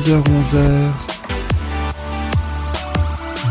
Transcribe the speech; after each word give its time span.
10h-11h 0.00 1.09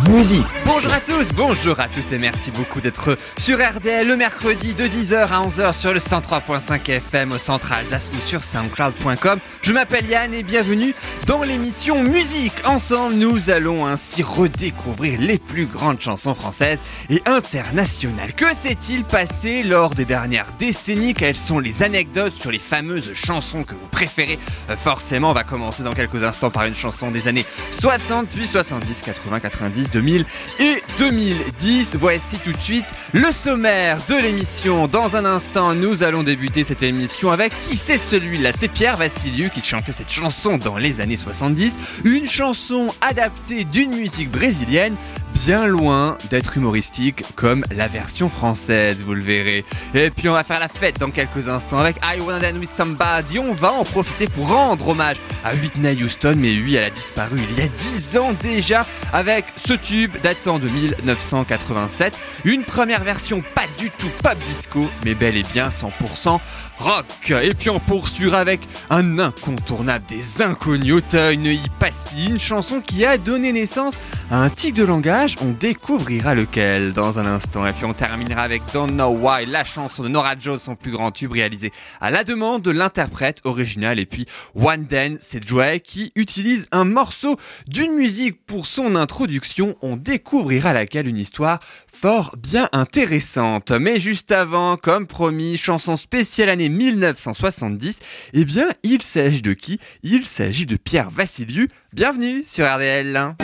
Musique 0.09 0.45
Bonjour 0.65 0.93
à 0.93 0.99
tous, 0.99 1.29
bonjour 1.35 1.79
à 1.79 1.87
toutes 1.87 2.11
et 2.11 2.19
merci 2.19 2.51
beaucoup 2.51 2.79
d'être 2.79 3.17
sur 3.37 3.57
RDL 3.57 4.07
le 4.07 4.15
mercredi 4.15 4.73
de 4.73 4.83
10h 4.85 5.27
à 5.27 5.41
11h 5.41 5.73
sur 5.73 5.93
le 5.93 5.99
103.5 5.99 6.89
FM 6.89 7.31
au 7.33 7.37
centre 7.37 7.71
Alsace 7.73 8.09
ou 8.15 8.21
sur 8.21 8.43
soundcloud.com. 8.43 9.39
Je 9.61 9.73
m'appelle 9.73 10.05
Yann 10.07 10.33
et 10.33 10.43
bienvenue 10.43 10.93
dans 11.27 11.43
l'émission 11.43 12.01
Musique. 12.03 12.53
Ensemble, 12.65 13.15
nous 13.15 13.49
allons 13.49 13.85
ainsi 13.85 14.23
redécouvrir 14.23 15.19
les 15.19 15.37
plus 15.37 15.65
grandes 15.65 15.99
chansons 15.99 16.35
françaises 16.35 16.79
et 17.09 17.21
internationales. 17.25 18.33
Que 18.33 18.55
s'est-il 18.55 19.03
passé 19.03 19.63
lors 19.63 19.95
des 19.95 20.05
dernières 20.05 20.53
décennies? 20.57 21.13
Quelles 21.13 21.35
sont 21.35 21.59
les 21.59 21.83
anecdotes 21.83 22.39
sur 22.39 22.51
les 22.51 22.59
fameuses 22.59 23.13
chansons 23.15 23.63
que 23.63 23.73
vous 23.73 23.87
préférez? 23.91 24.39
Euh, 24.69 24.77
Forcément, 24.77 25.31
on 25.31 25.33
va 25.33 25.43
commencer 25.43 25.83
dans 25.83 25.93
quelques 25.93 26.23
instants 26.23 26.51
par 26.51 26.65
une 26.65 26.75
chanson 26.75 27.11
des 27.11 27.27
années 27.27 27.45
60, 27.71 28.29
puis 28.29 28.47
70, 28.47 29.01
80, 29.01 29.39
90, 29.41 29.91
2000 29.99 30.25
et 30.59 30.81
2010. 30.97 31.97
Voici 31.99 32.37
tout 32.37 32.53
de 32.53 32.59
suite 32.59 32.85
le 33.13 33.31
sommaire 33.33 33.97
de 34.07 34.15
l'émission. 34.15 34.87
Dans 34.87 35.17
un 35.17 35.25
instant, 35.25 35.75
nous 35.75 36.03
allons 36.03 36.23
débuter 36.23 36.63
cette 36.63 36.83
émission 36.83 37.31
avec 37.31 37.51
Qui 37.67 37.75
c'est 37.75 37.97
celui-là? 37.97 38.51
C'est 38.55 38.69
Pierre 38.69 38.95
Vassiliou 38.95 39.49
qui 39.49 39.61
chantait 39.61 39.91
cette 39.91 40.11
chanson 40.11 40.57
dans 40.57 40.77
les 40.77 41.01
années 41.01 41.17
70. 41.17 41.77
Une 42.05 42.27
chanson 42.27 42.93
adaptée 43.01 43.65
d'une 43.65 43.93
musique 43.93 44.31
brésilienne 44.31 44.95
bien 45.45 45.67
loin 45.67 46.17
d'être 46.29 46.57
humoristique 46.57 47.23
comme 47.35 47.63
la 47.71 47.87
version 47.87 48.29
française, 48.29 49.03
vous 49.03 49.13
le 49.13 49.21
verrez. 49.21 49.63
Et 49.93 50.09
puis 50.09 50.27
on 50.27 50.33
va 50.33 50.43
faire 50.43 50.59
la 50.59 50.67
fête 50.67 50.99
dans 50.99 51.11
quelques 51.11 51.47
instants 51.47 51.77
avec 51.77 51.95
I 52.03 52.19
Wanna 52.19 52.39
Dance 52.39 52.59
With 52.59 52.69
Somebody. 52.69 53.39
On 53.39 53.53
va 53.53 53.71
en 53.71 53.83
profiter 53.83 54.27
pour 54.27 54.49
rendre 54.49 54.89
hommage 54.89 55.17
à 55.45 55.53
Whitney 55.53 56.03
Houston, 56.03 56.33
mais 56.37 56.55
oui, 56.55 56.75
elle 56.75 56.83
a 56.83 56.89
disparu 56.89 57.39
il 57.51 57.57
y 57.57 57.61
a 57.61 57.67
10 57.67 58.17
ans 58.17 58.33
déjà 58.33 58.85
avec 59.13 59.45
ce 59.55 59.73
tube 59.73 60.11
datant 60.21 60.59
de 60.59 60.67
1987. 60.67 62.17
Une 62.43 62.63
première 62.63 63.03
version 63.03 63.41
pas 63.55 63.65
du 63.77 63.89
tout 63.91 64.09
pop 64.21 64.37
disco, 64.45 64.87
mais 65.05 65.15
bel 65.15 65.37
et 65.37 65.43
bien 65.43 65.69
100% 65.69 66.39
rock. 66.79 67.05
Et 67.29 67.53
puis 67.53 67.69
on 67.69 67.79
poursuivra 67.79 68.39
avec 68.39 68.61
un 68.89 69.19
incontournable 69.19 70.05
des 70.07 70.41
inconnus, 70.41 71.03
Neuilly 71.13 71.61
Passy, 71.77 72.27
une 72.27 72.39
chanson 72.39 72.81
qui 72.81 73.05
a 73.05 73.17
donné 73.17 73.51
naissance 73.51 73.97
à 74.31 74.41
un 74.41 74.49
tic 74.49 74.73
de 74.73 74.83
langage. 74.83 75.35
On 75.41 75.51
découvrira 75.51 76.33
lequel 76.33 76.93
dans 76.93 77.19
un 77.19 77.25
instant. 77.25 77.67
Et 77.67 77.73
puis 77.73 77.85
on 77.85 77.93
terminera 77.93 78.41
avec 78.41 78.63
Don't 78.73 78.91
Know 78.91 79.09
Why, 79.09 79.45
la 79.45 79.63
chanson 79.63 80.03
de 80.03 80.07
Nora 80.07 80.35
Jones, 80.39 80.57
son 80.57 80.75
plus 80.75 80.91
grand 80.91 81.11
tube 81.11 81.33
réalisé 81.33 81.71
à 82.01 82.09
la 82.09 82.23
demande 82.23 82.61
de 82.61 82.71
l'interprète 82.71 83.41
original. 83.43 83.99
Et 83.99 84.05
puis 84.05 84.25
One 84.55 84.85
Dance, 84.85 85.19
c'est 85.19 85.45
Joey 85.47 85.81
qui 85.81 86.11
utilise 86.15 86.67
un 86.71 86.85
morceau 86.85 87.37
d'une 87.67 87.93
musique 87.93 88.45
pour 88.45 88.65
son 88.65 88.95
introduction. 88.95 89.75
On 89.81 89.97
découvrira 89.97 90.73
laquelle 90.73 91.07
une 91.07 91.17
histoire 91.17 91.59
fort 91.87 92.35
bien 92.41 92.69
intéressante. 92.71 93.71
Mais 93.71 93.99
juste 93.99 94.31
avant, 94.31 94.77
comme 94.77 95.05
promis, 95.05 95.57
chanson 95.57 95.97
spéciale 95.97 96.49
année 96.49 96.68
1970, 96.69 97.99
eh 98.33 98.45
bien, 98.45 98.69
il 98.83 99.01
s'agit 99.01 99.41
de 99.41 99.53
qui? 99.53 99.79
Il 100.03 100.25
s'agit 100.25 100.65
de 100.65 100.77
Pierre 100.77 101.09
Vassiliou. 101.09 101.67
Bienvenue 101.93 102.43
sur 102.45 102.65
RDL. 102.65 103.35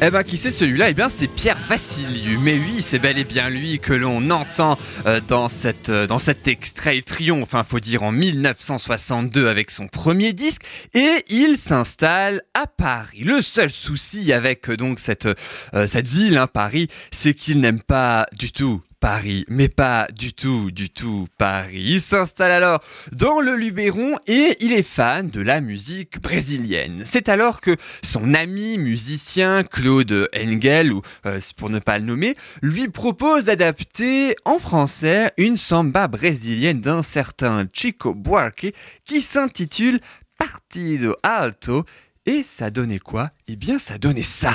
Eh 0.00 0.10
ben, 0.10 0.22
qui 0.22 0.36
c'est 0.36 0.52
celui-là? 0.52 0.90
Eh 0.90 0.94
bien, 0.94 1.08
c'est 1.08 1.26
Pierre 1.26 1.58
Vassiliou. 1.68 2.40
Mais 2.40 2.56
oui, 2.56 2.82
c'est 2.82 3.00
bel 3.00 3.18
et 3.18 3.24
bien 3.24 3.50
lui 3.50 3.80
que 3.80 3.92
l'on 3.92 4.30
entend 4.30 4.78
euh, 5.06 5.20
dans, 5.26 5.48
cette, 5.48 5.88
euh, 5.88 6.06
dans 6.06 6.20
cet 6.20 6.46
extrait. 6.46 6.98
Il 6.98 7.04
triomphe, 7.04 7.42
enfin, 7.42 7.64
faut 7.64 7.80
dire, 7.80 8.04
en 8.04 8.12
1962 8.12 9.48
avec 9.48 9.72
son 9.72 9.88
premier 9.88 10.32
disque. 10.32 10.62
Et 10.94 11.24
il 11.30 11.56
s'installe 11.56 12.42
à 12.54 12.68
Paris. 12.68 13.24
Le 13.24 13.40
seul 13.40 13.70
souci 13.70 14.32
avec 14.32 14.70
euh, 14.70 14.76
donc 14.76 15.00
cette, 15.00 15.28
cette 15.86 16.06
ville, 16.06 16.38
hein, 16.38 16.46
Paris, 16.46 16.86
c'est 17.10 17.34
qu'il 17.34 17.60
n'aime 17.60 17.80
pas 17.80 18.26
du 18.38 18.52
tout 18.52 18.80
Paris, 19.00 19.44
mais 19.48 19.68
pas 19.68 20.08
du 20.12 20.32
tout, 20.32 20.70
du 20.70 20.90
tout 20.90 21.28
Paris. 21.38 21.84
Il 21.86 22.00
s'installe 22.00 22.50
alors 22.50 22.82
dans 23.12 23.40
le 23.40 23.54
Luberon 23.54 24.16
et 24.26 24.56
il 24.60 24.72
est 24.72 24.82
fan 24.82 25.30
de 25.30 25.40
la 25.40 25.60
musique 25.60 26.20
brésilienne. 26.20 27.02
C'est 27.04 27.28
alors 27.28 27.60
que 27.60 27.76
son 28.02 28.34
ami 28.34 28.76
musicien 28.78 29.62
Claude 29.62 30.28
Engel, 30.36 30.92
ou 30.92 31.02
euh, 31.26 31.40
pour 31.56 31.70
ne 31.70 31.78
pas 31.78 31.98
le 31.98 32.04
nommer, 32.04 32.34
lui 32.60 32.88
propose 32.88 33.44
d'adapter 33.44 34.34
en 34.44 34.58
français 34.58 35.32
une 35.36 35.56
samba 35.56 36.08
brésilienne 36.08 36.80
d'un 36.80 37.02
certain 37.02 37.66
Chico 37.72 38.14
Buarque 38.14 38.72
qui 39.04 39.20
s'intitule 39.20 40.00
Partido 40.38 41.14
Alto. 41.22 41.84
Et 42.26 42.42
ça 42.42 42.70
donnait 42.70 42.98
quoi? 42.98 43.30
Eh 43.46 43.56
bien, 43.56 43.78
ça 43.78 43.96
donnait 43.96 44.22
ça. 44.22 44.52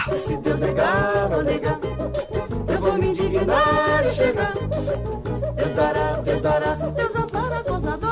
Vou 2.93 3.01
me 3.01 3.07
indignar 3.07 4.05
e 4.05 4.13
chegar. 4.13 4.53
Deus 4.53 5.73
dará, 5.73 6.11
Deus 6.23 6.41
dará, 6.43 6.75
Deus 6.75 7.15
ampara, 7.15 7.63
gozadora, 7.63 8.02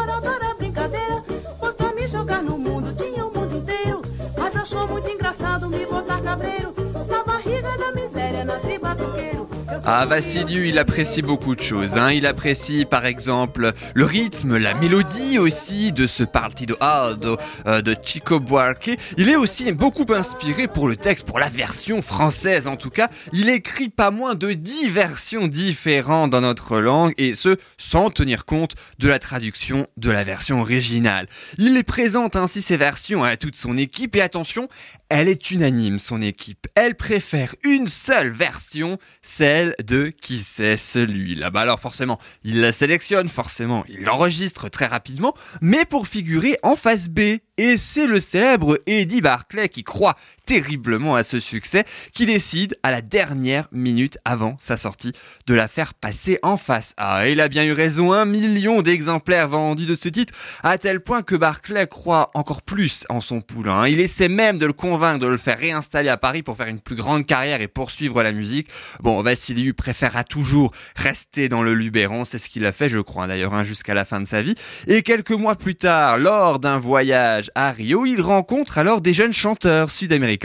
Ah, 9.83 10.05
Vassiliou, 10.05 10.63
il 10.63 10.77
apprécie 10.77 11.23
beaucoup 11.23 11.55
de 11.55 11.61
choses. 11.61 11.97
Hein. 11.97 12.11
Il 12.11 12.27
apprécie 12.27 12.85
par 12.85 13.07
exemple 13.07 13.73
le 13.95 14.05
rythme, 14.05 14.57
la 14.57 14.75
mélodie 14.75 15.39
aussi 15.39 15.91
de 15.91 16.05
ce 16.05 16.23
Partido 16.23 16.75
Aldo 16.79 17.37
euh, 17.65 17.81
de 17.81 17.95
Chico 18.03 18.39
Buarque. 18.39 18.91
Il 19.17 19.27
est 19.27 19.35
aussi 19.35 19.71
beaucoup 19.71 20.05
inspiré 20.13 20.67
pour 20.67 20.87
le 20.87 20.97
texte, 20.97 21.25
pour 21.25 21.39
la 21.39 21.49
version 21.49 22.03
française 22.03 22.67
en 22.67 22.75
tout 22.75 22.91
cas. 22.91 23.09
Il 23.33 23.49
écrit 23.49 23.89
pas 23.89 24.11
moins 24.11 24.35
de 24.35 24.53
10 24.53 24.87
versions 24.89 25.47
différentes 25.47 26.29
dans 26.29 26.41
notre 26.41 26.79
langue 26.79 27.13
et 27.17 27.33
ce, 27.33 27.57
sans 27.79 28.11
tenir 28.11 28.45
compte 28.45 28.75
de 28.99 29.07
la 29.07 29.17
traduction 29.17 29.87
de 29.97 30.11
la 30.11 30.23
version 30.23 30.61
originale. 30.61 31.27
Il 31.57 31.83
présente 31.83 32.35
ainsi 32.35 32.61
ces 32.61 32.77
versions 32.77 33.23
à 33.23 33.35
toute 33.35 33.55
son 33.55 33.79
équipe 33.79 34.15
et 34.15 34.21
attention, 34.21 34.69
elle 35.11 35.27
est 35.27 35.51
unanime, 35.51 35.99
son 35.99 36.21
équipe. 36.21 36.67
Elle 36.73 36.95
préfère 36.95 37.53
une 37.65 37.89
seule 37.89 38.31
version, 38.31 38.97
celle 39.21 39.75
de 39.85 40.07
qui 40.07 40.37
c'est 40.37 40.77
celui-là. 40.77 41.49
Bah 41.49 41.59
alors 41.59 41.81
forcément, 41.81 42.17
il 42.45 42.61
la 42.61 42.71
sélectionne, 42.71 43.27
forcément, 43.27 43.83
il 43.89 44.05
l'enregistre 44.05 44.69
très 44.69 44.85
rapidement, 44.85 45.33
mais 45.61 45.83
pour 45.83 46.07
figurer 46.07 46.57
en 46.63 46.77
face 46.77 47.09
B. 47.09 47.39
Et 47.57 47.75
c'est 47.75 48.07
le 48.07 48.21
célèbre 48.21 48.79
Eddie 48.87 49.19
Barclay 49.19 49.67
qui 49.67 49.83
croit 49.83 50.15
terriblement 50.45 51.15
à 51.15 51.23
ce 51.23 51.39
succès, 51.39 51.85
qui 52.13 52.25
décide 52.25 52.77
à 52.83 52.91
la 52.91 53.01
dernière 53.01 53.67
minute 53.71 54.17
avant 54.25 54.57
sa 54.59 54.77
sortie 54.77 55.13
de 55.47 55.53
la 55.53 55.67
faire 55.67 55.93
passer 55.93 56.39
en 56.43 56.57
face 56.57 56.93
A. 56.97 57.27
Et 57.27 57.33
il 57.33 57.41
a 57.41 57.47
bien 57.47 57.63
eu 57.63 57.71
raison, 57.71 58.11
un 58.11 58.25
million 58.25 58.81
d'exemplaires 58.81 59.47
vendus 59.47 59.85
de 59.85 59.95
ce 59.95 60.09
titre, 60.09 60.33
à 60.63 60.77
tel 60.77 60.99
point 60.99 61.21
que 61.21 61.35
Barclay 61.35 61.87
croit 61.87 62.31
encore 62.33 62.61
plus 62.61 63.05
en 63.09 63.21
son 63.21 63.41
poulain. 63.41 63.87
Il 63.87 63.99
essaie 63.99 64.29
même 64.29 64.57
de 64.57 64.65
le 64.65 64.73
convaincre 64.73 65.19
de 65.19 65.27
le 65.27 65.37
faire 65.37 65.57
réinstaller 65.57 66.09
à 66.09 66.17
Paris 66.17 66.43
pour 66.43 66.57
faire 66.57 66.67
une 66.67 66.81
plus 66.81 66.95
grande 66.95 67.25
carrière 67.25 67.61
et 67.61 67.67
poursuivre 67.67 68.23
la 68.23 68.31
musique. 68.31 68.69
Bon, 69.01 69.21
Vassiliou 69.21 69.73
préférera 69.73 70.23
toujours 70.23 70.71
rester 70.95 71.49
dans 71.49 71.63
le 71.63 71.73
Luberon, 71.73 72.25
c'est 72.25 72.39
ce 72.39 72.49
qu'il 72.49 72.65
a 72.65 72.71
fait, 72.71 72.89
je 72.89 72.99
crois 72.99 73.27
d'ailleurs, 73.27 73.53
hein, 73.53 73.63
jusqu'à 73.63 73.93
la 73.93 74.05
fin 74.05 74.19
de 74.19 74.27
sa 74.27 74.41
vie. 74.41 74.55
Et 74.87 75.01
quelques 75.01 75.31
mois 75.31 75.55
plus 75.55 75.75
tard, 75.75 76.17
lors 76.17 76.59
d'un 76.59 76.77
voyage 76.77 77.51
à 77.55 77.71
Rio, 77.71 78.05
il 78.05 78.21
rencontre 78.21 78.77
alors 78.77 79.01
des 79.01 79.13
jeunes 79.13 79.33
chanteurs 79.33 79.91
sud-américains 79.91 80.40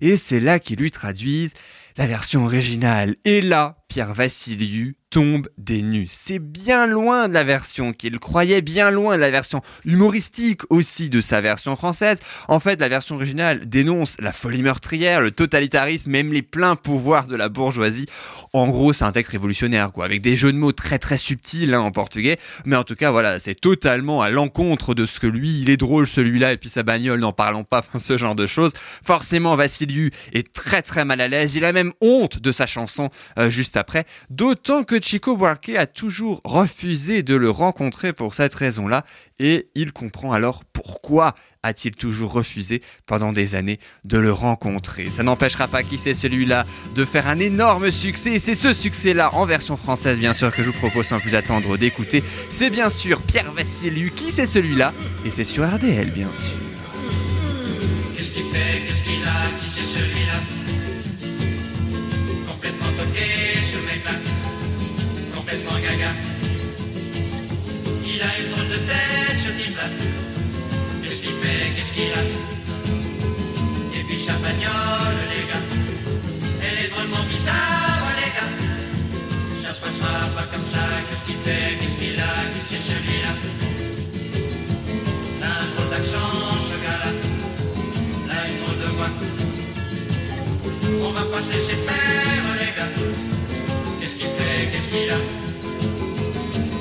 et 0.00 0.16
c'est 0.16 0.40
là 0.40 0.58
qu'ils 0.58 0.78
lui 0.78 0.90
traduisent 0.90 1.54
la 1.96 2.06
version 2.06 2.44
originale. 2.44 3.16
Et 3.24 3.40
là, 3.40 3.79
Pierre 3.90 4.14
Vassiliou 4.14 4.92
tombe 5.10 5.48
des. 5.58 5.80
C'est 6.08 6.38
bien 6.38 6.86
loin 6.86 7.26
de 7.26 7.34
la 7.34 7.42
version 7.42 7.92
qu'il 7.92 8.18
croyait, 8.20 8.60
bien 8.60 8.90
loin 8.90 9.16
de 9.16 9.20
la 9.20 9.30
version 9.30 9.62
humoristique 9.84 10.60
aussi 10.70 11.10
de 11.10 11.20
sa 11.20 11.40
version 11.40 11.74
française. 11.74 12.20
En 12.46 12.60
fait, 12.60 12.80
la 12.80 12.88
version 12.88 13.16
originale 13.16 13.66
dénonce 13.66 14.16
la 14.20 14.30
folie 14.30 14.62
meurtrière, 14.62 15.20
le 15.20 15.32
totalitarisme, 15.32 16.10
même 16.10 16.32
les 16.32 16.42
pleins 16.42 16.76
pouvoirs 16.76 17.26
de 17.26 17.34
la 17.34 17.48
bourgeoisie. 17.48 18.06
En 18.52 18.68
gros, 18.68 18.92
c'est 18.92 19.04
un 19.04 19.10
texte 19.10 19.32
révolutionnaire, 19.32 19.90
quoi, 19.90 20.04
avec 20.04 20.22
des 20.22 20.36
jeux 20.36 20.52
de 20.52 20.58
mots 20.58 20.72
très 20.72 20.98
très 20.98 21.16
subtils 21.16 21.74
hein, 21.74 21.80
en 21.80 21.90
portugais. 21.90 22.38
Mais 22.64 22.76
en 22.76 22.84
tout 22.84 22.94
cas, 22.94 23.10
voilà, 23.10 23.40
c'est 23.40 23.58
totalement 23.58 24.22
à 24.22 24.30
l'encontre 24.30 24.94
de 24.94 25.06
ce 25.06 25.18
que 25.18 25.26
lui, 25.26 25.60
il 25.62 25.70
est 25.70 25.76
drôle 25.76 26.06
celui-là, 26.06 26.52
et 26.52 26.56
puis 26.56 26.68
sa 26.68 26.84
bagnole, 26.84 27.18
n'en 27.18 27.32
parlons 27.32 27.64
pas, 27.64 27.82
ce 27.98 28.16
genre 28.16 28.36
de 28.36 28.46
choses. 28.46 28.72
Forcément, 29.02 29.56
Vassiliou 29.56 30.10
est 30.32 30.52
très 30.52 30.82
très 30.82 31.04
mal 31.04 31.20
à 31.20 31.26
l'aise. 31.26 31.56
Il 31.56 31.64
a 31.64 31.72
même 31.72 31.92
honte 32.00 32.38
de 32.38 32.52
sa 32.52 32.66
chanson 32.66 33.08
euh, 33.38 33.50
juste 33.50 33.76
D'autant 34.28 34.84
que 34.84 35.00
Chico 35.00 35.36
Buarque 35.36 35.70
a 35.70 35.86
toujours 35.86 36.40
refusé 36.44 37.22
de 37.22 37.34
le 37.34 37.50
rencontrer 37.50 38.12
pour 38.12 38.34
cette 38.34 38.54
raison-là 38.54 39.04
et 39.38 39.68
il 39.74 39.92
comprend 39.92 40.32
alors 40.32 40.64
pourquoi 40.72 41.34
a-t-il 41.62 41.94
toujours 41.94 42.32
refusé 42.32 42.82
pendant 43.06 43.32
des 43.32 43.54
années 43.54 43.78
de 44.04 44.18
le 44.18 44.32
rencontrer. 44.32 45.06
Ça 45.06 45.22
n'empêchera 45.22 45.68
pas 45.68 45.82
qui 45.82 45.98
c'est 45.98 46.14
celui-là 46.14 46.64
de 46.94 47.04
faire 47.04 47.26
un 47.28 47.38
énorme 47.38 47.90
succès 47.90 48.32
et 48.32 48.38
c'est 48.38 48.54
ce 48.54 48.72
succès-là 48.72 49.34
en 49.34 49.44
version 49.44 49.76
française 49.76 50.18
bien 50.18 50.32
sûr 50.32 50.50
que 50.52 50.62
je 50.62 50.70
vous 50.70 50.78
propose 50.78 51.06
sans 51.06 51.20
plus 51.20 51.34
attendre 51.34 51.76
d'écouter. 51.76 52.22
C'est 52.48 52.70
bien 52.70 52.90
sûr 52.90 53.20
Pierre 53.22 53.52
Vassiliou 53.52 54.10
qui 54.10 54.32
c'est 54.32 54.46
celui-là? 54.46 54.92
Et 55.26 55.30
c'est 55.30 55.44
sur 55.44 55.68
RDL 55.68 56.10
bien 56.10 56.28
sûr. 56.32 56.56
Qu'est-ce 58.16 58.32
qu'il 58.32 58.42
a? 58.42 59.60
Qui 59.60 59.68
c'est 59.68 59.98
celui-là? 59.98 60.19
Et 72.02 72.04
puis 74.04 74.18
champagnole, 74.18 75.20
les 75.32 75.44
gars. 75.50 75.66
Elle 76.62 76.78
est 76.84 76.88
drôlement 76.88 77.24
bizarre, 77.28 78.06
les 78.16 78.30
gars. 78.36 78.52
Ça 79.62 79.70
se 79.74 79.80
passera 79.82 80.12
pas 80.34 80.46
comme 80.50 80.64
ça. 80.64 80.82
Qu'est-ce 81.08 81.24
qu'il 81.26 81.40
fait? 81.44 81.68
Qu'est-ce 81.78 81.96
qu'il 81.98 82.18
a? 82.18 82.32
Qui 82.52 82.60
c'est 82.70 82.84
celui-là? 82.90 83.32
Il 85.36 85.42
a 85.44 85.46
un 85.46 85.48
drôle 85.74 85.90
d'accent, 85.90 86.32
ce 86.70 86.76
gars-là. 86.84 87.10
Là, 88.28 88.36
une 88.48 88.58
drôle 88.64 88.80
de 88.80 88.88
voix. 88.96 89.12
On 91.06 91.10
va 91.12 91.24
pas 91.24 91.42
se 91.42 91.50
laisser 91.52 91.76
faire, 91.86 92.44
les 92.60 92.72
gars. 92.78 92.92
Qu'est-ce 94.00 94.16
qu'il 94.16 94.32
fait? 94.38 94.60
Qu'est-ce 94.72 94.88
qu'il 94.88 95.10
a? 95.10 95.12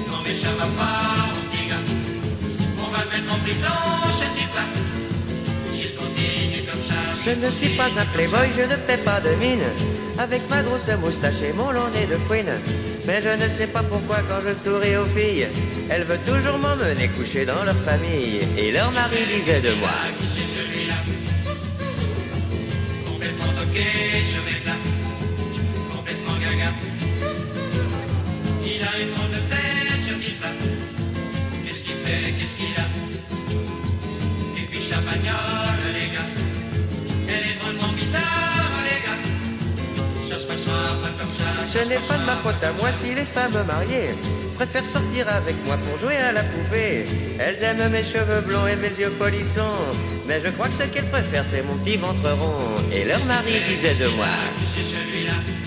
Non, 0.07 0.19
mais 0.23 0.33
ça 0.33 0.51
va 0.59 0.67
pas, 0.79 1.01
mon 1.27 1.41
petit 1.49 1.63
gars. 1.67 1.83
On 2.83 2.87
va 2.87 2.99
le 3.03 3.09
mettre 3.11 3.29
en 3.33 3.39
prison, 3.39 3.79
ce 4.17 4.27
type-là. 4.39 4.65
Je 7.25 7.31
ne 7.31 7.51
suis 7.51 7.75
pas 7.75 7.89
un 7.99 8.05
playboy, 8.13 8.47
je 8.55 8.61
ne 8.61 8.75
paie 8.87 8.97
pas 8.97 9.19
de 9.19 9.29
mine 9.35 9.63
Avec 10.17 10.41
ma 10.49 10.63
grosse 10.63 10.89
moustache 11.01 11.41
et 11.43 11.53
mon 11.53 11.71
long 11.71 11.89
nez 11.93 12.07
de 12.07 12.15
fouine 12.27 12.51
Mais 13.05 13.19
je 13.21 13.29
ne 13.41 13.47
sais 13.49 13.67
pas 13.67 13.83
pourquoi 13.83 14.17
quand 14.29 14.39
je 14.47 14.55
souris 14.55 14.95
aux 14.95 15.05
filles 15.05 15.47
Elles 15.89 16.03
veulent 16.03 16.25
toujours 16.25 16.57
m'emmener 16.57 17.09
coucher 17.09 17.45
dans 17.45 17.63
leur 17.63 17.75
famille 17.75 18.47
Et 18.57 18.71
leur 18.71 18.89
mari 18.93 19.17
disait 19.35 19.59
de 19.59 19.73
moi 19.75 19.89
Complètement 23.05 23.51
toqué, 23.59 23.83
ce 24.23 24.39
mec-là. 24.49 24.73
Complètement 25.93 26.37
gaga. 26.39 26.71
Il 28.63 28.81
a 28.81 29.01
une 29.01 29.13
drôle 29.13 29.31
de 29.31 29.41
tête, 29.49 30.01
ce 30.07 30.13
type-là. 30.13 30.49
Qu'est-ce 31.65 31.83
qu'il 31.83 31.95
fait? 31.95 32.31
Qu'est-ce 32.39 32.55
qu'il 32.55 32.75
a? 32.77 32.87
Et 34.57 34.65
puis 34.69 34.79
champagnole, 34.81 35.83
les 35.93 36.15
gars. 36.15 36.48
Elle 37.31 37.51
est 37.51 37.59
drôlement 37.59 37.93
bizarre, 37.93 38.73
les 38.87 38.99
gars. 39.05 39.21
Ça 40.29 40.41
se 40.41 40.47
passera 40.47 40.81
pas 41.01 41.13
comme 41.19 41.31
ça. 41.31 41.65
Ce 41.65 41.79
n'est 41.87 41.95
pas 41.95 42.17
de 42.17 42.25
ma 42.25 42.35
faute 42.37 42.63
à 42.63 42.71
moi 42.73 42.89
si 42.91 43.13
les 43.13 43.25
femmes 43.25 43.63
mariées 43.67 44.15
préfèrent 44.55 44.85
sortir 44.85 45.27
avec 45.29 45.55
moi 45.65 45.77
pour 45.77 45.97
jouer 45.99 46.17
à 46.17 46.31
la 46.31 46.43
poupée. 46.43 47.05
Elles 47.39 47.63
aiment 47.63 47.89
mes 47.91 48.03
cheveux 48.03 48.41
blonds 48.41 48.67
et 48.67 48.75
mes 48.75 48.89
yeux 48.89 49.11
polissons. 49.11 49.79
Mais 50.27 50.41
je 50.43 50.49
crois 50.49 50.67
que 50.67 50.75
ce 50.75 50.83
qu'elles 50.83 51.09
préfèrent, 51.09 51.45
c'est 51.45 51.63
mon 51.63 51.75
petit 51.77 51.97
ventre 51.97 52.29
rond. 52.31 52.81
Et 52.91 53.05
leur 53.05 53.23
mari 53.25 53.53
disait 53.67 53.95
de 53.95 54.07
moi. 54.17 54.25
Qui 54.59 54.65
c'est 54.65 54.87
celui-là 54.95 55.58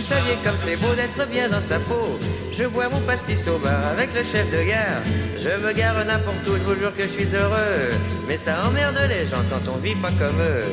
vous 0.00 0.06
saviez 0.06 0.36
comme 0.42 0.56
c'est 0.56 0.76
beau 0.76 0.94
d'être 0.94 1.28
bien 1.28 1.46
dans 1.50 1.60
sa 1.60 1.78
peau, 1.78 2.18
je 2.54 2.64
bois 2.64 2.88
mon 2.88 3.00
pastis 3.00 3.46
au 3.48 3.58
bar 3.58 3.86
avec 3.88 4.08
le 4.14 4.22
chef 4.24 4.50
de 4.50 4.62
gare. 4.62 5.02
Je 5.36 5.50
me 5.62 5.72
gare 5.74 6.02
n'importe 6.06 6.46
où, 6.48 6.56
je 6.56 6.62
vous 6.62 6.74
jure 6.74 6.96
que 6.96 7.02
je 7.02 7.08
suis 7.08 7.36
heureux. 7.36 7.90
Mais 8.26 8.38
ça 8.38 8.64
emmerde 8.66 8.98
les 9.10 9.26
gens 9.26 9.44
quand 9.50 9.70
on 9.70 9.76
vit 9.76 9.96
pas 9.96 10.08
comme 10.18 10.40
eux. 10.40 10.64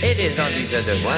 Et 0.00 0.14
les 0.14 0.30
gens 0.36 0.46
disent 0.54 0.70
de 0.70 1.02
moi. 1.02 1.14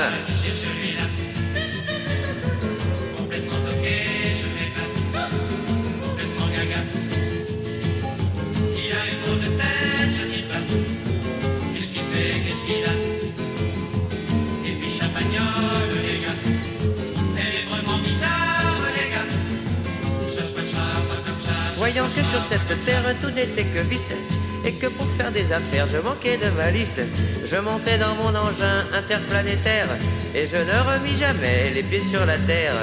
Sur 22.25 22.43
cette 22.43 22.85
terre 22.85 23.03
tout 23.21 23.31
n'était 23.31 23.65
que 23.65 23.81
vice 23.81 24.13
et 24.65 24.73
que 24.73 24.87
pour 24.87 25.07
faire 25.17 25.31
des 25.31 25.53
affaires 25.53 25.87
je 25.89 25.99
manquais 25.99 26.37
de 26.37 26.51
malice, 26.57 27.01
je 27.45 27.57
montais 27.57 27.99
dans 27.99 28.15
mon 28.17 28.35
engin 28.35 28.85
interplanétaire 28.93 29.89
et 30.35 30.47
je 30.47 30.57
ne 30.57 30.77
remis 30.91 31.17
jamais 31.19 31.71
les 31.75 31.83
pieds 31.83 32.01
sur 32.01 32.25
la 32.27 32.37
terre. 32.39 32.75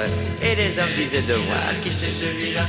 Et 0.42 0.54
les 0.54 0.78
hommes 0.78 0.94
disaient 0.96 1.26
de 1.32 1.36
moi 1.36 1.56
Qui 1.82 1.92
c'est 1.92 2.10
celui-là? 2.10 2.66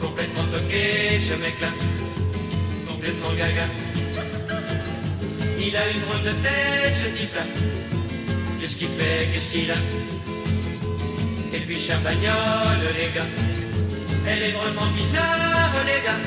Complètement 0.00 0.44
toqué, 0.52 1.18
ce 1.18 1.34
mec-là. 1.34 1.68
Complètement 2.88 3.32
gaga. 3.36 3.66
Il 5.58 5.76
a 5.76 5.88
une 5.88 6.00
drôle 6.00 6.22
de 6.22 6.34
tête, 6.42 6.94
ce 7.02 7.18
type-là. 7.18 7.42
Qu'est-ce 8.60 8.76
qu'il 8.76 8.88
fait 8.88 9.28
Qu'est-ce 9.32 9.52
qu'il 9.52 9.70
a? 9.70 9.76
Et 11.54 11.60
puis 11.60 11.78
champagnole, 11.78 12.82
les 12.98 13.14
gars. 13.14 13.53
Elle 14.26 14.42
est 14.42 14.52
drôlement 14.52 14.90
bizarre, 14.96 15.74
les 15.86 16.00
gars. 16.04 16.20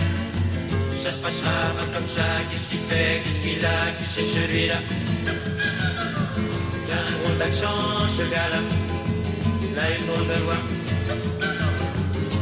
Ça 1.04 1.12
se 1.12 1.18
passera 1.18 1.52
pas 1.78 1.88
comme 1.94 2.08
ça. 2.08 2.24
Qu'est-ce 2.50 2.68
qu'il 2.70 2.80
fait? 2.90 3.22
Qu'est-ce 3.24 3.42
qu'il 3.42 3.66
a? 3.66 3.78
Qui 3.98 4.06
c'est 4.14 4.26
celui-là? 4.26 4.80
Il 6.86 6.94
a 6.94 7.00
un 7.00 7.12
drôle 7.18 7.38
d'accent, 7.38 8.08
ce 8.18 8.24
gars-là. 8.24 8.62
Là, 9.76 9.84
une 9.98 10.06
drôle 10.08 10.28
de 10.28 10.40
voix. 10.46 10.62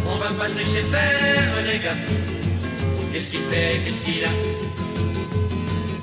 On 0.07 0.15
va 0.17 0.29
pas 0.39 0.47
se 0.49 0.57
laisser 0.57 0.83
faire, 0.83 1.51
les 1.65 1.79
gars. 1.79 1.99
Qu'est-ce 3.11 3.29
qu'il 3.29 3.41
fait? 3.51 3.79
Qu'est-ce 3.83 4.01
qu'il 4.01 4.23
a? 4.23 4.29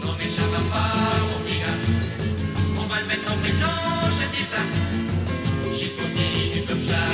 Non, 0.05 0.13
mais 0.19 0.29
ça 0.29 0.45
va 0.53 0.61
pas, 0.73 0.93
mon 1.31 1.39
petit 1.45 1.59
gars. 1.61 1.79
On 2.79 2.87
va 2.87 3.01
le 3.01 3.07
mettre 3.07 3.33
en 3.33 3.37
prison, 3.37 3.77
ce 4.19 4.25
type-là. 4.37 4.65
Ça, 5.79 5.87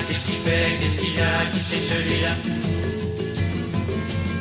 qu'est-ce 0.09 0.27
qu'il 0.27 0.37
fait 0.37 0.79
Qu'est-ce 0.81 0.99
qu'il 1.01 1.21
a 1.21 1.45
Qui 1.53 1.61
c'est 1.63 1.81
celui-là 1.81 2.33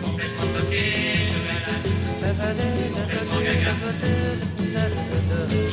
Complètement 0.03 0.47
toqué, 0.57 0.83
ce 1.31 1.37
gars-là. 1.47 1.73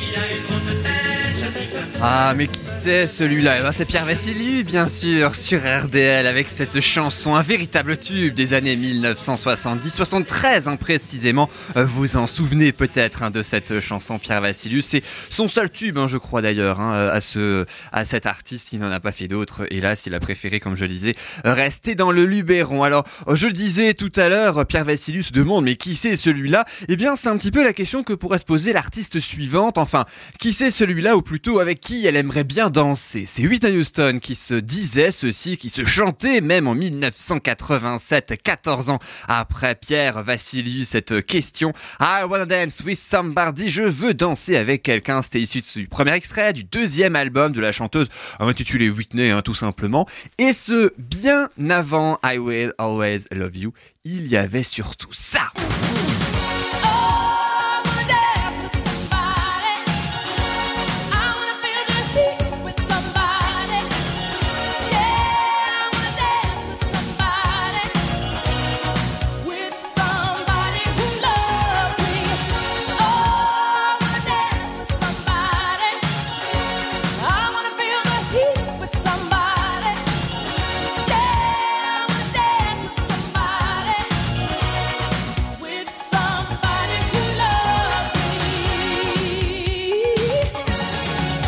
Il 0.01 0.15
a 0.17 0.23
une 0.31 0.43
drôle 0.47 0.65
de 0.69 0.75
tête, 0.83 1.35
type-là. 1.59 1.83
Ah, 2.01 2.33
mais 2.35 2.47
qui 2.47 2.59
c'est 2.85 3.07
celui-là 3.07 3.55
Eh 3.57 3.63
ben, 3.63 3.71
C'est 3.71 3.85
Pierre 3.85 4.05
Vassiliou, 4.05 4.63
bien 4.63 4.87
sûr, 4.87 5.33
sur 5.33 5.59
RDL, 5.59 6.27
avec 6.27 6.47
cette 6.47 6.79
chanson, 6.81 7.33
un 7.33 7.41
véritable 7.41 7.97
tube 7.97 8.35
des 8.35 8.53
années 8.53 8.75
1970-73 8.75 10.69
hein, 10.69 10.75
précisément. 10.75 11.49
Euh, 11.77 11.83
Vous 11.83 12.15
en 12.15 12.27
souvenez 12.27 12.71
peut-être 12.73 13.23
hein, 13.23 13.31
de 13.31 13.41
cette 13.41 13.79
chanson, 13.79 14.19
Pierre 14.19 14.41
Vassiliou. 14.41 14.83
C'est 14.83 15.01
son 15.29 15.47
seul 15.47 15.71
tube, 15.71 15.97
hein, 15.97 16.05
je 16.07 16.17
crois 16.17 16.43
d'ailleurs, 16.43 16.79
à, 16.79 17.19
ce, 17.21 17.65
à 17.91 18.05
cet 18.05 18.27
artiste. 18.27 18.71
Il 18.71 18.81
n'en 18.81 18.91
a 18.91 18.99
pas 18.99 19.11
fait 19.11 19.27
d'autres. 19.27 19.65
Hélas, 19.71 20.05
il 20.05 20.13
a 20.13 20.19
préféré, 20.19 20.59
comme 20.59 20.75
je 20.75 20.85
disais, 20.85 21.15
rester 21.43 21.95
dans 21.95 22.11
le 22.11 22.23
Luberon. 22.25 22.83
Alors, 22.83 23.03
je 23.33 23.47
le 23.47 23.53
disais 23.53 23.95
tout 23.95 24.11
à 24.15 24.29
l'heure, 24.29 24.63
Pierre 24.67 24.85
Vassiliou 24.85 25.23
se 25.23 25.31
demande, 25.31 25.65
mais 25.65 25.75
qui 25.75 25.95
c'est 25.95 26.15
celui-là? 26.15 26.65
Eh 26.87 26.97
bien, 26.97 27.15
c'est 27.15 27.29
un 27.29 27.37
petit 27.37 27.51
peu 27.51 27.63
la 27.63 27.73
question 27.73 28.03
que 28.03 28.13
pourrait 28.13 28.37
se 28.37 28.45
poser 28.45 28.73
l'artiste 28.73 29.19
suivante. 29.19 29.79
Enfin, 29.79 30.05
qui 30.39 30.53
c'est 30.53 30.69
celui-là, 30.69 31.17
ou 31.17 31.23
plutôt 31.23 31.57
avec 31.59 31.79
qui 31.79 32.05
elle 32.05 32.15
aimerait 32.15 32.43
bien 32.43 32.69
C'est 32.97 33.25
Whitney 33.47 33.77
Houston 33.77 34.19
qui 34.21 34.35
se 34.35 34.53
disait 34.53 35.11
ceci, 35.11 35.55
qui 35.55 35.69
se 35.69 35.85
chantait 35.85 36.41
même 36.41 36.67
en 36.67 36.75
1987, 36.75 38.35
14 38.43 38.89
ans 38.89 38.99
après 39.29 39.75
Pierre 39.75 40.21
Vassiliou, 40.23 40.83
cette 40.83 41.25
question. 41.25 41.71
I 42.01 42.23
wanna 42.29 42.45
dance 42.45 42.81
with 42.85 42.97
somebody, 42.97 43.69
je 43.69 43.83
veux 43.83 44.13
danser 44.13 44.57
avec 44.57 44.83
quelqu'un. 44.83 45.21
C'était 45.21 45.39
issu 45.39 45.61
du 45.61 45.87
premier 45.87 46.11
extrait 46.11 46.51
du 46.51 46.65
deuxième 46.65 47.15
album 47.15 47.53
de 47.53 47.61
la 47.61 47.71
chanteuse, 47.71 48.09
intitulé 48.41 48.89
Whitney, 48.89 49.31
hein, 49.31 49.41
tout 49.41 49.55
simplement. 49.55 50.05
Et 50.37 50.51
ce, 50.51 50.91
bien 50.97 51.47
avant 51.69 52.19
I 52.25 52.37
will 52.37 52.73
always 52.77 53.21
love 53.31 53.55
you, 53.55 53.71
il 54.03 54.27
y 54.27 54.35
avait 54.35 54.63
surtout 54.63 55.13
ça. 55.13 55.53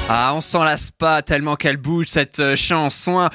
Ah, 0.09 0.31
on 0.33 0.39
s'en 0.39 0.63
lasse 0.63 0.89
pas 0.89 1.21
tellement 1.21 1.57
qu'elle 1.57 1.75
bouge 1.75 2.05
cette 2.07 2.39
euh, 2.39 2.55
chanson. 2.55 3.27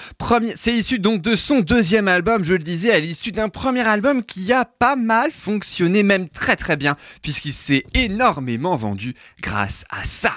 C'est 0.55 0.73
issu 0.73 0.99
donc 0.99 1.21
de 1.21 1.37
son 1.37 1.61
deuxième 1.61 2.09
album, 2.09 2.45
je 2.45 2.55
le 2.55 2.62
disais, 2.62 2.91
à 2.91 2.99
l'issue 2.99 3.31
d'un 3.31 3.50
premier 3.50 3.87
album 3.87 4.25
qui 4.25 4.50
a 4.55 4.64
pas 4.64 4.97
mal 4.97 5.31
fonctionné, 5.33 6.02
même 6.02 6.31
très 6.31 6.57
très 6.57 6.76
bien, 6.76 6.97
puisqu'il 7.21 7.52
s'est 7.52 7.85
énormément 7.93 8.75
vendu 8.75 9.14
grâce 9.43 9.85
à 9.91 10.05
ça. 10.05 10.33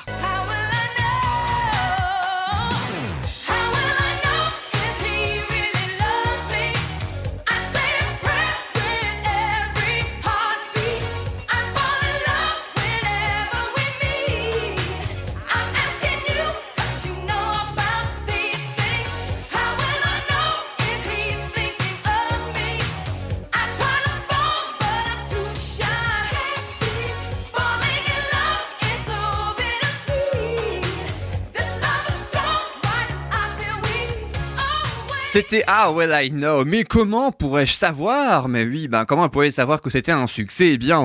C'était 35.36 35.65
Ah 35.68 35.92
Well 35.92 36.13
I 36.13 36.32
Know. 36.32 36.63
Mais 36.63 36.86
comment 36.86 37.34
pourrais-je 37.34 37.74
savoir? 37.74 38.48
Mais 38.48 38.63
oui, 38.63 38.88
ben 38.88 39.04
comment 39.04 39.27
pourrais-je 39.27 39.56
savoir 39.56 39.82
que 39.82 39.89
c'était 39.89 40.13
un 40.13 40.27
succès? 40.27 40.70
Eh 40.70 40.77
bien, 40.77 40.98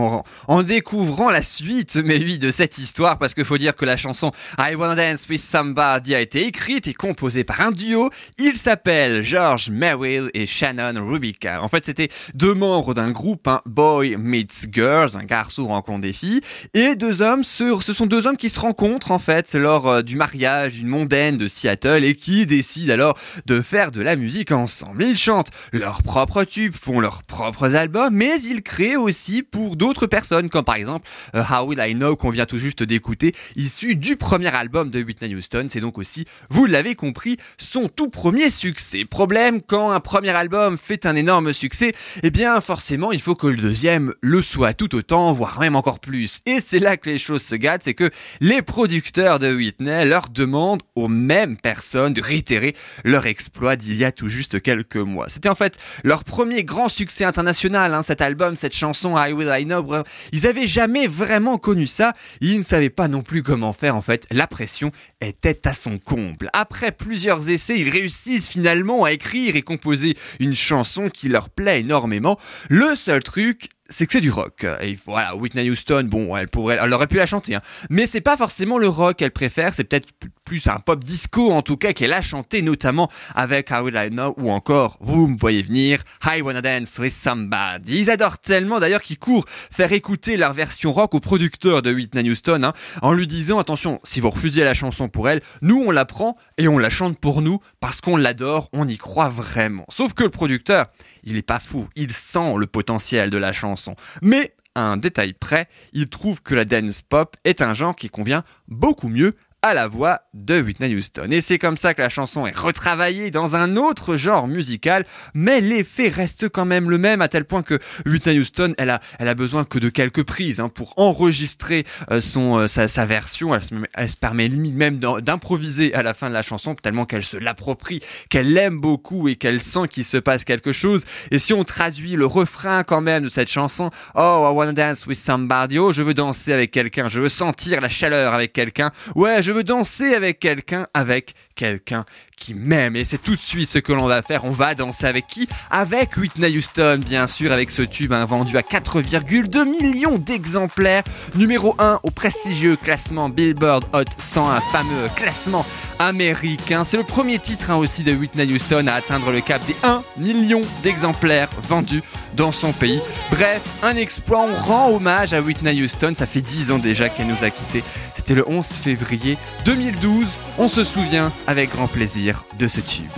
en, 0.46 0.62
découvrant 0.62 1.30
la 1.30 1.42
suite, 1.42 1.96
mais 1.96 2.18
oui, 2.18 2.38
de 2.38 2.52
cette 2.52 2.78
histoire, 2.78 3.18
parce 3.18 3.34
qu'il 3.34 3.44
faut 3.44 3.58
dire 3.58 3.74
que 3.74 3.84
la 3.84 3.96
chanson 3.96 4.30
I 4.56 4.76
Wanna 4.76 4.94
Dance 4.94 5.26
with 5.28 5.40
Somebody 5.40 6.14
a 6.14 6.20
été 6.20 6.46
écrite 6.46 6.86
et 6.86 6.94
composée 6.94 7.42
par 7.42 7.60
un 7.60 7.72
duo. 7.72 8.08
Ils 8.38 8.56
s'appellent 8.56 9.22
George 9.22 9.68
Merrill 9.68 10.30
et 10.32 10.46
Shannon 10.46 11.04
Rubika. 11.04 11.60
En 11.60 11.66
fait, 11.66 11.84
c'était 11.84 12.08
deux 12.32 12.54
membres 12.54 12.94
d'un 12.94 13.10
groupe, 13.10 13.48
un 13.48 13.60
Boy 13.66 14.14
Meets 14.16 14.68
Girls, 14.70 15.16
un 15.16 15.24
garçon 15.24 15.66
rencontre 15.66 16.02
des 16.02 16.12
filles, 16.12 16.42
et 16.72 16.94
deux 16.94 17.20
hommes. 17.20 17.42
Ce 17.42 17.80
sont 17.80 18.06
deux 18.06 18.28
hommes 18.28 18.36
qui 18.36 18.48
se 18.48 18.60
rencontrent 18.60 19.10
en 19.10 19.18
fait 19.18 19.56
lors 19.56 19.88
euh, 19.88 20.02
du 20.02 20.14
mariage 20.14 20.74
d'une 20.74 20.86
mondaine 20.86 21.36
de 21.36 21.48
Seattle 21.48 22.04
et 22.04 22.14
qui 22.14 22.46
décident 22.46 22.94
alors 22.94 23.18
de 23.46 23.60
faire 23.60 23.90
de 23.90 24.00
la 24.00 24.19
musique 24.20 24.52
ensemble. 24.52 25.02
Ils 25.02 25.16
chantent 25.16 25.50
leurs 25.72 26.02
propres 26.02 26.44
tubes, 26.44 26.74
font 26.74 27.00
leurs 27.00 27.22
propres 27.22 27.74
albums, 27.74 28.14
mais 28.14 28.40
ils 28.42 28.62
créent 28.62 28.96
aussi 28.96 29.42
pour 29.42 29.76
d'autres 29.76 30.06
personnes, 30.06 30.48
comme 30.48 30.64
par 30.64 30.76
exemple 30.76 31.08
uh, 31.34 31.38
How 31.38 31.66
Will 31.66 31.80
I 31.80 31.94
Know 31.94 32.16
qu'on 32.16 32.30
vient 32.30 32.46
tout 32.46 32.58
juste 32.58 32.82
d'écouter, 32.82 33.34
issu 33.56 33.96
du 33.96 34.16
premier 34.16 34.54
album 34.54 34.90
de 34.90 35.02
Whitney 35.02 35.34
Houston. 35.34 35.66
C'est 35.70 35.80
donc 35.80 35.98
aussi, 35.98 36.26
vous 36.50 36.66
l'avez 36.66 36.94
compris, 36.94 37.36
son 37.58 37.88
tout 37.88 38.08
premier 38.08 38.50
succès. 38.50 39.04
Problème, 39.04 39.60
quand 39.60 39.90
un 39.90 40.00
premier 40.00 40.30
album 40.30 40.78
fait 40.78 41.06
un 41.06 41.16
énorme 41.16 41.52
succès, 41.52 41.94
eh 42.22 42.30
bien 42.30 42.60
forcément 42.60 43.12
il 43.12 43.20
faut 43.20 43.34
que 43.34 43.46
le 43.46 43.56
deuxième 43.56 44.14
le 44.20 44.42
soit 44.42 44.74
tout 44.74 44.94
autant, 44.94 45.32
voire 45.32 45.58
même 45.60 45.76
encore 45.76 46.00
plus. 46.00 46.40
Et 46.46 46.60
c'est 46.60 46.78
là 46.78 46.96
que 46.96 47.08
les 47.08 47.18
choses 47.18 47.42
se 47.42 47.54
gâtent, 47.54 47.82
c'est 47.84 47.94
que 47.94 48.10
les 48.40 48.62
producteurs 48.62 49.38
de 49.38 49.54
Whitney 49.54 50.04
leur 50.04 50.28
demandent 50.28 50.82
aux 50.94 51.08
mêmes 51.08 51.56
personnes 51.56 52.12
de 52.12 52.20
réitérer 52.20 52.74
leur 53.04 53.26
exploit 53.26 53.76
d'il 53.76 53.96
y 53.96 54.04
a 54.04 54.09
tout 54.12 54.28
juste 54.28 54.60
quelques 54.60 54.96
mois. 54.96 55.28
C'était 55.28 55.48
en 55.48 55.54
fait 55.54 55.78
leur 56.04 56.24
premier 56.24 56.64
grand 56.64 56.88
succès 56.88 57.24
international, 57.24 57.94
hein, 57.94 58.02
cet 58.02 58.20
album, 58.20 58.56
cette 58.56 58.74
chanson 58.74 59.16
I 59.16 59.32
Will 59.32 59.50
I 59.52 59.64
Know. 59.64 59.86
Ils 60.32 60.46
avaient 60.46 60.66
jamais 60.66 61.06
vraiment 61.06 61.58
connu 61.58 61.86
ça. 61.86 62.14
Ils 62.40 62.58
ne 62.58 62.62
savaient 62.62 62.90
pas 62.90 63.08
non 63.08 63.22
plus 63.22 63.42
comment 63.42 63.72
faire 63.72 63.96
en 63.96 64.02
fait. 64.02 64.26
La 64.30 64.46
pression 64.46 64.92
était 65.20 65.66
à 65.66 65.72
son 65.72 65.98
comble. 65.98 66.50
Après 66.52 66.92
plusieurs 66.92 67.48
essais, 67.48 67.78
ils 67.78 67.90
réussissent 67.90 68.48
finalement 68.48 69.04
à 69.04 69.12
écrire 69.12 69.56
et 69.56 69.62
composer 69.62 70.16
une 70.38 70.56
chanson 70.56 71.08
qui 71.08 71.28
leur 71.28 71.48
plaît 71.50 71.80
énormément. 71.80 72.38
Le 72.68 72.94
seul 72.94 73.22
truc, 73.22 73.68
c'est 73.90 74.06
que 74.06 74.12
c'est 74.12 74.20
du 74.20 74.30
rock. 74.30 74.64
Et 74.80 74.98
voilà, 75.04 75.36
Whitney 75.36 75.68
Houston, 75.68 76.04
bon, 76.08 76.36
elle 76.36 76.48
pourrait, 76.48 76.78
elle 76.80 76.92
aurait 76.92 77.08
pu 77.08 77.16
la 77.16 77.26
chanter, 77.26 77.56
hein. 77.56 77.60
mais 77.90 78.06
c'est 78.06 78.20
pas 78.20 78.36
forcément 78.36 78.78
le 78.78 78.88
rock 78.88 79.16
qu'elle 79.16 79.32
préfère. 79.32 79.74
C'est 79.74 79.84
peut-être 79.84 80.08
plus 80.44 80.66
un 80.68 80.78
pop 80.78 81.04
disco 81.04 81.52
en 81.52 81.62
tout 81.62 81.76
cas 81.76 81.92
qu'elle 81.92 82.12
a 82.12 82.22
chanté, 82.22 82.62
notamment 82.62 83.10
avec 83.34 83.70
How 83.70 83.82
Will 83.82 83.96
I 83.96 84.10
Know 84.10 84.34
ou 84.36 84.50
encore, 84.50 84.96
vous 85.00 85.28
me 85.28 85.38
voyez 85.38 85.62
venir, 85.62 86.02
I 86.24 86.40
Wanna 86.42 86.62
Dance 86.62 86.98
with 86.98 87.12
Somebody. 87.12 88.00
Ils 88.00 88.10
adorent 88.10 88.38
tellement 88.38 88.80
d'ailleurs 88.80 89.02
qu'ils 89.02 89.18
courent 89.18 89.44
faire 89.70 89.92
écouter 89.92 90.36
leur 90.36 90.52
version 90.52 90.92
rock 90.92 91.14
au 91.14 91.20
producteur 91.20 91.82
de 91.82 91.92
Whitney 91.92 92.30
Houston, 92.30 92.62
hein, 92.62 92.72
en 93.02 93.12
lui 93.12 93.26
disant 93.26 93.58
attention, 93.58 94.00
si 94.04 94.20
vous 94.20 94.30
refusez 94.30 94.64
la 94.64 94.74
chanson 94.74 95.08
pour 95.08 95.28
elle, 95.28 95.40
nous 95.62 95.82
on 95.86 95.90
la 95.90 96.04
prend 96.04 96.36
et 96.58 96.68
on 96.68 96.78
la 96.78 96.90
chante 96.90 97.18
pour 97.18 97.42
nous 97.42 97.60
parce 97.80 98.00
qu'on 98.00 98.16
l'adore, 98.16 98.68
on 98.72 98.88
y 98.88 98.98
croit 98.98 99.28
vraiment. 99.28 99.86
Sauf 99.88 100.14
que 100.14 100.24
le 100.24 100.30
producteur, 100.30 100.86
il 101.24 101.36
est 101.36 101.42
pas 101.42 101.60
fou, 101.60 101.88
il 101.96 102.12
sent 102.12 102.54
le 102.58 102.66
potentiel 102.66 103.30
de 103.30 103.38
la 103.38 103.52
chanson. 103.52 103.96
Mais, 104.22 104.54
à 104.74 104.82
un 104.82 104.96
détail 104.96 105.32
près, 105.32 105.68
il 105.92 106.08
trouve 106.08 106.42
que 106.42 106.54
la 106.54 106.64
dance 106.64 107.02
pop 107.02 107.36
est 107.44 107.60
un 107.60 107.74
genre 107.74 107.96
qui 107.96 108.08
convient 108.08 108.44
beaucoup 108.68 109.08
mieux 109.08 109.34
à 109.62 109.74
la 109.74 109.88
voix 109.88 110.22
de 110.34 110.60
Whitney 110.60 110.94
Houston. 110.94 111.28
Et 111.30 111.40
c'est 111.40 111.58
comme 111.58 111.76
ça 111.76 111.94
que 111.94 112.00
la 112.00 112.08
chanson 112.08 112.46
est 112.46 112.56
retravaillée 112.56 113.30
dans 113.30 113.56
un 113.56 113.76
autre 113.76 114.16
genre 114.16 114.48
musical, 114.48 115.04
mais 115.34 115.60
l'effet 115.60 116.08
reste 116.08 116.48
quand 116.48 116.64
même 116.64 116.90
le 116.90 116.98
même, 116.98 117.20
à 117.20 117.28
tel 117.28 117.44
point 117.44 117.62
que 117.62 117.78
Whitney 118.06 118.38
Houston, 118.38 118.74
elle 118.78 118.90
a, 118.90 119.00
elle 119.18 119.28
a 119.28 119.34
besoin 119.34 119.64
que 119.64 119.78
de 119.78 119.88
quelques 119.88 120.22
prises 120.22 120.60
hein, 120.60 120.68
pour 120.68 120.94
enregistrer 120.96 121.84
euh, 122.10 122.20
son, 122.20 122.58
euh, 122.58 122.68
sa, 122.68 122.88
sa, 122.88 123.04
version. 123.06 123.54
Elle 123.54 123.62
se, 123.62 123.74
elle 123.94 124.08
se, 124.08 124.16
permet 124.16 124.48
limite 124.48 124.74
même 124.74 124.98
d'improviser 124.98 125.94
à 125.94 126.02
la 126.02 126.14
fin 126.14 126.28
de 126.28 126.34
la 126.34 126.42
chanson, 126.42 126.74
tellement 126.74 127.04
qu'elle 127.04 127.24
se 127.24 127.36
l'approprie, 127.36 128.00
qu'elle 128.28 128.52
l'aime 128.52 128.80
beaucoup 128.80 129.28
et 129.28 129.36
qu'elle 129.36 129.60
sent 129.60 129.88
qu'il 129.90 130.04
se 130.04 130.16
passe 130.16 130.44
quelque 130.44 130.72
chose. 130.72 131.04
Et 131.30 131.38
si 131.38 131.52
on 131.52 131.64
traduit 131.64 132.16
le 132.16 132.26
refrain 132.26 132.82
quand 132.82 133.00
même 133.00 133.24
de 133.24 133.28
cette 133.28 133.50
chanson, 133.50 133.90
Oh, 134.14 134.48
I 134.50 134.54
wanna 134.54 134.72
dance 134.72 135.06
with 135.06 135.18
somebody, 135.18 135.78
oh, 135.78 135.92
je 135.92 136.02
veux 136.02 136.14
danser 136.14 136.52
avec 136.52 136.70
quelqu'un, 136.70 137.08
je 137.08 137.20
veux 137.20 137.28
sentir 137.28 137.80
la 137.80 137.88
chaleur 137.88 138.34
avec 138.34 138.52
quelqu'un, 138.52 138.90
ouais, 139.14 139.42
je 139.42 139.49
je 139.50 139.54
veux 139.56 139.64
danser 139.64 140.14
avec 140.14 140.38
quelqu'un, 140.38 140.86
avec 140.94 141.34
quelqu'un 141.56 142.04
qui 142.36 142.54
m'aime. 142.54 142.94
Et 142.94 143.04
c'est 143.04 143.18
tout 143.18 143.34
de 143.34 143.40
suite 143.40 143.68
ce 143.68 143.80
que 143.80 143.92
l'on 143.92 144.06
va 144.06 144.22
faire. 144.22 144.44
On 144.44 144.52
va 144.52 144.76
danser 144.76 145.06
avec 145.06 145.26
qui? 145.26 145.48
Avec 145.72 146.16
Whitney 146.16 146.56
Houston, 146.56 147.00
bien 147.04 147.26
sûr, 147.26 147.50
avec 147.50 147.72
ce 147.72 147.82
tube 147.82 148.12
hein, 148.12 148.24
vendu 148.26 148.56
à 148.56 148.60
4,2 148.60 149.64
millions 149.64 150.18
d'exemplaires. 150.18 151.02
Numéro 151.34 151.74
1 151.80 151.98
au 152.04 152.12
prestigieux 152.12 152.76
classement 152.76 153.28
Billboard 153.28 153.86
Hot 153.92 154.04
100, 154.18 154.50
un 154.50 154.60
fameux 154.60 155.08
classement 155.16 155.66
américain. 155.98 156.84
C'est 156.84 156.96
le 156.96 157.02
premier 157.02 157.40
titre 157.40 157.72
hein, 157.72 157.76
aussi 157.76 158.04
de 158.04 158.12
Whitney 158.12 158.52
Houston 158.52 158.86
à 158.86 158.92
atteindre 158.92 159.32
le 159.32 159.40
cap 159.40 159.60
des 159.66 159.74
1 159.82 160.04
million 160.16 160.60
d'exemplaires 160.84 161.50
vendus 161.64 162.04
dans 162.36 162.52
son 162.52 162.72
pays. 162.72 163.00
Bref, 163.32 163.62
un 163.82 163.96
exploit. 163.96 164.46
On 164.48 164.54
rend 164.54 164.90
hommage 164.92 165.32
à 165.32 165.40
Whitney 165.40 165.82
Houston. 165.82 166.14
Ça 166.16 166.26
fait 166.26 166.40
10 166.40 166.70
ans 166.70 166.78
déjà 166.78 167.08
qu'elle 167.08 167.26
nous 167.26 167.42
a 167.42 167.50
quittés. 167.50 167.82
C'était 168.30 168.42
le 168.42 168.48
11 168.48 168.64
février 168.64 169.36
2012. 169.64 170.24
On 170.58 170.68
se 170.68 170.84
souvient 170.84 171.32
avec 171.48 171.70
grand 171.70 171.88
plaisir 171.88 172.44
de 172.60 172.68
ce 172.68 172.80
tube. 172.80 173.10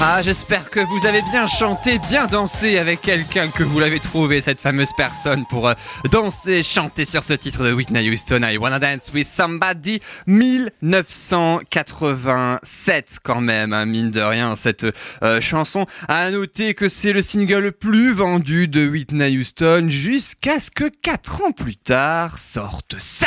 Ah, 0.00 0.22
j'espère 0.22 0.70
que 0.70 0.78
vous 0.78 1.06
avez 1.06 1.22
bien 1.22 1.48
chanté, 1.48 1.98
bien 1.98 2.26
dansé 2.26 2.78
avec 2.78 3.00
quelqu'un 3.00 3.48
que 3.48 3.64
vous 3.64 3.80
l'avez 3.80 3.98
trouvé, 3.98 4.40
cette 4.40 4.60
fameuse 4.60 4.92
personne, 4.96 5.44
pour 5.50 5.66
euh, 5.66 5.74
danser, 6.12 6.62
chanter 6.62 7.04
sur 7.04 7.24
ce 7.24 7.32
titre 7.32 7.64
de 7.64 7.72
Whitney 7.72 8.08
Houston, 8.08 8.42
I 8.44 8.58
Wanna 8.58 8.78
Dance 8.78 9.10
With 9.12 9.26
Somebody, 9.26 10.00
1987 10.28 13.18
quand 13.24 13.40
même, 13.40 13.72
hein, 13.72 13.86
mine 13.86 14.12
de 14.12 14.20
rien, 14.20 14.54
cette 14.54 14.86
euh, 15.24 15.40
chanson. 15.40 15.84
À 16.06 16.30
noter 16.30 16.74
que 16.74 16.88
c'est 16.88 17.12
le 17.12 17.20
single 17.20 17.58
le 17.58 17.72
plus 17.72 18.12
vendu 18.12 18.68
de 18.68 18.88
Whitney 18.88 19.36
Houston, 19.36 19.86
jusqu'à 19.88 20.60
ce 20.60 20.70
que 20.70 20.88
4 21.02 21.42
ans 21.42 21.50
plus 21.50 21.76
tard 21.76 22.38
sorte 22.38 22.94
ça 23.00 23.26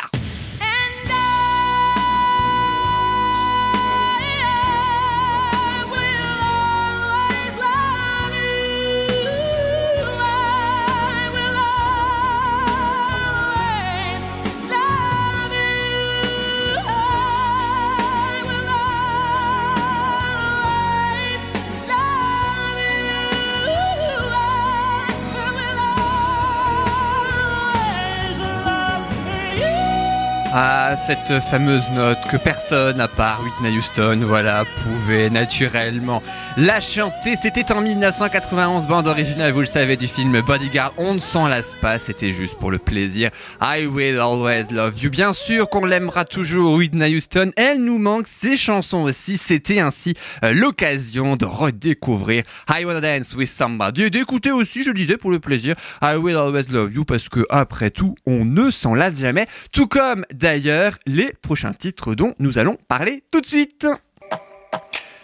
Ah, 30.53 30.97
cette 30.97 31.41
fameuse 31.49 31.89
note 31.91 32.17
que 32.29 32.35
personne 32.35 32.99
à 32.99 33.07
part 33.07 33.41
Whitney 33.41 33.77
Houston, 33.77 34.19
voilà, 34.25 34.65
pouvait 34.83 35.29
naturellement 35.29 36.21
la 36.57 36.81
chanter. 36.81 37.37
C'était 37.41 37.71
en 37.71 37.79
1991, 37.79 38.85
bande 38.85 39.07
originale, 39.07 39.53
vous 39.53 39.61
le 39.61 39.65
savez, 39.65 39.95
du 39.95 40.09
film 40.09 40.41
Bodyguard. 40.41 40.93
On 40.97 41.13
ne 41.13 41.19
s'en 41.21 41.47
lasse 41.47 41.77
pas, 41.79 41.99
c'était 41.99 42.33
juste 42.33 42.55
pour 42.55 42.69
le 42.69 42.79
plaisir. 42.79 43.29
I 43.61 43.85
will 43.85 44.19
always 44.19 44.65
love 44.71 45.01
you. 45.01 45.09
Bien 45.09 45.31
sûr 45.31 45.69
qu'on 45.69 45.85
l'aimera 45.85 46.25
toujours, 46.25 46.73
Whitney 46.73 47.15
Houston. 47.15 47.51
Elle 47.55 47.81
nous 47.81 47.97
manque 47.97 48.27
ses 48.27 48.57
chansons 48.57 49.03
aussi. 49.03 49.37
C'était 49.37 49.79
ainsi 49.79 50.15
euh, 50.43 50.53
l'occasion 50.53 51.37
de 51.37 51.45
redécouvrir 51.45 52.43
I 52.69 52.83
Wanna 52.83 52.99
Dance 52.99 53.35
with 53.35 53.47
Somebody. 53.47 54.11
D'écouter 54.11 54.51
aussi, 54.51 54.83
je 54.83 54.91
disais, 54.91 55.15
pour 55.15 55.31
le 55.31 55.39
plaisir, 55.39 55.75
I 56.01 56.17
will 56.17 56.35
always 56.35 56.65
love 56.69 56.91
you, 56.93 57.05
parce 57.05 57.29
que 57.29 57.45
après 57.49 57.89
tout, 57.89 58.15
on 58.25 58.43
ne 58.43 58.69
s'en 58.69 58.95
lasse 58.95 59.17
jamais. 59.17 59.47
Tout 59.71 59.87
comme 59.87 60.25
d'ailleurs 60.41 60.97
les 61.05 61.33
prochains 61.41 61.73
titres 61.73 62.15
dont 62.15 62.33
nous 62.39 62.57
allons 62.57 62.77
parler 62.87 63.23
tout 63.31 63.41
de 63.41 63.45
suite. 63.45 63.87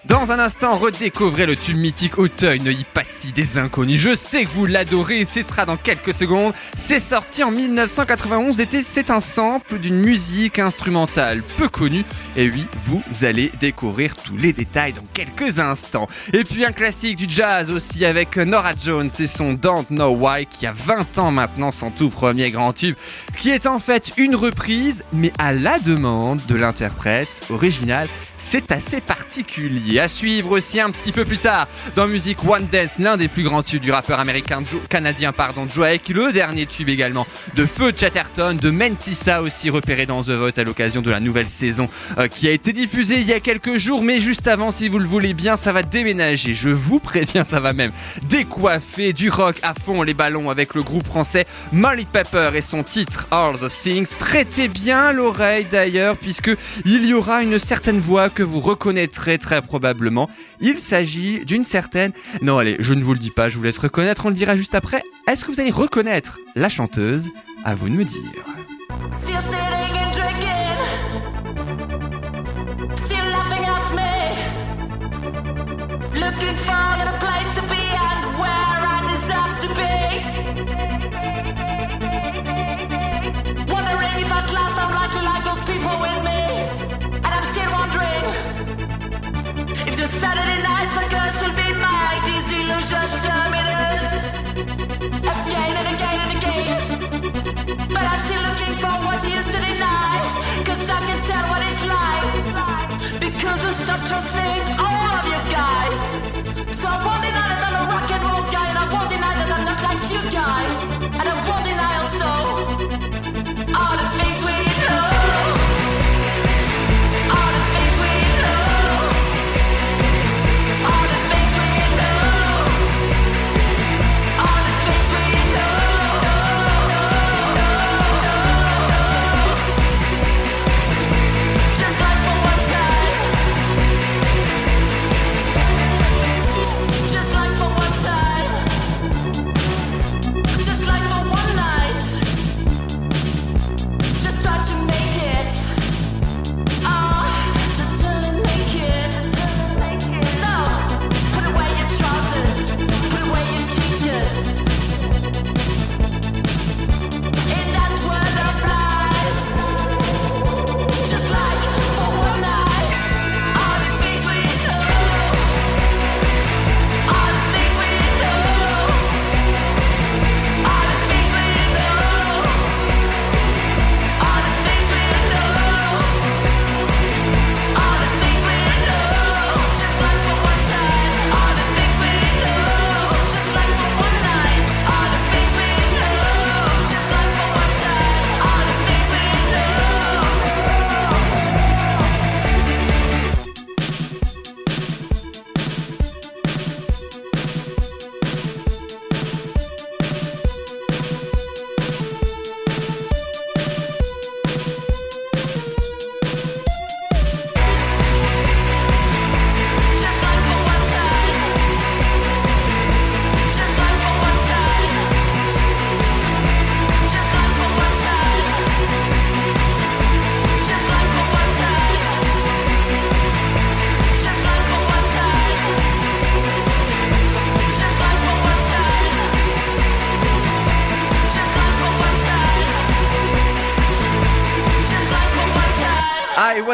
Dans 0.08 0.32
un 0.32 0.40
instant, 0.40 0.78
redécouvrez 0.78 1.46
le 1.46 1.58
tube 1.58 1.76
mythique 1.76 2.18
Auteuil 2.18 2.62
ne 2.62 2.72
y 2.72 2.86
passe 2.86 3.10
si 3.10 3.34
des 3.34 3.58
inconnus. 3.58 4.00
Je 4.00 4.16
sais 4.16 4.46
que 4.46 4.52
vous 4.52 4.66
l'adorez 4.66 5.26
ce 5.26 5.44
sera 5.44 5.66
dans 5.66 5.76
quelques 5.76 6.14
secondes. 6.14 6.54
C'est 6.78 7.02
sorti 7.02 7.44
en 7.44 7.52
1991 7.52 8.62
et 8.62 8.68
c'est 8.84 9.10
un 9.10 9.20
sample 9.20 9.80
d'une 9.80 10.00
musique 10.00 10.60
instrumentale 10.60 11.44
peu 11.58 11.68
connue. 11.68 12.06
Et 12.38 12.50
oui, 12.50 12.68
vous 12.86 13.02
allez 13.24 13.52
découvrir 13.60 14.16
tous 14.16 14.38
les 14.38 14.54
détails 14.54 14.94
dans 14.94 15.06
quelques 15.14 15.60
instants. 15.60 16.08
Et 16.32 16.46
puis 16.46 16.64
un 16.64 16.72
classique 16.72 17.18
du 17.18 17.26
jazz 17.28 17.70
aussi 17.70 18.06
avec 18.06 18.38
Nora 18.38 18.72
Jones 18.82 19.12
et 19.20 19.28
son 19.28 19.54
Don't 19.54 19.88
Know 19.90 20.16
Why 20.16 20.46
qui 20.46 20.68
a 20.68 20.72
20 20.72 21.18
ans 21.18 21.32
maintenant, 21.32 21.72
son 21.72 21.92
tout 21.92 22.10
premier 22.10 22.50
grand 22.52 22.72
tube, 22.72 22.96
qui 23.36 23.50
est 23.50 23.68
en 23.68 23.80
fait 23.80 24.14
une 24.16 24.36
reprise 24.36 25.04
mais 25.12 25.34
à 25.38 25.52
la 25.52 25.80
demande 25.80 26.40
de 26.48 26.56
l'interprète 26.56 27.42
original 27.50 28.08
c'est 28.38 28.72
assez 28.72 29.02
particulier. 29.02 30.00
À 30.00 30.08
suivre 30.08 30.52
aussi 30.52 30.80
un 30.80 30.92
petit 30.92 31.12
peu 31.12 31.26
plus 31.26 31.38
tard 31.38 31.68
dans 31.96 32.08
Music 32.08 32.44
One 32.48 32.68
Dance, 32.72 33.00
l'un 33.00 33.18
des 33.18 33.28
plus 33.28 33.44
grands 33.44 33.64
tubes 33.64 33.82
du 33.82 33.92
rappeur 33.92 34.20
américain 34.20 34.64
canadien 34.90 35.32
pardon 35.32 35.66
Drake, 35.66 36.10
le 36.10 36.32
dernier 36.32 36.66
tube 36.66 36.90
également 36.90 37.26
de 37.56 37.66
Feu 37.66 37.92
Chatterton, 37.98 38.58
de 38.58 38.70
Mentissa 38.70 39.42
aussi 39.42 39.70
repéré 39.70 40.06
dans 40.06 40.24
The 40.24 40.32
Voice 40.32 40.58
à 40.58 40.64
l'occasion 40.64 41.02
de 41.02 41.10
la 41.10 41.20
nouvelle 41.20 41.48
saison 41.48 41.90
euh, 42.18 42.28
qui 42.28 42.48
a 42.48 42.52
été 42.52 42.74
diffusée 42.74 43.20
il 43.20 43.28
y 43.28 43.34
a 43.34 43.40
quelques 43.40 43.78
jours, 43.78 44.04
mais 44.04 44.22
juste 44.22 44.48
avant, 44.48 44.72
si 44.72 44.90
vous 44.90 45.00
le 45.00 45.08
voulez 45.08 45.34
bien, 45.34 45.58
ça 45.58 45.72
va 45.72 45.84
déménager. 45.84 46.54
Je 46.54 46.70
vous 46.70 47.00
préviens, 47.08 47.44
ça 47.44 47.60
va 47.60 47.74
même 47.74 47.92
décoiffer 48.24 49.14
du 49.14 49.30
rock 49.30 49.60
à 49.64 49.74
fond 49.74 50.04
les 50.04 50.14
ballons 50.14 50.50
avec 50.50 50.74
le 50.74 50.84
groupe 50.84 51.06
français 51.06 51.46
Molly 51.72 52.06
Pepper 52.06 52.52
et 52.54 52.62
son 52.62 52.84
titre 52.84 53.28
All 53.32 53.58
the 53.58 53.70
Things. 53.70 54.10
Prêtez 54.20 54.68
bien 54.68 55.12
l'oreille 55.12 55.68
d'ailleurs, 55.70 56.18
puisque 56.18 56.52
il 56.86 57.06
y 57.06 57.14
aura 57.14 57.44
une 57.44 57.60
certaine 57.60 58.00
voix 58.00 58.27
que 58.30 58.44
vous 58.44 58.60
reconnaîtrez 58.60 59.38
très 59.38 59.62
probablement. 59.62 60.30
Il 60.60 60.80
s'agit 60.80 61.46
d'une 61.46 61.66
certaine. 61.66 62.12
Non, 62.42 62.58
allez, 62.58 62.78
je 62.80 62.94
ne 62.94 63.04
vous 63.04 63.14
le 63.14 63.20
dis 63.20 63.32
pas, 63.32 63.50
je 63.50 63.58
vous 63.58 63.64
laisse 63.64 63.78
reconnaître, 63.78 64.26
on 64.26 64.30
le 64.30 64.36
dira 64.36 64.58
juste 64.58 64.76
après. 64.76 65.02
Est-ce 65.28 65.46
que 65.46 65.52
vous 65.52 65.60
allez 65.60 65.72
reconnaître 65.72 66.40
la 66.56 66.70
chanteuse? 66.70 67.30
À 67.64 67.76
vous 67.76 67.90
de 67.90 67.96
me 67.96 68.04
dire. 68.04 68.22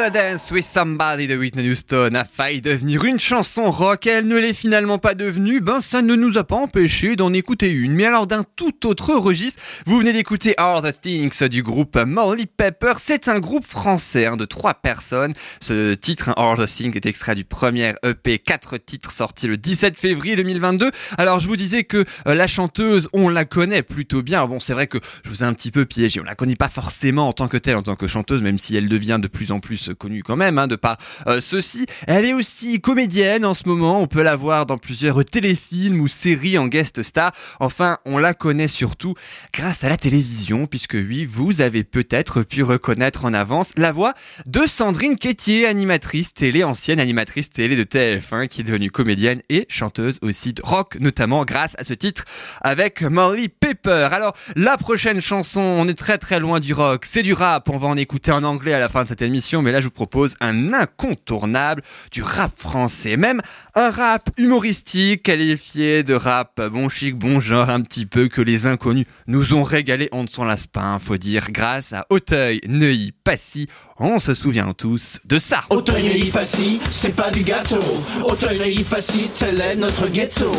Wanna 0.04 0.10
Dance 0.10 0.52
with 0.52 0.66
Somebody 0.66 1.28
de 1.28 1.38
Whitney 1.38 1.70
Houston 1.70 2.14
a 2.16 2.26
failli 2.26 2.62
devenir 2.62 3.06
une 3.06 3.22
chanson 3.22 3.72
rock. 3.72 4.06
Elle 4.06 4.28
ne 4.28 4.38
l'est 4.38 4.54
finalement 4.54 4.98
pas 4.98 5.14
devenue. 5.14 5.62
Ben, 5.62 5.80
ça 5.80 6.02
ne 6.02 6.16
nous 6.16 6.38
a 6.38 6.44
pas 6.44 6.58
empêché 6.58 7.16
d'en 7.16 7.32
écouter 7.32 7.72
une. 7.72 7.94
Mais 7.94 8.06
alors, 8.06 8.28
d'un 8.28 8.44
tout 8.44 8.86
autre 8.86 9.14
registre, 9.14 9.62
vous 9.86 10.00
venez 10.00 10.12
d'écouter 10.12 10.56
All 10.58 10.82
the 10.82 11.00
Things 11.00 11.48
du 11.48 11.64
groupe 11.64 11.96
Molly 11.96 12.48
Pepper. 12.48 12.94
C'est 13.00 13.30
un 13.30 13.40
groupe 13.40 13.66
français 13.66 14.26
hein, 14.26 14.36
de 14.36 14.44
trois 14.44 14.74
personnes. 14.74 15.34
Ce 15.62 15.94
titre, 15.94 16.30
hein, 16.30 16.34
All 16.36 16.58
the 16.58 16.70
Things, 16.70 16.96
est 16.98 17.06
extrait 17.06 17.36
du 17.36 17.46
premier 17.46 17.94
EP. 18.04 18.40
Quatre 18.40 18.78
titres 18.78 19.14
sortis 19.14 19.48
le 19.48 19.56
17 19.56 19.98
février 19.98 20.36
2022. 20.36 20.92
Alors, 21.18 21.40
je 21.40 21.48
vous 21.48 21.56
disais 21.56 21.86
que 21.86 22.04
euh, 22.28 22.34
la 22.34 22.48
chanteuse, 22.48 23.08
on 23.14 23.30
la 23.30 23.46
connaît 23.46 23.84
plutôt 23.84 24.22
bien. 24.22 24.46
Bon, 24.48 24.60
c'est 24.60 24.74
vrai 24.74 24.88
que 24.88 24.98
je 25.24 25.30
vous 25.30 25.44
ai 25.44 25.46
un 25.46 25.54
petit 25.54 25.72
peu 25.72 25.86
piégé. 25.86 26.20
On 26.20 26.26
la 26.26 26.36
connaît 26.36 26.58
pas 26.58 26.70
forcément 26.70 27.30
en 27.30 27.34
tant 27.34 27.48
que 27.48 27.58
telle, 27.58 27.78
en 27.78 27.84
tant 27.84 27.96
que 27.96 28.10
chanteuse, 28.10 28.42
même 28.42 28.58
si 28.58 28.76
elle 28.76 28.90
devient 28.90 29.20
de 29.22 29.28
plus 29.28 29.54
en 29.54 29.62
plus 29.62 29.93
connue 29.94 30.24
quand 30.24 30.36
même, 30.36 30.58
hein, 30.58 30.68
de 30.68 30.76
par 30.76 30.98
euh, 31.28 31.42
ceci. 31.42 31.86
Elle 32.08 32.26
est 32.26 32.34
aussi 32.34 32.82
comédienne 32.82 33.46
en 33.46 33.54
ce 33.54 33.68
moment. 33.68 34.02
On 34.02 34.08
peut 34.08 34.24
la 34.24 34.36
voir 34.36 34.66
dans 34.66 34.78
plusieurs 34.78 35.24
téléfilms 35.26 36.02
ou 36.02 36.08
séries 36.08 36.58
en 36.58 36.68
guest 36.68 37.02
star. 37.04 37.32
Enfin, 37.60 37.98
on 38.06 38.18
la 38.18 38.34
connaît 38.34 38.68
surtout 38.68 39.16
grâce 39.54 39.84
à 39.84 39.90
la 39.90 39.98
télévision, 39.98 40.66
puisque 40.66 40.94
oui, 40.96 41.26
vous 41.26 41.62
avez 41.62 41.84
peut-être 41.84 42.44
pu 42.44 42.64
reconnaître 42.64 43.26
en 43.26 43.34
avance 43.34 43.72
la 43.78 43.92
voix 43.92 44.14
de 44.46 44.66
Sandrine 44.66 45.18
Quétier, 45.18 45.68
animatrice 45.68 46.34
télé, 46.34 46.64
ancienne 46.64 47.00
animatrice 47.00 47.50
télé 47.50 47.76
de 47.76 47.84
TF1, 47.84 48.48
qui 48.48 48.62
est 48.62 48.64
devenue 48.64 48.92
comédienne 48.92 49.42
et 49.50 49.66
chanteuse 49.70 50.20
aussi 50.22 50.54
de 50.54 50.62
rock, 50.64 50.98
notamment 51.00 51.46
grâce 51.46 51.76
à 51.78 51.84
ce 51.84 51.94
titre 51.94 52.26
avec 52.62 53.02
Molly 53.02 53.50
Pepper. 53.50 54.10
Alors, 54.12 54.36
la 54.56 54.78
prochaine 54.78 55.22
chanson, 55.22 55.62
on 55.62 55.88
est 55.88 55.98
très 55.98 56.18
très 56.18 56.40
loin 56.40 56.60
du 56.60 56.74
rock, 56.74 57.06
c'est 57.06 57.24
du 57.24 57.34
rap, 57.34 57.70
on 57.70 57.78
va 57.78 57.88
en 57.88 57.98
écouter 57.98 58.32
en 58.32 58.44
anglais 58.44 58.74
à 58.74 58.80
la 58.80 58.90
fin 58.90 59.04
de 59.04 59.10
cette 59.10 59.22
émission, 59.22 59.62
mais 59.62 59.72
là 59.72 59.82
je 59.84 59.88
vous 59.90 59.92
propose 59.92 60.36
un 60.40 60.74
incontournable 60.74 61.84
du 62.12 62.24
rap 62.24 62.54
français, 62.58 63.18
même 63.18 63.42
un 63.76 63.90
rap 63.90 64.30
humoristique 64.38 65.24
qualifié 65.24 66.04
de 66.04 66.14
rap 66.14 66.62
bon 66.72 66.88
chic, 66.88 67.16
bon 67.16 67.42
genre 67.42 67.70
un 67.70 67.82
petit 67.82 68.06
peu 68.06 68.30
que 68.30 68.42
les 68.42 68.66
inconnus 68.66 69.06
nous 69.28 69.54
ont 69.54 69.64
régalé, 69.64 70.08
on 70.14 70.24
ne 70.24 70.28
s'en 70.28 70.46
lasse 70.46 70.68
pas, 70.68 70.84
hein, 70.84 71.00
faut 71.00 71.18
dire, 71.18 71.52
grâce 71.52 71.92
à 71.92 72.06
Auteuil, 72.10 72.62
Neuilly, 72.66 73.12
Passy, 73.12 73.68
on 74.00 74.20
se 74.22 74.34
souvient 74.34 74.72
tous 74.72 75.20
de 75.26 75.38
ça. 75.38 75.64
Auteuil 75.70 76.32
Passy, 76.32 76.80
c'est 76.90 77.16
pas 77.16 77.30
du 77.30 77.44
gâteau. 77.44 77.84
Auteuil 78.24 78.84
Passy, 78.86 79.30
tel 79.38 79.60
est 79.60 79.76
notre 79.76 80.08
ghetto. 80.08 80.52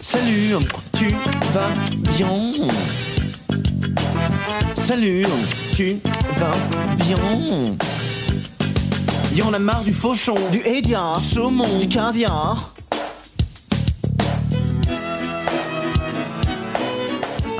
Salut, 0.00 0.54
tu 0.98 1.08
vas 1.52 1.70
bien? 2.12 2.66
Salut, 4.74 5.26
tu 5.76 5.98
vas 6.38 6.56
bien? 7.04 7.76
Y'en 9.34 9.50
a 9.54 9.58
marre 9.58 9.82
du 9.82 9.94
fauchon, 9.94 10.34
du 10.50 10.60
hédia, 10.66 11.16
du 11.18 11.24
saumon, 11.26 11.78
du 11.78 11.88
caviar. 11.88 12.72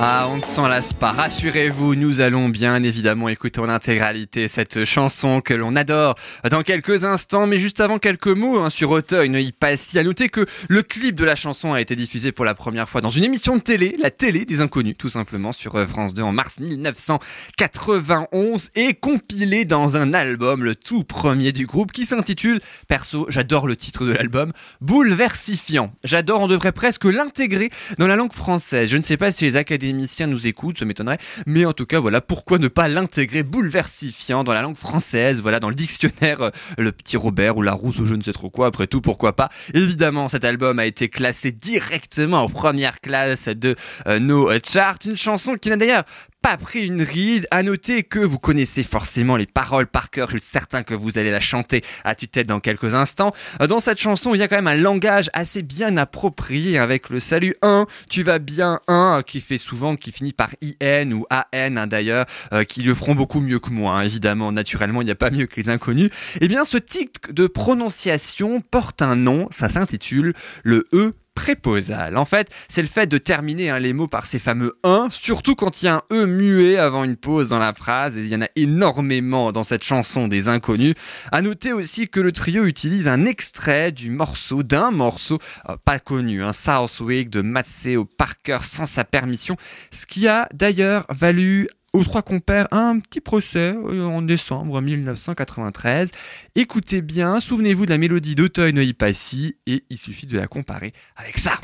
Ah, 0.05 0.27
on 0.29 0.39
ne 0.39 0.43
s'en 0.43 0.67
lasse 0.67 0.93
pas. 0.93 1.13
Rassurez-vous, 1.13 1.95
nous 1.95 2.21
allons 2.21 2.49
bien 2.49 2.83
évidemment 2.83 3.29
écouter 3.29 3.61
en 3.61 3.69
intégralité 3.69 4.49
cette 4.49 4.85
chanson 4.85 5.41
que 5.41 5.55
l'on 5.55 5.77
adore 5.77 6.17
dans 6.51 6.65
quelques 6.65 7.05
instants. 7.05 7.47
Mais 7.47 7.61
juste 7.61 7.81
avant, 7.81 7.99
quelques 7.99 8.27
mots 8.27 8.59
hein, 8.59 8.69
sur 8.69 8.91
Auteuil, 8.91 9.29
Neuilly 9.29 9.53
Passy. 9.53 10.01
À 10.01 10.03
noter 10.03 10.29
que 10.29 10.45
le 10.69 10.83
clip 10.83 11.15
de 11.15 11.25
la 11.25 11.37
chanson 11.37 11.73
a 11.73 11.81
été 11.81 11.95
diffusé 11.95 12.33
pour 12.33 12.45
la 12.45 12.57
première 12.57 12.89
fois 12.89 13.01
dans 13.01 13.11
une 13.11 13.23
émission 13.23 13.55
de 13.55 13.61
télé, 13.61 13.95
la 13.97 14.11
télé 14.11 14.45
des 14.45 14.61
inconnus, 14.61 14.97
tout 14.99 15.09
simplement, 15.09 15.53
sur 15.53 15.81
France 15.89 16.15
2 16.15 16.23
en 16.23 16.33
mars 16.33 16.59
1991 16.59 18.71
et 18.75 18.95
compilé 18.95 19.65
dans 19.65 19.97
un 19.97 20.15
album, 20.15 20.65
le 20.65 20.75
tout 20.75 21.05
premier 21.05 21.53
du 21.53 21.65
groupe, 21.65 21.93
qui 21.93 22.07
s'intitule, 22.07 22.61
perso, 22.89 23.27
j'adore 23.29 23.69
le 23.69 23.77
titre 23.77 24.05
de 24.05 24.11
l'album, 24.11 24.51
Bouleversifiant. 24.81 25.95
J'adore, 26.03 26.41
on 26.41 26.49
devrait 26.49 26.73
presque 26.73 27.05
l'intégrer 27.05 27.71
dans 27.99 28.09
la 28.09 28.17
langue 28.17 28.33
française. 28.33 28.89
Je 28.89 28.97
ne 28.97 29.03
sais 29.03 29.17
pas 29.17 29.31
si 29.31 29.45
les 29.45 29.57
nous 29.93 30.47
écoutent, 30.47 30.79
ça 30.79 30.85
m'étonnerait, 30.85 31.19
mais 31.47 31.65
en 31.65 31.73
tout 31.73 31.87
cas, 31.87 32.01
voilà, 32.01 32.21
pourquoi 32.21 32.59
ne 32.59 32.69
pas 32.69 32.89
l'intégrer 32.89 33.43
bouleversifiant 33.43 34.45
dans 34.45 34.53
la 34.53 34.63
langue 34.63 34.77
française, 34.77 35.41
voilà, 35.41 35.61
dans 35.61 35.69
le 35.69 35.75
dictionnaire, 35.75 36.43
euh, 36.43 36.51
le 36.79 36.93
petit 36.93 37.17
Robert 37.17 37.57
ou 37.57 37.63
la 37.63 37.73
Rousse 37.73 37.99
ou 37.99 38.07
je 38.07 38.15
ne 38.15 38.23
sais 38.23 38.33
trop 38.33 38.51
quoi, 38.51 38.67
après 38.67 38.87
tout, 38.87 39.01
pourquoi 39.01 39.35
pas? 39.35 39.51
Évidemment, 39.75 40.29
cet 40.29 40.45
album 40.45 40.79
a 40.79 40.87
été 40.87 41.09
classé 41.09 41.53
directement 41.53 42.43
en 42.43 42.49
première 42.49 43.01
classe 43.01 43.49
de 43.49 43.77
euh, 44.07 44.19
nos 44.19 44.51
euh, 44.51 44.59
charts, 44.65 44.99
une 45.05 45.17
chanson 45.17 45.55
qui 45.55 45.71
n'a 45.71 45.77
d'ailleurs 45.77 46.05
pas 46.43 46.57
pris 46.57 46.85
une 46.87 47.03
ride. 47.03 47.47
À 47.53 47.63
noter 47.63 48.03
que 48.03 48.19
vous 48.19 48.39
connaissez 48.39 48.83
forcément 48.83 49.37
les 49.37 49.47
paroles 49.47 49.87
par 49.87 50.11
cœur. 50.11 50.29
Je 50.31 50.39
suis 50.39 50.51
certain 50.51 50.83
que 50.83 50.95
vous 50.95 51.17
allez 51.19 51.31
la 51.31 51.41
chanter 51.41 51.83
à 52.05 52.15
tue-tête 52.15 52.49
dans 52.49 52.61
quelques 52.61 52.95
instants. 52.95 53.33
Euh, 53.61 53.69
Dans 53.69 53.81
cette 53.81 54.01
chanson, 54.01 54.35
il 54.35 54.39
y 54.39 54.43
a 54.43 54.49
quand 54.49 54.57
même 54.57 54.67
un 54.67 54.75
langage 54.75 55.31
assez 55.33 55.63
bien 55.63 55.97
approprié 55.97 56.79
avec 56.79 57.09
le 57.11 57.21
salut 57.21 57.55
1, 57.63 57.87
tu 58.09 58.23
vas 58.25 58.41
bien 58.41 58.81
1, 58.89 59.23
qui 59.25 59.41
fait 59.41 59.59
souvent, 59.59 59.97
qui 59.97 60.11
finit 60.11 60.33
par 60.33 60.51
IN 60.61 61.13
ou 61.13 61.25
AN 61.31 61.77
hein, 61.77 61.87
d'ailleurs, 61.87 62.27
euh, 62.53 62.65
qui 62.65 62.83
le 62.83 62.95
feront 62.95 63.15
beaucoup 63.15 63.41
mieux 63.41 63.61
que 63.61 63.71
moi, 63.71 63.95
hein, 63.95 64.03
évidemment. 64.03 64.51
Naturellement, 64.51 65.01
il 65.03 65.07
n'y 65.07 65.11
a 65.13 65.17
pas 65.17 65.31
mieux 65.31 65.47
que 65.47 65.61
les 65.61 65.71
inconnus. 65.71 66.11
Eh 66.41 66.49
bien, 66.49 66.65
ce 66.65 66.77
tic 66.77 67.33
de 67.33 67.47
prononciation 67.47 68.61
porte 68.61 69.01
un 69.03 69.15
nom, 69.15 69.49
ça 69.51 69.69
s'intitule 69.69 70.35
le 70.65 70.89
E 70.93 71.15
préposal. 71.35 72.17
En 72.17 72.25
fait, 72.25 72.51
c'est 72.69 72.83
le 72.83 72.89
fait 72.89 73.07
de 73.07 73.19
terminer 73.19 73.71
hein, 73.71 73.79
les 73.79 73.93
mots 73.93 74.07
par 74.07 74.27
ces 74.27 74.39
fameux 74.39 74.79
1, 74.85 75.09
surtout 75.11 75.55
quand 75.55 75.83
il 75.83 75.87
y 75.87 75.89
a 75.89 75.97
un 75.97 76.03
E 76.13 76.27
muet 76.27 76.77
avant 76.77 77.05
une 77.05 77.17
pause 77.17 77.49
dans 77.49 77.59
la 77.59 77.73
phrase, 77.73 78.19
et 78.19 78.23
il 78.23 78.29
y 78.29 78.37
en 78.37 78.43
a 78.43 78.49
énormément 78.57 79.53
dans 79.53 79.65
cette 79.65 79.85
chanson 79.85 80.29
des 80.29 80.49
inconnus. 80.49 80.95
À 81.31 81.43
noter 81.43 81.73
aussi 81.73 82.09
que 82.09 82.21
le 82.21 82.33
trio 82.33 82.65
utilise 82.65 83.09
un 83.09 83.25
extrait 83.25 83.93
du 83.93 84.11
morceau, 84.11 84.63
d'un 84.63 84.91
morceau 84.91 85.39
euh, 85.69 85.77
pas 85.85 85.99
connu, 85.99 86.43
un 86.43 86.53
Southwick 86.53 87.31
de 87.31 87.43
Maceo 87.43 88.05
Parker 88.05 88.59
sans 88.63 88.87
sa 88.87 89.05
permission, 89.05 89.57
ce 89.91 90.07
qui 90.07 90.29
a 90.29 90.49
d'ailleurs 90.53 91.07
valu 91.09 91.69
aux 91.93 92.05
trois 92.05 92.23
compères 92.23 92.69
un 92.73 92.99
petit 92.99 93.21
procès 93.21 93.75
euh, 93.77 94.05
en 94.05 94.23
décembre 94.23 94.81
1993. 94.81 96.11
Écoutez 96.55 97.03
bien, 97.03 97.41
souvenez-vous 97.41 97.85
de 97.85 97.91
la 97.91 97.99
mélodie 97.99 98.35
d'Auteuil 98.35 98.73
Neuilly 98.73 98.95
Passy 98.95 99.57
et 99.67 99.85
il 99.91 99.99
suffit 99.99 100.27
de 100.27 100.37
la 100.37 100.47
comparer 100.47 100.93
avec 101.17 101.39
ça. 101.39 101.61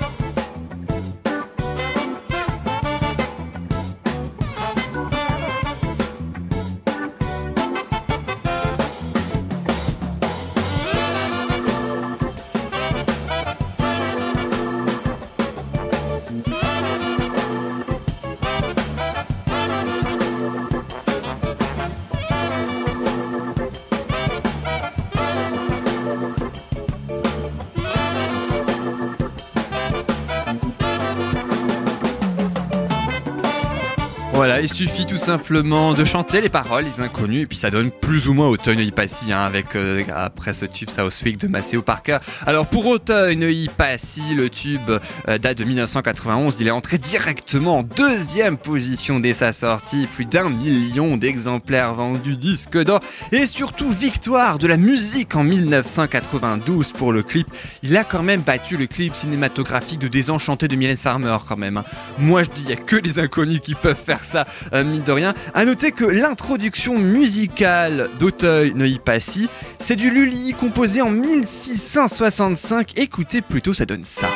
Voilà, 34.38 34.61
il 34.61 34.72
suffit 34.72 35.05
tout 35.05 35.16
simplement 35.16 35.94
de 35.94 36.05
chanter 36.05 36.40
les 36.40 36.48
paroles, 36.48 36.85
les 36.85 37.03
inconnus, 37.03 37.42
et 37.42 37.46
puis 37.46 37.59
ça 37.59 37.70
donne 37.70 37.90
plus 37.90 38.29
ou 38.29 38.35
moins 38.35 38.46
Auteuil 38.46 38.77
Neuilly 38.77 38.92
Passy, 38.92 39.33
hein, 39.33 39.40
avec 39.40 39.74
euh, 39.74 40.05
après 40.14 40.53
ce 40.53 40.64
tube 40.64 40.90
Southwick 40.90 41.38
de 41.38 41.48
Maceo 41.48 41.83
Parker. 41.83 42.18
Alors 42.46 42.68
pour 42.68 42.87
Auteuil 42.87 43.35
Neuilly 43.35 43.68
Passy, 43.68 44.22
le 44.37 44.48
tube 44.48 44.90
euh, 45.29 45.38
date 45.38 45.59
de 45.59 45.64
1991, 45.64 46.57
il 46.61 46.68
est 46.68 46.70
entré 46.70 46.98
directement 46.98 47.79
en 47.79 47.83
deuxième 47.83 48.59
position 48.59 49.18
dès 49.18 49.33
sa 49.33 49.51
sortie, 49.51 50.07
plus 50.07 50.24
d'un 50.24 50.51
million 50.51 51.16
d'exemplaires 51.16 51.94
vendus, 51.94 52.37
disque 52.37 52.81
d'or, 52.81 53.01
et 53.33 53.44
surtout 53.44 53.90
victoire 53.90 54.59
de 54.59 54.68
la 54.68 54.77
musique 54.77 55.35
en 55.35 55.42
1992 55.42 56.92
pour 56.92 57.12
le 57.12 57.24
clip. 57.24 57.48
Il 57.83 57.96
a 57.96 58.05
quand 58.05 58.22
même 58.22 58.42
battu 58.42 58.77
le 58.77 58.87
clip 58.87 59.16
cinématographique 59.16 59.98
de 59.98 60.07
Désenchanté 60.07 60.68
de 60.68 60.77
Mylène 60.77 60.96
Farmer 60.96 61.38
quand 61.48 61.57
même. 61.57 61.79
hein. 61.79 61.85
Moi 62.20 62.44
je 62.44 62.51
dis, 62.51 62.62
il 62.62 62.70
y 62.70 62.72
a 62.72 62.77
que 62.77 62.94
les 62.94 63.18
inconnus 63.18 63.59
qui 63.61 63.74
peuvent 63.74 63.96
faire 63.96 64.22
ça, 64.29 64.47
euh, 64.73 64.85
mine 64.85 65.03
de 65.03 65.12
rien. 65.12 65.35
À 65.55 65.64
noter 65.64 65.93
que 65.93 66.05
l'introduction 66.05 66.99
musicale 66.99 68.11
d'Auteuil 68.21 68.73
Neuilly 68.75 69.01
Passy, 69.01 69.49
c'est 69.79 69.97
du 69.97 70.11
Lully 70.11 70.55
composé 70.55 71.03
en 71.03 71.11
1665. 71.11 72.93
Écoutez 72.97 73.41
plutôt, 73.41 73.75
ça 73.75 73.87
donne 73.87 74.05
ça. 74.05 74.29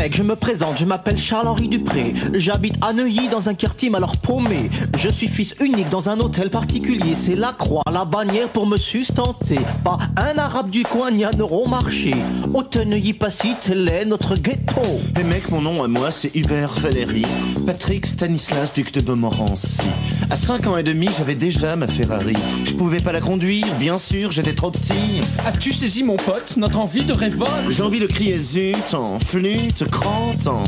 Mec, 0.00 0.16
je 0.16 0.22
me 0.22 0.34
présente, 0.34 0.78
je 0.78 0.86
m'appelle 0.86 1.18
Charles-Henri 1.18 1.68
Dupré. 1.68 2.14
J'habite 2.32 2.76
à 2.80 2.94
Neuilly 2.94 3.28
dans 3.28 3.50
un 3.50 3.54
quartier 3.54 3.90
alors 3.94 4.16
paumé. 4.16 4.70
Je 4.96 5.10
suis 5.10 5.28
fils 5.28 5.54
unique 5.60 5.90
dans 5.90 6.08
un 6.08 6.18
hôtel 6.20 6.48
particulier. 6.48 7.14
C'est 7.14 7.34
la 7.34 7.52
croix, 7.52 7.82
la 7.92 8.06
bannière 8.06 8.48
pour 8.48 8.66
me 8.66 8.78
sustenter. 8.78 9.58
Pas 9.84 9.98
un 10.16 10.38
arabe 10.38 10.70
du 10.70 10.84
coin 10.84 11.10
ni 11.10 11.22
un 11.22 11.36
euro 11.38 11.68
marché. 11.68 12.14
Hôtel 12.54 12.88
Neuilly-Passy, 12.88 13.52
tel 13.60 13.86
est 13.90 14.06
notre 14.06 14.36
ghetto. 14.36 14.80
Les 15.16 15.22
mecs, 15.22 15.50
mon 15.50 15.60
nom 15.60 15.82
à 15.84 15.88
moi, 15.88 16.10
c'est 16.10 16.34
Hubert 16.34 16.80
Valéry, 16.80 17.26
Patrick 17.66 18.06
Stanislas, 18.06 18.72
duc 18.72 18.94
de 18.94 19.12
Montmorency. 19.12 19.82
À 20.30 20.36
5 20.36 20.66
ans 20.66 20.76
et 20.78 20.82
demi, 20.82 21.10
j'avais 21.18 21.34
déjà 21.34 21.76
ma 21.76 21.86
Ferrari. 21.86 22.36
Je 22.64 22.72
pouvais 22.72 23.00
pas 23.00 23.12
la 23.12 23.20
conduire, 23.20 23.66
bien 23.78 23.98
sûr, 23.98 24.32
j'étais 24.32 24.54
trop 24.54 24.70
petit. 24.70 25.20
As-tu 25.44 25.74
saisi 25.74 26.04
mon 26.04 26.16
pote 26.16 26.56
notre 26.56 26.78
envie 26.78 27.04
de 27.04 27.12
révolte? 27.12 27.68
J'ai 27.68 27.82
envie 27.82 28.00
de 28.00 28.06
crier 28.06 28.38
zut, 28.38 28.94
en 28.94 29.18
flûte, 29.18 29.89
crante, 29.90 30.46
en... 30.46 30.64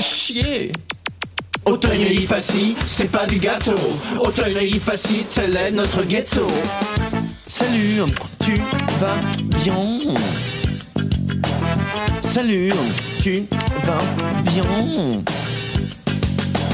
Chier 0.00 0.72
Auteuil-Neuilly-Passy, 1.66 2.76
c'est 2.86 3.10
pas 3.10 3.26
du 3.26 3.38
gâteau. 3.38 3.74
Auteuil-Neuilly-Passy, 4.20 5.26
tel 5.34 5.56
est 5.56 5.70
notre 5.70 6.02
ghetto. 6.04 6.46
Salut, 7.46 8.02
tu 8.44 8.54
vas 9.00 9.16
bien 9.62 10.14
Salut, 12.22 12.72
tu 13.22 13.44
vas 13.84 14.42
bien 14.50 15.22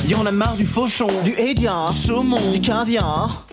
Y'en 0.09 0.27
a 0.27 0.33
marre 0.33 0.57
du 0.57 0.67
fauchon, 0.67 1.09
Du 1.23 1.35
hédia, 1.39 1.91
du 1.93 1.99
saumon, 1.99 2.51
du 2.53 2.61
caviar. 2.61 3.45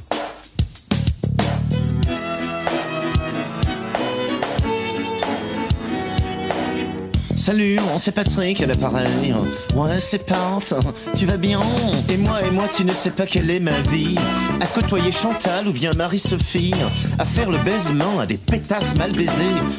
Salut, 7.48 7.80
c'est 7.98 8.14
Patrick 8.14 8.62
à 8.62 8.66
l'appareil. 8.66 9.34
Ouais, 9.74 10.02
c'est 10.02 10.26
Pat, 10.26 10.74
tu 11.16 11.26
vas 11.26 11.38
bien? 11.38 11.62
Et 12.10 12.18
moi, 12.18 12.46
et 12.46 12.52
moi, 12.52 12.66
tu 12.76 12.84
ne 12.84 12.94
sais 12.94 13.10
pas 13.10 13.26
quelle 13.26 13.50
est 13.50 13.62
ma 13.62 13.80
vie. 13.90 14.18
À 14.60 14.66
côtoyer 14.66 15.14
Chantal 15.14 15.66
ou 15.70 15.72
bien 15.72 15.92
Marie-Sophie. 15.96 16.74
À 17.18 17.26
faire 17.26 17.50
le 17.50 17.58
baisement 17.60 18.20
à 18.20 18.26
des 18.26 18.36
pétasses 18.36 18.94
mal 18.98 19.14
baisées. 19.14 19.32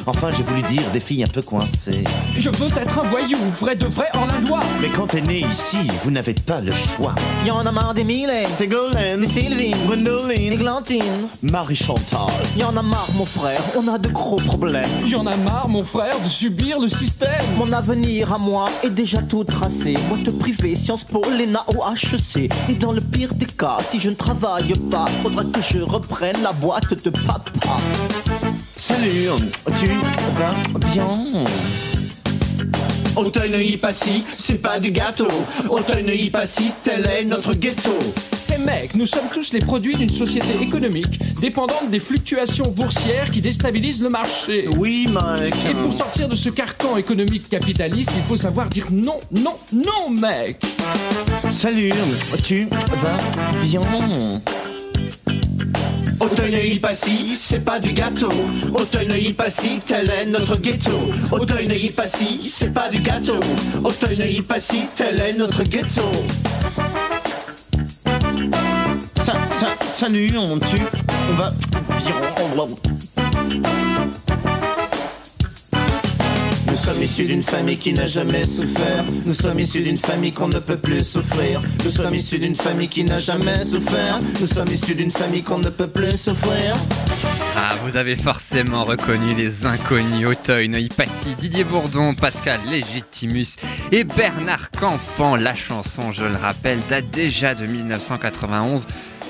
Enfin, 0.07 0.29
j'ai 0.35 0.41
voulu 0.41 0.63
dire 0.63 0.81
des 0.91 0.99
filles 0.99 1.23
un 1.23 1.27
peu 1.27 1.43
coincées. 1.43 2.05
Je 2.35 2.49
veux 2.49 2.75
être 2.75 2.97
un 2.97 3.07
voyou, 3.07 3.37
vrai 3.59 3.75
de 3.75 3.85
vrai 3.85 4.07
en 4.15 4.25
la 4.25 4.39
loi 4.39 4.61
Mais 4.81 4.89
quand 4.89 5.05
t'es 5.05 5.21
né 5.21 5.41
ici, 5.41 5.91
vous 6.03 6.09
n'avez 6.09 6.33
pas 6.33 6.61
le 6.61 6.71
choix. 6.71 7.13
Y'en 7.45 7.59
a 7.59 7.71
marre 7.71 7.93
des 7.93 8.03
Millet, 8.03 8.47
Sylvine, 8.57 9.27
des 9.27 9.73
Gwendoline, 9.85 10.55
Glantine. 10.55 11.27
Marie-Chantal. 11.43 12.31
Y'en 12.57 12.75
a 12.75 12.81
marre, 12.81 13.09
mon 13.15 13.25
frère, 13.25 13.61
on 13.77 13.87
a 13.87 13.99
de 13.99 14.09
gros 14.09 14.41
problèmes. 14.41 14.89
Y'en 15.05 15.27
a 15.27 15.37
marre, 15.37 15.69
mon 15.69 15.83
frère, 15.83 16.19
de 16.19 16.29
subir 16.29 16.79
le 16.79 16.87
système 16.87 17.29
Mon 17.59 17.73
avenir 17.73 18.31
à 18.31 18.37
moi 18.37 18.69
est 18.83 18.89
déjà 18.89 19.21
tout 19.21 19.43
tracé. 19.43 19.97
Boîte 20.07 20.31
privée, 20.39 20.75
Sciences 20.75 21.03
Po, 21.03 21.21
l'ENA 21.29 21.61
au 21.75 21.83
HEC. 21.93 22.49
Et 22.69 22.73
dans 22.73 22.93
le 22.93 23.01
pire 23.01 23.33
des 23.33 23.47
cas, 23.47 23.79
si 23.91 23.99
je 23.99 24.11
ne 24.11 24.15
travaille 24.15 24.71
pas, 24.89 25.03
faudra 25.21 25.43
que 25.43 25.59
je 25.61 25.79
reprenne 25.79 26.41
la 26.41 26.53
boîte 26.53 27.03
de 27.03 27.09
papa. 27.09 27.51
Salut, 28.77 29.27
tu 29.77 29.87
vas 30.37 30.55
bien 30.93 31.43
Auteuil-Neuilly-Passy, 33.17 34.23
c'est 34.37 34.61
pas 34.61 34.79
du 34.79 34.91
gâteau. 34.91 35.27
Auteuil-Neuilly-Passy, 35.69 36.71
tel 36.81 37.05
est 37.07 37.25
notre 37.25 37.53
ghetto. 37.53 37.91
Mec, 38.65 38.95
nous 38.95 39.05
sommes 39.05 39.27
tous 39.33 39.53
les 39.53 39.59
produits 39.59 39.95
d'une 39.95 40.09
société 40.09 40.61
économique 40.61 41.19
dépendante 41.39 41.89
des 41.89 41.99
fluctuations 41.99 42.69
boursières 42.71 43.29
qui 43.31 43.41
déstabilisent 43.41 44.01
le 44.01 44.09
marché. 44.09 44.67
Oui, 44.77 45.07
mec. 45.07 45.53
Et 45.69 45.73
pour 45.73 45.93
sortir 45.93 46.27
de 46.27 46.35
ce 46.35 46.49
carcan 46.49 46.97
économique 46.97 47.49
capitaliste, 47.49 48.11
il 48.15 48.23
faut 48.23 48.37
savoir 48.37 48.67
dire 48.69 48.87
non, 48.91 49.17
non, 49.31 49.57
non, 49.73 50.09
mec 50.09 50.61
Salut, 51.49 51.93
tu 52.43 52.65
vas 52.65 53.17
bien 53.63 53.81
Auteuil-Neuilly-Passy, 56.19 57.37
c'est 57.37 57.63
pas 57.63 57.79
du 57.79 57.93
gâteau. 57.93 58.29
Auteuil-Neuilly-Passy, 58.73 59.79
tel 59.85 60.09
est 60.09 60.25
notre 60.25 60.57
ghetto. 60.57 60.91
Auteuil-Neuilly-Passy, 61.31 62.41
c'est 62.43 62.73
pas 62.73 62.89
du 62.89 62.99
gâteau. 62.99 63.39
Auteuil-Neuilly-Passy, 63.83 64.81
tel 64.95 65.21
est 65.21 65.37
notre 65.37 65.63
ghetto. 65.63 66.03
Sa, 69.99 70.05
sa- 70.05 70.11
Salut, 70.13 70.31
on 70.37 70.53
on 70.53 71.33
va 71.35 71.51
Nous 76.67 76.75
sommes 76.77 77.03
issus 77.03 77.25
d'une 77.25 77.43
famille 77.43 77.77
qui 77.77 77.91
n'a 77.91 78.05
jamais 78.05 78.45
souffert. 78.45 79.03
Nous 79.25 79.33
sommes 79.33 79.59
issus 79.59 79.81
d'une 79.81 79.97
famille 79.97 80.31
qu'on 80.31 80.47
ne 80.47 80.59
peut 80.59 80.77
plus 80.77 81.03
souffrir. 81.03 81.61
Nous 81.83 81.91
sommes 81.91 82.15
issus 82.15 82.39
d'une 82.39 82.55
famille 82.55 82.87
qui 82.87 83.03
n'a 83.03 83.19
jamais 83.19 83.65
souffert. 83.65 84.19
Nous 84.39 84.47
sommes 84.47 84.71
issus 84.71 84.95
d'une 84.95 85.11
famille 85.11 85.43
qu'on 85.43 85.57
ne 85.59 85.69
peut 85.69 85.89
plus 85.89 86.17
souffrir. 86.17 86.75
Ah, 87.57 87.75
vous 87.83 87.97
avez 87.97 88.15
forcément 88.15 88.85
reconnu 88.85 89.33
les 89.35 89.65
inconnus 89.65 90.27
Auteuil, 90.27 90.69
Neuilly 90.69 90.87
Passy, 90.87 91.35
Didier 91.37 91.65
Bourdon, 91.65 92.15
Pascal 92.15 92.61
Légitimus 92.69 93.57
et 93.91 94.05
Bernard 94.05 94.71
Campan. 94.71 95.35
La 95.35 95.53
chanson, 95.53 96.13
je 96.13 96.23
le 96.23 96.37
rappelle, 96.37 96.79
date 96.89 97.09
déjà 97.11 97.53
de 97.53 97.65
1991. 97.65 98.87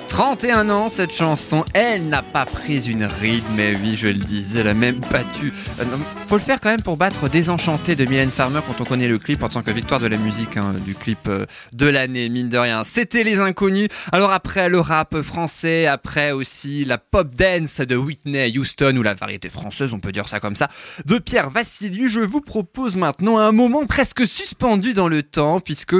31 0.09 0.69
ans 0.69 0.89
cette 0.89 1.13
chanson, 1.13 1.63
elle 1.73 2.09
n'a 2.09 2.21
pas 2.21 2.45
pris 2.45 2.89
une 2.89 3.05
ride, 3.05 3.43
mais 3.55 3.77
oui, 3.81 3.95
je 3.95 4.07
le 4.07 4.15
disais, 4.15 4.59
elle 4.59 4.67
a 4.67 4.73
même 4.73 4.99
battu. 5.11 5.53
euh, 5.79 5.85
faut 6.27 6.35
le 6.35 6.41
faire 6.41 6.59
quand 6.59 6.69
même 6.69 6.81
pour 6.81 6.97
battre 6.97 7.29
Désenchanté 7.29 7.95
de 7.95 8.05
Mylène 8.05 8.29
Farmer 8.31 8.59
quand 8.67 8.81
on 8.81 8.85
connaît 8.85 9.07
le 9.07 9.17
clip 9.17 9.43
en 9.43 9.49
tant 9.49 9.61
que 9.61 9.71
victoire 9.71 9.99
de 9.99 10.07
la 10.07 10.17
musique 10.17 10.57
hein, 10.57 10.73
du 10.85 10.95
clip 10.95 11.19
euh, 11.27 11.45
de 11.73 11.87
l'année, 11.87 12.27
mine 12.29 12.49
de 12.49 12.57
rien. 12.57 12.83
C'était 12.83 13.23
les 13.23 13.39
inconnus. 13.39 13.87
Alors 14.11 14.31
après 14.31 14.67
le 14.67 14.79
rap 14.79 15.21
français, 15.21 15.85
après 15.85 16.31
aussi 16.31 16.85
la 16.85 16.97
pop 16.97 17.33
dance 17.33 17.79
de 17.79 17.95
Whitney 17.95 18.57
Houston 18.57 18.95
ou 18.97 19.03
la 19.03 19.13
variété 19.13 19.49
française, 19.49 19.93
on 19.93 19.99
peut 19.99 20.11
dire 20.11 20.27
ça 20.27 20.39
comme 20.39 20.55
ça, 20.55 20.69
de 21.05 21.17
Pierre 21.17 21.49
Vassiliou, 21.49 22.07
je 22.07 22.19
vous 22.19 22.41
propose 22.41 22.97
maintenant 22.97 23.37
un 23.37 23.51
moment 23.51 23.85
presque 23.85 24.27
suspendu 24.27 24.93
dans 24.93 25.07
le 25.07 25.23
temps 25.23 25.59
puisque 25.59 25.95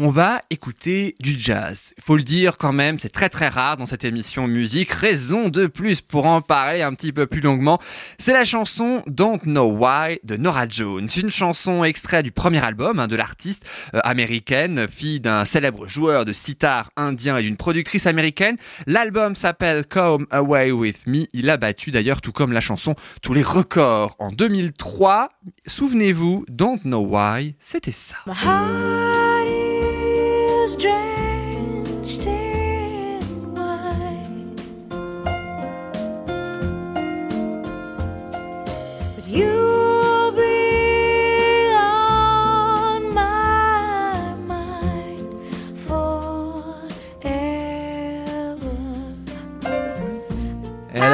on 0.00 0.10
va 0.10 0.42
écouter 0.50 1.16
du 1.18 1.36
jazz. 1.36 1.92
Faut 2.00 2.16
le 2.16 2.22
dire 2.22 2.56
quand 2.56 2.72
même, 2.72 3.00
c'est 3.00 3.08
très 3.08 3.28
très 3.28 3.48
rare 3.48 3.76
dans 3.76 3.84
cette 3.84 4.04
émission 4.04 4.46
musique. 4.46 4.92
Raison 4.92 5.48
de 5.48 5.66
plus 5.66 6.02
pour 6.02 6.26
en 6.26 6.40
parler 6.40 6.82
un 6.82 6.94
petit 6.94 7.12
peu 7.12 7.26
plus 7.26 7.40
longuement. 7.40 7.80
C'est 8.16 8.32
la 8.32 8.44
chanson 8.44 9.02
Don't 9.08 9.40
Know 9.40 9.76
Why 9.76 10.20
de 10.22 10.36
Nora 10.36 10.68
Jones. 10.68 11.08
Une 11.16 11.32
chanson 11.32 11.82
extrait 11.82 12.22
du 12.22 12.30
premier 12.30 12.64
album 12.64 13.00
hein, 13.00 13.08
de 13.08 13.16
l'artiste 13.16 13.66
euh, 13.94 13.98
américaine, 14.04 14.86
fille 14.86 15.18
d'un 15.18 15.44
célèbre 15.44 15.88
joueur 15.88 16.24
de 16.24 16.32
sitar 16.32 16.92
indien 16.96 17.36
et 17.36 17.42
d'une 17.42 17.56
productrice 17.56 18.06
américaine. 18.06 18.56
L'album 18.86 19.34
s'appelle 19.34 19.84
Come 19.84 20.28
Away 20.30 20.70
With 20.70 21.08
Me. 21.08 21.26
Il 21.32 21.50
a 21.50 21.56
battu 21.56 21.90
d'ailleurs, 21.90 22.20
tout 22.20 22.32
comme 22.32 22.52
la 22.52 22.60
chanson, 22.60 22.94
tous 23.20 23.34
les 23.34 23.42
records. 23.42 24.14
En 24.20 24.30
2003, 24.30 25.30
souvenez-vous, 25.66 26.44
Don't 26.48 26.78
Know 26.82 27.04
Why, 27.04 27.56
c'était 27.58 27.90
ça. 27.90 28.18
Drenched 32.16 32.48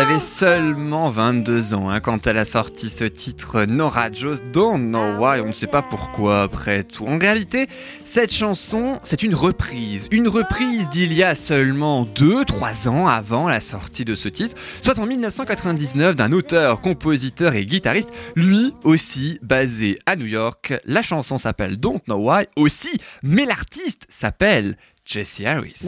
avait 0.04 0.20
seulement 0.20 1.08
22 1.08 1.72
ans 1.72 1.88
hein, 1.88 1.98
quand 2.00 2.26
elle 2.26 2.36
a 2.36 2.44
sorti 2.44 2.90
ce 2.90 3.04
titre 3.04 3.64
Nora 3.64 4.12
Jones 4.12 4.36
Don't 4.52 4.90
Know 4.90 5.16
Why, 5.16 5.40
on 5.40 5.46
ne 5.46 5.52
sait 5.52 5.66
pas 5.66 5.80
pourquoi 5.80 6.42
après 6.42 6.84
tout. 6.84 7.06
En 7.06 7.18
réalité, 7.18 7.68
cette 8.04 8.30
chanson, 8.30 9.00
c'est 9.02 9.22
une 9.22 9.34
reprise. 9.34 10.08
Une 10.10 10.28
reprise 10.28 10.90
d'il 10.90 11.14
y 11.14 11.22
a 11.22 11.34
seulement 11.34 12.04
2-3 12.04 12.86
ans 12.86 13.06
avant 13.06 13.48
la 13.48 13.60
sortie 13.60 14.04
de 14.04 14.14
ce 14.14 14.28
titre, 14.28 14.56
soit 14.82 14.98
en 14.98 15.06
1999 15.06 16.16
d'un 16.16 16.32
auteur, 16.32 16.82
compositeur 16.82 17.54
et 17.54 17.64
guitariste, 17.64 18.10
lui 18.36 18.74
aussi 18.84 19.38
basé 19.40 19.98
à 20.04 20.16
New 20.16 20.26
York. 20.26 20.74
La 20.84 21.00
chanson 21.00 21.38
s'appelle 21.38 21.78
Don't 21.78 22.00
Know 22.04 22.30
Why 22.30 22.44
aussi, 22.56 23.00
mais 23.22 23.46
l'artiste 23.46 24.04
s'appelle 24.10 24.76
Jesse 25.06 25.40
Harris. 25.46 25.86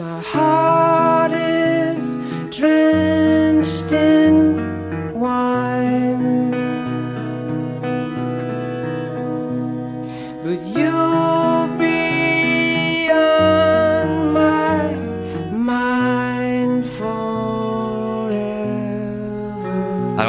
Drenched 2.57 3.91
in 3.91 5.13
wine, 5.13 6.49
but 10.41 10.59
you'll 10.65 11.36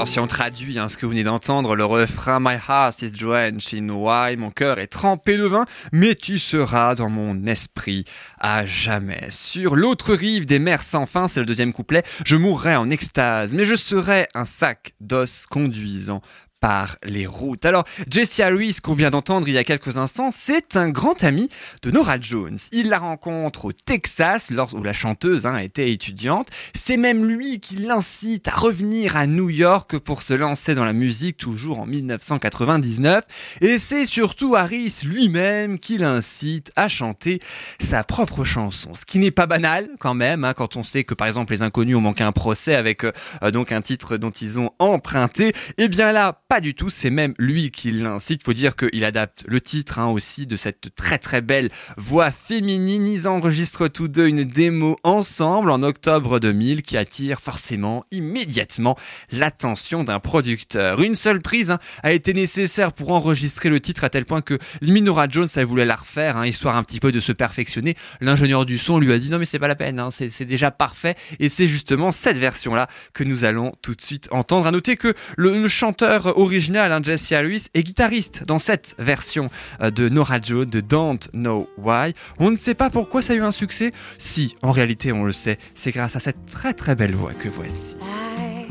si 0.09 0.18
on 0.18 0.27
traduit 0.27 0.79
hein, 0.79 0.88
ce 0.88 0.97
que 0.97 1.05
vous 1.05 1.11
venez 1.11 1.23
d'entendre, 1.23 1.77
le 1.77 1.85
refrain 1.85 2.38
My 2.40 2.57
heart 2.57 3.03
is 3.03 3.11
drenched 3.11 3.75
in 3.75 3.90
wine, 3.90 4.40
mon 4.40 4.51
cœur 4.51 4.79
est 4.79 4.87
trempé 4.87 5.37
de 5.37 5.44
vin, 5.44 5.66
mais 5.93 6.14
tu 6.14 6.39
seras 6.39 6.95
dans 6.95 7.11
mon 7.11 7.45
esprit 7.45 8.05
à 8.39 8.64
jamais. 8.64 9.28
Sur 9.30 9.76
l'autre 9.76 10.14
rive 10.14 10.47
des 10.47 10.59
mers 10.59 10.83
sans 10.83 11.05
fin, 11.05 11.28
c'est 11.28 11.41
le 11.41 11.47
deuxième 11.47 11.74
couplet, 11.74 12.05
je 12.24 12.37
mourrai 12.37 12.74
en 12.74 12.89
extase, 12.89 13.53
mais 13.53 13.66
je 13.66 13.74
serai 13.74 14.28
un 14.35 14.47
sac 14.47 14.95
d'os 15.01 15.45
conduisant 15.47 16.22
par 16.61 16.97
les 17.05 17.27
routes. 17.27 17.65
Alors, 17.65 17.85
Jesse 18.11 18.41
Harris, 18.41 18.79
qu'on 18.83 18.95
vient 18.95 19.11
d'entendre 19.11 19.49
il 19.49 19.55
y 19.55 19.59
a 19.59 19.65
quelques 19.65 19.99
instants, 19.99 20.31
c'est 20.33 20.77
un 20.77 20.89
grand 20.89 21.23
ami 21.23 21.49
de 21.83 21.91
Nora 21.91 22.21
Jones. 22.21 22.59
Il 22.73 22.89
la 22.89 22.99
rencontre 22.99 23.67
au 23.67 23.73
Texas, 23.73 24.51
lors 24.51 24.75
où 24.75 24.83
la 24.83 24.93
chanteuse 24.93 25.47
hein, 25.47 25.57
était 25.59 25.91
étudiante. 25.91 26.49
C'est 26.75 26.97
même 26.97 27.25
lui 27.25 27.61
qui 27.61 27.77
l'incite 27.77 28.49
à 28.49 28.53
revenir 28.53 29.17
à 29.17 29.27
New 29.27 29.51
York 29.51 29.99
pour 29.99 30.23
se 30.23 30.35
lancer 30.35 30.75
dans 30.75 30.85
la 30.85 30.93
musique, 30.93 31.37
toujours 31.37 31.81
en 31.81 31.87
1999. 31.87 33.25
Et 33.61 33.79
c'est 33.79 34.07
surtout 34.07 34.57
Harris 34.57 35.01
lui-même 35.05 35.79
qui 35.79 35.99
l'incite 35.99 36.73
à 36.77 36.89
chanter 36.89 37.41
sa 37.81 38.05
propre 38.05 38.45
chanson. 38.45 38.95
Ce 38.95 39.05
qui 39.05 39.19
n'est 39.19 39.31
pas 39.31 39.47
banal, 39.47 39.89
quand 39.99 40.15
même, 40.15 40.45
hein, 40.45 40.55
quand 40.55 40.77
on 40.77 40.83
sait 40.83 41.05
que, 41.05 41.15
par 41.15 41.27
exemple, 41.27 41.53
les 41.53 41.63
Inconnus 41.63 41.97
ont 41.97 42.01
manqué 42.01 42.25
un 42.25 42.33
procès 42.33 42.75
avec 42.75 43.05
euh, 43.05 43.13
donc 43.53 43.73
un 43.73 43.83
titre 43.83 44.17
dont 44.17 44.31
ils 44.31 44.59
ont 44.59 44.71
emprunté. 44.79 45.55
Eh 45.77 45.89
bien 45.89 46.13
là, 46.13 46.41
pas 46.49 46.62
du 46.62 46.74
tout, 46.74 46.88
c'est 46.88 47.11
même 47.11 47.34
lui 47.38 47.70
qui 47.70 47.90
l'incite. 47.90 48.42
Faut 48.42 48.55
dire 48.55 48.74
qu'il 48.74 49.05
adapte 49.05 49.44
le 49.46 49.61
titre 49.61 49.99
hein, 49.99 50.07
aussi 50.07 50.46
de 50.46 50.57
cette 50.57 50.94
très 50.94 51.18
très 51.18 51.42
belle 51.42 51.68
voix 51.99 52.30
féminine. 52.30 53.07
Ils 53.07 53.28
enregistrent 53.28 53.86
tous 53.88 54.09
deux 54.09 54.26
une 54.26 54.44
démo 54.44 54.96
ensemble 55.03 55.70
en 55.70 55.82
octobre 55.82 56.40
2000 56.40 56.80
qui 56.80 56.96
attire 56.96 57.42
forcément 57.42 58.03
immédiatement 58.12 58.96
l'attention 59.30 60.05
d'un 60.05 60.20
producteur. 60.20 61.03
Une 61.03 61.16
seule 61.16 61.42
prise 61.42 61.70
hein, 61.70 61.78
a 62.03 62.12
été 62.12 62.32
nécessaire 62.32 62.94
pour 62.94 63.11
enregistrer 63.11 63.68
le 63.68 63.78
titre 63.78 64.05
à 64.05 64.09
tel 64.09 64.24
point 64.24 64.40
que 64.40 64.59
Minora 64.80 65.28
Jones 65.28 65.49
elle 65.55 65.66
voulait 65.66 65.84
la 65.84 65.96
refaire, 65.96 66.38
hein, 66.38 66.46
histoire 66.46 66.78
un 66.78 66.82
petit 66.82 66.99
peu 67.01 67.12
de 67.12 67.20
se 67.20 67.32
perfectionner. 67.32 67.94
L'ingénieur 68.22 68.64
du 68.64 68.78
son 68.78 68.99
lui 68.99 69.12
a 69.12 69.18
dit 69.18 69.28
non 69.28 69.38
mais 69.38 69.44
c'est 69.44 69.59
pas 69.59 69.68
la 69.68 69.76
peine, 69.76 70.03
c'est 70.11 70.46
déjà 70.46 70.70
parfait. 70.70 71.14
Et 71.40 71.51
c'est 71.51 71.68
justement 71.68 72.11
cette 72.11 72.38
version 72.38 72.74
là 72.74 72.88
que 73.12 73.22
nous 73.22 73.44
allons 73.44 73.74
tout 73.82 73.94
de 73.94 74.01
suite 74.01 74.28
entendre. 74.30 74.66
À 74.66 74.70
noter 74.70 74.96
que 74.96 75.12
le 75.36 75.68
chanteur 75.68 76.38
original, 76.39 76.93
hein, 76.93 77.01
Jesse 77.03 77.32
Harris, 77.32 77.66
est 77.74 77.82
guitariste 77.82 78.45
dans 78.47 78.59
cette 78.59 78.95
version 78.99 79.49
euh, 79.80 79.91
de 79.91 80.09
Nora 80.09 80.41
Jones 80.41 80.64
de 80.64 80.80
Don't 80.80 81.18
Know 81.32 81.68
Why. 81.76 82.14
On 82.39 82.51
ne 82.51 82.57
sait 82.57 82.74
pas 82.74 82.91
pourquoi 82.91 83.22
ça 83.22 83.32
a 83.32 83.36
eu 83.36 83.43
un 83.43 83.53
succès. 83.53 83.91
Si, 84.18 84.57
en 84.62 84.70
réalité, 84.70 85.12
on 85.12 85.24
le 85.24 85.32
sait, 85.32 85.59
c'est 85.74 85.91
grâce 85.91 86.16
à 86.16 86.20
cette 86.20 86.47
très 86.47 86.74
très 86.74 86.95
belle 86.95 87.14
voix 87.14 87.34
que 87.34 87.49
voici. 87.49 87.97
I 88.01 88.66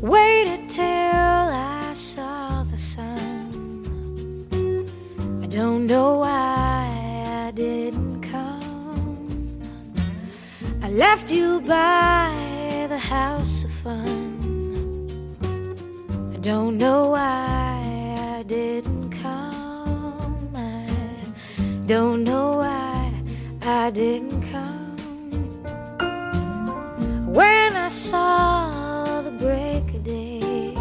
waited 0.00 0.68
till 0.68 0.82
I 0.82 1.94
saw 1.94 2.64
the 2.72 2.78
sun. 2.78 3.82
I 5.42 5.46
don't 5.46 5.86
know 5.86 6.20
why 6.20 6.88
I 7.26 7.52
didn't 7.54 8.22
come. 8.22 9.60
I 10.82 10.90
left 10.90 11.30
you 11.30 11.60
by 11.60 12.30
the 12.88 12.98
house 12.98 13.64
of 13.64 13.70
fun. 13.70 14.11
Don't 16.42 16.76
know 16.76 17.06
why 17.06 18.16
I 18.18 18.42
didn't 18.42 19.10
come. 19.12 20.50
I 20.56 20.84
don't 21.86 22.24
know 22.24 22.50
why 22.56 23.12
I 23.64 23.90
didn't 23.90 24.42
come. 24.50 24.96
When 27.32 27.76
I 27.76 27.86
saw 27.86 29.22
the 29.22 29.30
break 29.30 29.84
of 29.94 30.02
day, 30.02 30.74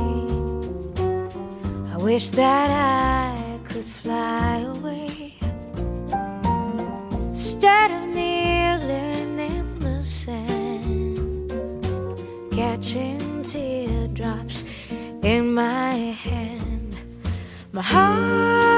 I 1.94 1.98
wish 1.98 2.32
that 2.32 2.72
I 2.72 3.21
in 15.32 15.54
my 15.54 15.94
hand, 16.26 16.98
my 17.72 17.82
heart 17.82 18.71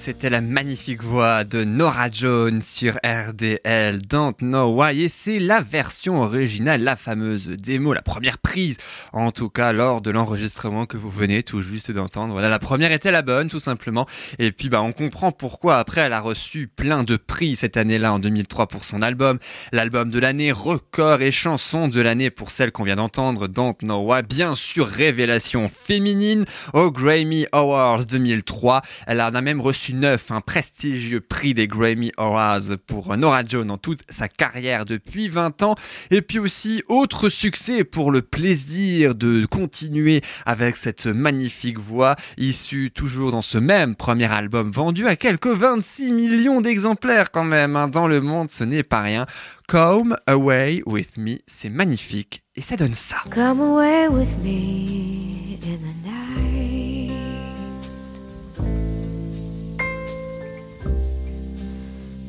c'était 0.00 0.30
la 0.30 0.40
magnifique 0.40 1.02
voix 1.02 1.44
de 1.44 1.62
Nora 1.62 2.10
Jones 2.10 2.62
sur 2.62 2.98
RDL 3.04 4.00
Don't 4.00 4.32
Know 4.38 4.74
Why 4.74 5.02
et 5.02 5.08
c'est 5.10 5.38
la 5.38 5.60
version 5.60 6.22
originale, 6.22 6.82
la 6.82 6.96
fameuse 6.96 7.48
démo, 7.48 7.92
la 7.92 8.00
première 8.00 8.38
prise 8.38 8.78
en 9.12 9.30
tout 9.30 9.50
cas 9.50 9.74
lors 9.74 10.00
de 10.00 10.10
l'enregistrement 10.10 10.86
que 10.86 10.96
vous 10.96 11.10
venez 11.10 11.42
tout 11.42 11.60
juste 11.60 11.90
d'entendre. 11.90 12.32
Voilà, 12.32 12.48
la 12.48 12.58
première 12.58 12.92
était 12.92 13.10
la 13.10 13.20
bonne 13.20 13.50
tout 13.50 13.60
simplement 13.60 14.06
et 14.38 14.52
puis 14.52 14.70
bah 14.70 14.80
on 14.80 14.92
comprend 14.92 15.32
pourquoi 15.32 15.76
après 15.76 16.00
elle 16.00 16.14
a 16.14 16.20
reçu 16.20 16.66
plein 16.66 17.04
de 17.04 17.18
prix 17.18 17.54
cette 17.54 17.76
année-là 17.76 18.14
en 18.14 18.18
2003 18.18 18.68
pour 18.68 18.84
son 18.84 19.02
album, 19.02 19.38
l'album 19.70 20.08
de 20.08 20.18
l'année, 20.18 20.50
record 20.50 21.20
et 21.20 21.30
chanson 21.30 21.88
de 21.88 22.00
l'année 22.00 22.30
pour 22.30 22.50
celle 22.50 22.72
qu'on 22.72 22.84
vient 22.84 22.96
d'entendre 22.96 23.48
Don't 23.48 23.76
Know 23.82 24.10
Why, 24.10 24.22
bien 24.22 24.54
sûr 24.54 24.86
révélation 24.86 25.70
féminine 25.70 26.46
au 26.72 26.90
Grammy 26.90 27.44
Awards 27.52 28.06
2003. 28.06 28.80
Elle 29.06 29.20
en 29.20 29.34
a 29.34 29.42
même 29.42 29.60
reçu 29.60 29.89
un 30.30 30.40
prestigieux 30.40 31.20
prix 31.20 31.54
des 31.54 31.66
Grammy 31.66 32.12
Awards 32.16 32.76
pour 32.86 33.16
Nora 33.16 33.42
Jones 33.44 33.68
dans 33.68 33.78
toute 33.78 34.00
sa 34.08 34.28
carrière 34.28 34.84
depuis 34.84 35.28
20 35.28 35.62
ans. 35.62 35.74
Et 36.10 36.22
puis 36.22 36.38
aussi, 36.38 36.82
autre 36.88 37.28
succès 37.28 37.84
pour 37.84 38.12
le 38.12 38.22
plaisir 38.22 39.14
de 39.14 39.46
continuer 39.46 40.22
avec 40.46 40.76
cette 40.76 41.06
magnifique 41.06 41.78
voix 41.78 42.16
issue 42.38 42.90
toujours 42.90 43.32
dans 43.32 43.42
ce 43.42 43.58
même 43.58 43.94
premier 43.96 44.30
album 44.30 44.70
vendu 44.70 45.06
à 45.06 45.16
quelques 45.16 45.46
26 45.46 46.12
millions 46.12 46.60
d'exemplaires 46.60 47.30
quand 47.30 47.44
même 47.44 47.76
hein, 47.76 47.88
dans 47.88 48.06
le 48.06 48.20
monde, 48.20 48.50
ce 48.50 48.64
n'est 48.64 48.82
pas 48.82 49.02
rien. 49.02 49.26
Come 49.68 50.16
Away 50.26 50.82
With 50.86 51.16
Me, 51.16 51.38
c'est 51.46 51.70
magnifique 51.70 52.42
et 52.56 52.62
ça 52.62 52.76
donne 52.76 52.94
ça. 52.94 53.18
Come 53.30 53.60
away 53.60 54.08
with 54.08 54.36
me 54.42 55.58
in 55.62 55.76
the 55.76 56.04
night. 56.04 56.19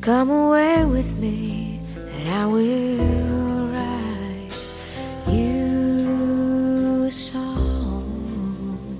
Come 0.02 0.30
away 0.30 0.84
with 0.84 1.16
me, 1.18 1.78
and 1.96 2.28
I 2.28 2.44
will 2.46 3.68
write 3.68 4.50
you 5.28 7.04
a 7.06 7.10
song. 7.12 8.98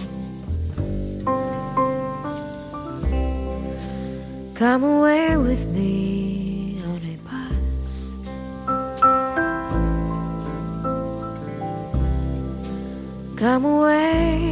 Come 4.54 4.84
away 4.84 5.36
with 5.36 5.66
me 5.74 6.80
on 6.86 7.00
a 7.02 7.16
bus. 7.26 8.14
Come 13.36 13.64
away 13.64 14.51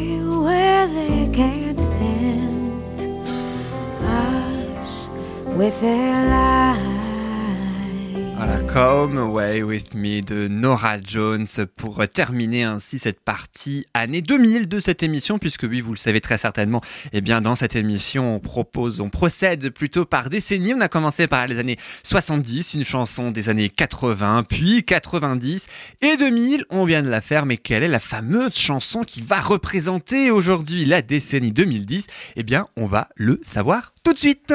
with 5.61 5.79
their. 5.81 6.11
Voilà, 8.35 8.61
Come 8.73 9.19
Away 9.19 9.63
With 9.63 9.93
Me 9.95 10.23
de 10.23 10.49
Nora 10.49 10.97
Jones 10.99 11.47
pour 11.77 12.03
terminer 12.09 12.65
ainsi 12.65 12.99
cette 12.99 13.21
partie 13.21 13.85
année 13.93 14.23
2000 14.23 14.67
de 14.67 14.81
cette 14.81 15.03
émission, 15.03 15.39
puisque 15.39 15.65
oui, 15.65 15.83
vous 15.83 15.93
le 15.93 15.99
savez 15.99 16.23
très 16.23 16.39
certainement, 16.39 16.81
eh 17.13 17.21
bien, 17.21 17.43
dans 17.43 17.55
cette 17.55 17.77
émission, 17.77 18.37
on 18.37 18.39
propose, 18.39 19.03
on 19.03 19.11
procède 19.11 19.69
plutôt 19.69 20.07
par 20.07 20.31
décennies. 20.31 20.73
On 20.73 20.81
a 20.81 20.89
commencé 20.89 21.27
par 21.27 21.47
les 21.47 21.59
années 21.59 21.77
70, 22.03 22.73
une 22.73 22.85
chanson 22.85 23.31
des 23.31 23.51
années 23.51 23.69
80, 23.69 24.45
puis 24.45 24.85
90 24.85 25.67
et 26.01 26.17
2000. 26.17 26.65
On 26.71 26.87
vient 26.87 27.03
de 27.03 27.11
la 27.11 27.21
faire, 27.21 27.45
mais 27.45 27.59
quelle 27.59 27.83
est 27.83 27.89
la 27.89 28.01
fameuse 28.01 28.57
chanson 28.57 29.05
qui 29.05 29.21
va 29.21 29.39
représenter 29.39 30.31
aujourd'hui 30.31 30.87
la 30.87 31.03
décennie 31.03 31.53
2010? 31.53 32.07
Eh 32.37 32.43
bien, 32.43 32.67
on 32.79 32.87
va 32.87 33.11
le 33.17 33.39
savoir 33.43 33.93
tout 34.03 34.15
de 34.15 34.19
suite. 34.19 34.55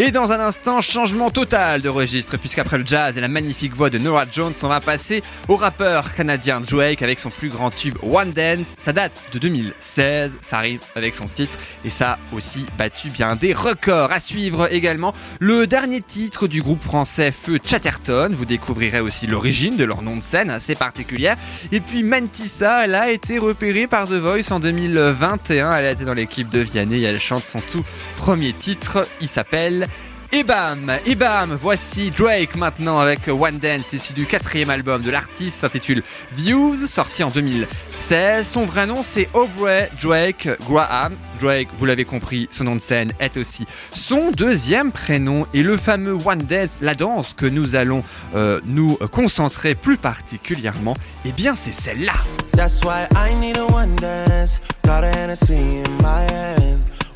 Et 0.00 0.12
dans 0.12 0.30
un 0.30 0.38
instant, 0.38 0.80
changement 0.80 1.28
total 1.28 1.82
de 1.82 1.88
registre, 1.88 2.36
puisqu'après 2.36 2.78
le 2.78 2.86
jazz 2.86 3.18
et 3.18 3.20
la 3.20 3.26
magnifique 3.26 3.74
voix 3.74 3.90
de 3.90 3.98
Nora 3.98 4.26
Jones, 4.30 4.54
on 4.62 4.68
va 4.68 4.80
passer 4.80 5.24
au 5.48 5.56
rappeur 5.56 6.14
canadien 6.14 6.60
Drake 6.60 7.02
avec 7.02 7.18
son 7.18 7.30
plus 7.30 7.48
grand 7.48 7.72
tube 7.72 7.96
One 8.04 8.30
Dance. 8.30 8.74
Ça 8.78 8.92
date 8.92 9.24
de 9.32 9.40
2016, 9.40 10.38
ça 10.40 10.58
arrive 10.58 10.78
avec 10.94 11.16
son 11.16 11.26
titre, 11.26 11.58
et 11.84 11.90
ça 11.90 12.12
a 12.12 12.18
aussi 12.32 12.64
battu 12.78 13.10
bien 13.10 13.34
des 13.34 13.52
records. 13.52 14.12
À 14.12 14.20
suivre 14.20 14.72
également 14.72 15.14
le 15.40 15.66
dernier 15.66 16.00
titre 16.00 16.46
du 16.46 16.62
groupe 16.62 16.84
français 16.84 17.32
Feu 17.32 17.58
Chatterton. 17.60 18.32
Vous 18.32 18.44
découvrirez 18.44 19.00
aussi 19.00 19.26
l'origine 19.26 19.76
de 19.76 19.82
leur 19.82 20.02
nom 20.02 20.16
de 20.16 20.22
scène 20.22 20.48
assez 20.48 20.76
particulière. 20.76 21.36
Et 21.72 21.80
puis 21.80 22.04
Mantissa, 22.04 22.84
elle 22.84 22.94
a 22.94 23.10
été 23.10 23.38
repérée 23.38 23.88
par 23.88 24.06
The 24.06 24.12
Voice 24.12 24.52
en 24.52 24.60
2021. 24.60 25.72
Elle 25.72 25.86
a 25.86 25.90
été 25.90 26.04
dans 26.04 26.14
l'équipe 26.14 26.50
de 26.50 26.60
Vianney 26.60 27.00
et 27.00 27.06
elle 27.06 27.18
chante 27.18 27.42
son 27.42 27.60
tout 27.72 27.84
premier 28.16 28.52
titre. 28.52 29.04
Il 29.20 29.26
s'appelle 29.26 29.87
et 30.32 30.42
bam, 30.42 30.92
et 31.06 31.14
bam, 31.14 31.56
voici 31.60 32.10
Drake 32.10 32.56
maintenant 32.56 32.98
avec 32.98 33.28
One 33.28 33.58
Dance, 33.58 33.92
issu 33.92 34.12
du 34.12 34.26
quatrième 34.26 34.70
album 34.70 35.02
de 35.02 35.10
l'artiste, 35.10 35.58
s'intitule 35.58 36.02
Views, 36.32 36.76
sorti 36.86 37.22
en 37.22 37.30
2016. 37.30 38.46
Son 38.46 38.66
vrai 38.66 38.86
nom 38.86 39.02
c'est 39.02 39.28
Aubrey 39.32 39.90
Drake 40.02 40.48
Graham. 40.68 41.14
Drake, 41.40 41.68
vous 41.78 41.86
l'avez 41.86 42.04
compris, 42.04 42.48
son 42.50 42.64
nom 42.64 42.76
de 42.76 42.80
scène 42.80 43.12
est 43.20 43.36
aussi 43.36 43.66
son 43.92 44.30
deuxième 44.30 44.92
prénom 44.92 45.46
et 45.54 45.62
le 45.62 45.76
fameux 45.76 46.18
One 46.24 46.38
Dance, 46.38 46.70
la 46.80 46.94
danse 46.94 47.32
que 47.32 47.46
nous 47.46 47.76
allons 47.76 48.02
euh, 48.34 48.60
nous 48.64 48.96
concentrer 49.12 49.74
plus 49.74 49.96
particulièrement, 49.96 50.94
eh 51.24 51.32
bien 51.32 51.54
c'est 51.54 51.72
celle-là. 51.72 52.14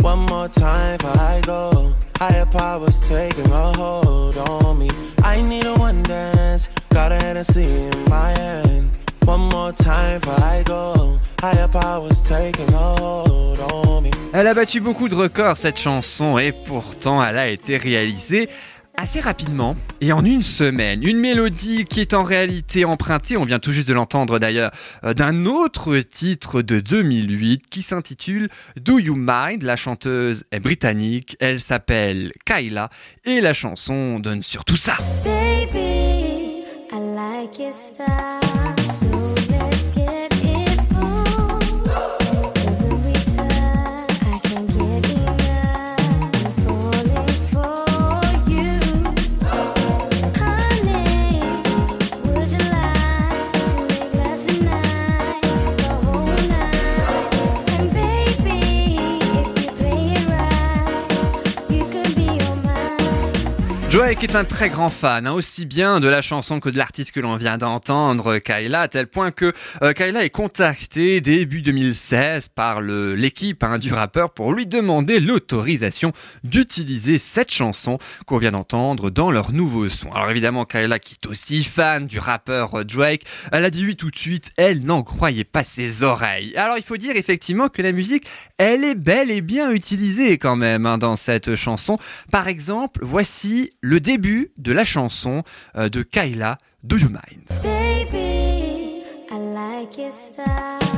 One 0.02 0.26
more 0.26 0.48
time 0.48 0.98
before 0.98 1.16
I 1.16 1.40
go. 1.46 1.94
Higher 2.18 2.46
powers 2.46 3.00
taking 3.08 3.50
a 3.52 3.72
hold 3.78 4.36
on 4.36 4.78
me. 4.78 4.88
I 5.22 5.40
need 5.40 5.64
a 5.64 5.74
one 5.74 6.02
dance. 6.02 6.68
Got 6.90 7.12
a 7.12 7.16
Hennessy 7.16 7.62
in 7.62 8.08
my 8.08 8.30
hand. 8.30 8.90
One 9.24 9.48
more 9.50 9.72
time 9.72 10.20
before 10.20 10.42
I 10.42 10.64
go. 10.64 11.18
Higher 11.40 11.68
powers 11.68 12.20
taking 12.22 12.68
a 12.74 12.96
hold 13.00 13.60
on 13.60 14.02
me. 14.02 14.10
Elle 14.32 14.48
a 14.48 14.54
battu 14.54 14.80
beaucoup 14.80 15.08
de 15.08 15.14
records 15.14 15.56
cette 15.56 15.78
chanson 15.78 16.36
et 16.38 16.52
pourtant 16.52 17.22
elle 17.22 17.38
a 17.38 17.48
été 17.48 17.76
réalisée 17.76 18.48
assez 18.96 19.20
rapidement 19.20 19.76
et 20.00 20.12
en 20.12 20.24
une 20.24 20.42
semaine. 20.42 21.02
Une 21.06 21.18
mélodie 21.18 21.84
qui 21.84 22.00
est 22.00 22.14
en 22.14 22.22
réalité 22.22 22.84
empruntée, 22.84 23.36
on 23.36 23.44
vient 23.44 23.58
tout 23.58 23.72
juste 23.72 23.88
de 23.88 23.94
l'entendre 23.94 24.38
d'ailleurs, 24.38 24.70
euh, 25.04 25.14
d'un 25.14 25.46
autre 25.46 25.98
titre 25.98 26.62
de 26.62 26.80
2008 26.80 27.64
qui 27.68 27.82
s'intitule 27.82 28.48
Do 28.80 28.98
You 28.98 29.14
Mind? 29.16 29.62
La 29.62 29.76
chanteuse 29.76 30.44
est 30.50 30.60
britannique, 30.60 31.36
elle 31.40 31.60
s'appelle 31.60 32.32
Kyla 32.44 32.90
et 33.24 33.40
la 33.40 33.52
chanson 33.52 34.18
donne 34.18 34.42
surtout 34.42 34.76
ça. 34.76 34.96
Baby, 35.24 36.64
I 36.92 36.98
like 36.98 37.58
your. 37.58 38.41
Drake 63.92 64.24
est 64.24 64.36
un 64.36 64.44
très 64.44 64.70
grand 64.70 64.88
fan, 64.88 65.26
hein, 65.26 65.32
aussi 65.32 65.66
bien 65.66 66.00
de 66.00 66.08
la 66.08 66.22
chanson 66.22 66.60
que 66.60 66.70
de 66.70 66.78
l'artiste 66.78 67.12
que 67.12 67.20
l'on 67.20 67.36
vient 67.36 67.58
d'entendre, 67.58 68.38
Kyla, 68.38 68.80
à 68.80 68.88
tel 68.88 69.06
point 69.06 69.32
que 69.32 69.52
euh, 69.82 69.92
Kyla 69.92 70.24
est 70.24 70.30
contactée 70.30 71.20
début 71.20 71.60
2016 71.60 72.48
par 72.48 72.80
l'équipe 72.80 73.62
hein, 73.62 73.76
du 73.76 73.92
rappeur 73.92 74.30
pour 74.30 74.54
lui 74.54 74.66
demander 74.66 75.20
l'autorisation 75.20 76.12
d'utiliser 76.42 77.18
cette 77.18 77.52
chanson 77.52 77.98
qu'on 78.24 78.38
vient 78.38 78.52
d'entendre 78.52 79.10
dans 79.10 79.30
leur 79.30 79.52
nouveau 79.52 79.90
son. 79.90 80.10
Alors 80.12 80.30
évidemment, 80.30 80.64
Kyla, 80.64 80.98
qui 80.98 81.18
est 81.22 81.26
aussi 81.26 81.62
fan 81.62 82.06
du 82.06 82.18
rappeur 82.18 82.78
euh, 82.78 82.84
Drake, 82.84 83.26
elle 83.52 83.66
a 83.66 83.70
dit 83.70 83.84
oui 83.84 83.96
tout 83.96 84.10
de 84.10 84.18
suite, 84.18 84.52
elle 84.56 84.86
n'en 84.86 85.02
croyait 85.02 85.44
pas 85.44 85.64
ses 85.64 86.02
oreilles. 86.02 86.56
Alors 86.56 86.78
il 86.78 86.84
faut 86.84 86.96
dire 86.96 87.14
effectivement 87.16 87.68
que 87.68 87.82
la 87.82 87.92
musique, 87.92 88.26
elle 88.56 88.84
est 88.84 88.94
bel 88.94 89.30
et 89.30 89.42
bien 89.42 89.70
utilisée 89.70 90.38
quand 90.38 90.56
même 90.56 90.86
hein, 90.86 90.96
dans 90.96 91.16
cette 91.16 91.56
chanson. 91.56 91.98
Par 92.30 92.48
exemple, 92.48 93.00
voici 93.02 93.70
le 93.82 94.00
début 94.00 94.52
de 94.58 94.72
la 94.72 94.84
chanson 94.84 95.42
euh, 95.76 95.88
de 95.88 96.02
Kyla, 96.02 96.58
Do 96.84 96.96
You 96.96 97.08
Mind? 97.08 97.48
Baby, 97.62 99.02
I 99.30 99.38
like 99.54 99.98
your 99.98 100.12
style. 100.12 100.92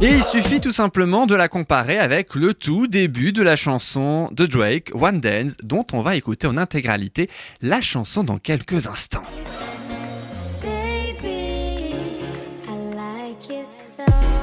Et 0.00 0.12
il 0.12 0.22
suffit 0.22 0.60
tout 0.60 0.70
simplement 0.70 1.26
de 1.26 1.34
la 1.34 1.48
comparer 1.48 1.98
avec 1.98 2.36
le 2.36 2.54
tout 2.54 2.86
début 2.86 3.32
de 3.32 3.42
la 3.42 3.56
chanson 3.56 4.30
de 4.30 4.46
Drake, 4.46 4.92
One 4.94 5.20
Dance, 5.20 5.56
dont 5.64 5.84
on 5.92 6.02
va 6.02 6.14
écouter 6.14 6.46
en 6.46 6.56
intégralité 6.56 7.28
la 7.62 7.80
chanson 7.80 8.22
dans 8.22 8.38
quelques 8.38 8.86
instants. 8.86 9.24
Baby, 10.62 12.20
I 12.68 12.94
like 12.94 13.50
your 13.50 13.64
style. 13.64 14.37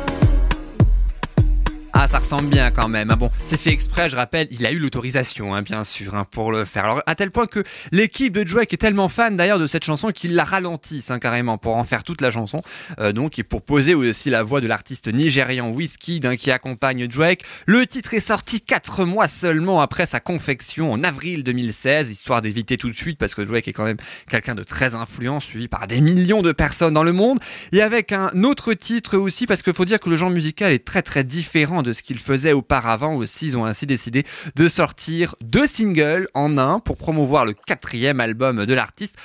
Ah, 2.05 2.07
ça 2.07 2.19
ressemble 2.19 2.49
bien 2.49 2.69
quand 2.69 2.87
même. 2.87 3.09
Ah 3.09 3.15
bon, 3.15 3.29
c'est 3.43 3.59
fait 3.59 3.71
exprès, 3.71 4.11
je 4.11 4.15
rappelle, 4.15 4.47
il 4.51 4.63
a 4.67 4.71
eu 4.71 4.77
l'autorisation, 4.77 5.55
hein, 5.55 5.63
bien 5.63 5.83
sûr, 5.83 6.13
hein, 6.13 6.23
pour 6.29 6.51
le 6.51 6.63
faire. 6.63 6.83
Alors, 6.83 7.01
à 7.07 7.15
tel 7.15 7.31
point 7.31 7.47
que 7.47 7.63
l'équipe 7.91 8.31
de 8.31 8.43
Drake 8.43 8.71
est 8.71 8.77
tellement 8.77 9.09
fan 9.09 9.35
d'ailleurs 9.35 9.57
de 9.57 9.65
cette 9.65 9.83
chanson 9.83 10.11
qu'ils 10.11 10.35
la 10.35 10.43
ralentissent 10.43 11.11
carrément 11.19 11.57
pour 11.57 11.75
en 11.75 11.83
faire 11.83 12.03
toute 12.03 12.21
la 12.21 12.29
chanson. 12.29 12.61
Euh, 12.99 13.11
donc, 13.11 13.39
et 13.39 13.43
pour 13.43 13.63
poser 13.63 13.95
aussi 13.95 14.29
la 14.29 14.43
voix 14.43 14.61
de 14.61 14.67
l'artiste 14.67 15.11
nigérian 15.11 15.71
Wizkid 15.71 16.35
qui 16.37 16.51
accompagne 16.51 17.07
Drake. 17.07 17.41
Le 17.65 17.87
titre 17.87 18.13
est 18.13 18.19
sorti 18.19 18.61
4 18.61 19.05
mois 19.05 19.27
seulement 19.27 19.81
après 19.81 20.05
sa 20.05 20.19
confection 20.19 20.91
en 20.91 21.03
avril 21.03 21.43
2016, 21.43 22.11
histoire 22.11 22.43
d'éviter 22.43 22.77
tout 22.77 22.91
de 22.91 22.95
suite 22.95 23.17
parce 23.17 23.33
que 23.33 23.41
Drake 23.41 23.67
est 23.67 23.73
quand 23.73 23.85
même 23.85 23.97
quelqu'un 24.29 24.53
de 24.53 24.63
très 24.63 24.93
influent, 24.93 25.39
suivi 25.39 25.67
par 25.67 25.87
des 25.87 26.01
millions 26.01 26.43
de 26.43 26.51
personnes 26.51 26.93
dans 26.93 27.03
le 27.03 27.13
monde. 27.13 27.39
Et 27.71 27.81
avec 27.81 28.11
un 28.11 28.29
autre 28.43 28.75
titre 28.75 29.17
aussi, 29.17 29.47
parce 29.47 29.63
qu'il 29.63 29.73
faut 29.73 29.85
dire 29.85 29.99
que 29.99 30.11
le 30.11 30.17
genre 30.17 30.29
musical 30.29 30.71
est 30.71 30.85
très 30.85 31.01
très 31.01 31.23
différent 31.23 31.81
de 31.81 31.94
ce 31.95 32.03
qu'ils 32.03 32.19
faisaient 32.19 32.53
auparavant 32.53 33.15
aussi. 33.15 33.47
Ils 33.47 33.57
ont 33.57 33.65
ainsi 33.65 33.87
décidé 33.87 34.23
de 34.55 34.69
sortir 34.69 35.35
deux 35.41 35.65
singles 35.65 36.27
en 36.35 36.59
un 36.59 36.79
pour 36.79 36.97
promouvoir 36.97 37.45
le 37.45 37.53
quatrième 37.53 38.19
album 38.19 38.65
de 38.65 38.73
l'artiste. 38.75 39.15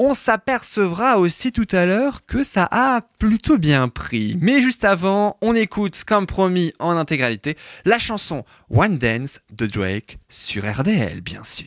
On 0.00 0.14
s'apercevra 0.14 1.18
aussi 1.18 1.50
tout 1.50 1.66
à 1.72 1.84
l'heure 1.84 2.24
que 2.24 2.44
ça 2.44 2.68
a 2.70 3.00
plutôt 3.18 3.58
bien 3.58 3.88
pris. 3.88 4.38
Mais 4.40 4.62
juste 4.62 4.84
avant, 4.84 5.36
on 5.42 5.56
écoute, 5.56 6.04
comme 6.06 6.28
promis 6.28 6.72
en 6.78 6.96
intégralité, 6.96 7.56
la 7.84 7.98
chanson 7.98 8.44
One 8.70 8.96
Dance 8.98 9.40
de 9.50 9.66
Drake 9.66 10.18
sur 10.28 10.62
RDL, 10.64 11.20
bien 11.20 11.42
sûr. 11.42 11.66